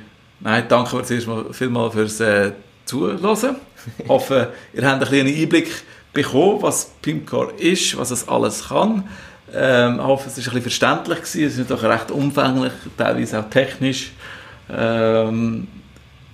nein, 0.44 0.66
danke 0.68 1.04
zuerst 1.04 1.28
mal 1.28 1.46
vielmals 1.52 1.94
fürs 1.94 2.20
äh, 2.20 2.52
Zuhören. 2.86 3.56
Ich 3.98 4.10
hoffe, 4.10 4.54
ihr 4.74 4.86
habt 4.86 5.02
einen 5.02 5.10
kleinen 5.10 5.36
Einblick 5.36 5.70
bekommen, 6.14 6.62
was 6.62 6.92
Pimcore 7.02 7.54
ist, 7.58 7.98
was 7.98 8.12
es 8.12 8.28
alles 8.28 8.70
kann. 8.70 9.10
Ähm, 9.54 9.96
ich 9.96 10.04
hoffe, 10.04 10.30
es 10.30 10.38
war 10.38 10.44
ein 10.44 10.44
bisschen 10.44 10.62
verständlich 10.62 11.20
gewesen. 11.20 11.46
Es 11.46 11.58
ist 11.58 11.72
doch 11.72 11.84
recht 11.84 12.12
umfänglich, 12.12 12.74
teilweise 12.98 13.40
auch 13.40 13.50
technisch 13.50 14.12
ähm, 14.72 15.68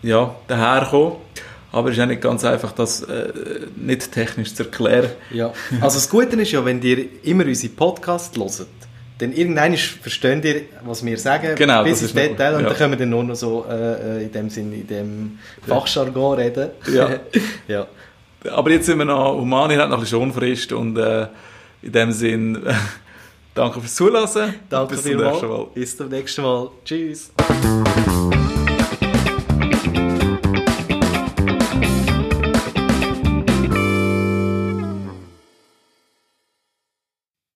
ja, 0.02 0.36
daherkommen. 0.48 1.18
Aber 1.72 1.90
es 1.90 1.98
ist 1.98 2.04
auch 2.04 2.08
nicht 2.08 2.22
ganz 2.22 2.44
einfach, 2.44 2.72
das 2.72 3.04
äh, 3.04 3.32
nicht 3.76 4.12
technisch 4.12 4.56
zu 4.56 4.64
erklären. 4.64 5.12
Ja. 5.32 5.54
Also 5.82 5.98
das 5.98 6.10
Gute 6.10 6.36
ist 6.42 6.52
ja, 6.52 6.66
wenn 6.66 6.82
ihr 6.82 7.06
immer 7.24 7.46
unsere 7.46 7.72
Podcast 7.74 8.38
hört, 8.38 8.68
dann 9.20 9.34
irgendwann 9.34 9.76
versteht 9.76 10.46
ihr, 10.46 10.62
was 10.84 11.06
wir 11.06 11.18
sagen, 11.18 11.56
Genau, 11.56 11.84
bis 11.84 12.02
ins 12.02 12.14
Detail 12.14 12.56
und 12.56 12.64
ja. 12.64 12.70
dann 12.70 12.78
können 12.78 12.92
wir 12.94 12.98
dann 12.98 13.10
nur 13.10 13.24
noch 13.24 13.36
so 13.36 13.66
äh, 13.70 14.20
äh, 14.20 14.24
in 14.24 14.32
dem 14.32 14.50
Sinn, 14.50 14.74
in 14.74 14.88
dem 14.88 15.40
Fachjargon 15.68 16.40
reden. 16.40 16.70
Ja. 16.92 17.20
ja. 17.68 17.88
Aber 18.50 18.72
jetzt 18.72 18.86
sind 18.86 18.98
wir 18.98 19.06
noch 19.06 19.34
human, 19.34 19.72
ihr 19.72 19.80
habt 19.80 19.90
noch 19.90 19.98
ein 19.98 20.02
bisschen 20.02 20.20
Schonfrist 20.20 20.72
und 20.72 20.98
äh, 20.98 21.28
in 21.82 21.92
dem 21.92 22.12
Sinn 22.14 22.60
danke 23.54 23.82
fürs 23.82 23.96
Zuhören. 23.96 24.56
Danke 24.70 24.96
Bis 24.96 25.04
zum 25.04 25.18
nächsten 25.18 25.48
Mal. 25.48 25.68
Bis 25.74 25.98
zum 25.98 26.10
nächsten 26.10 26.42
Mal. 26.42 26.70
Tschüss. 26.86 27.32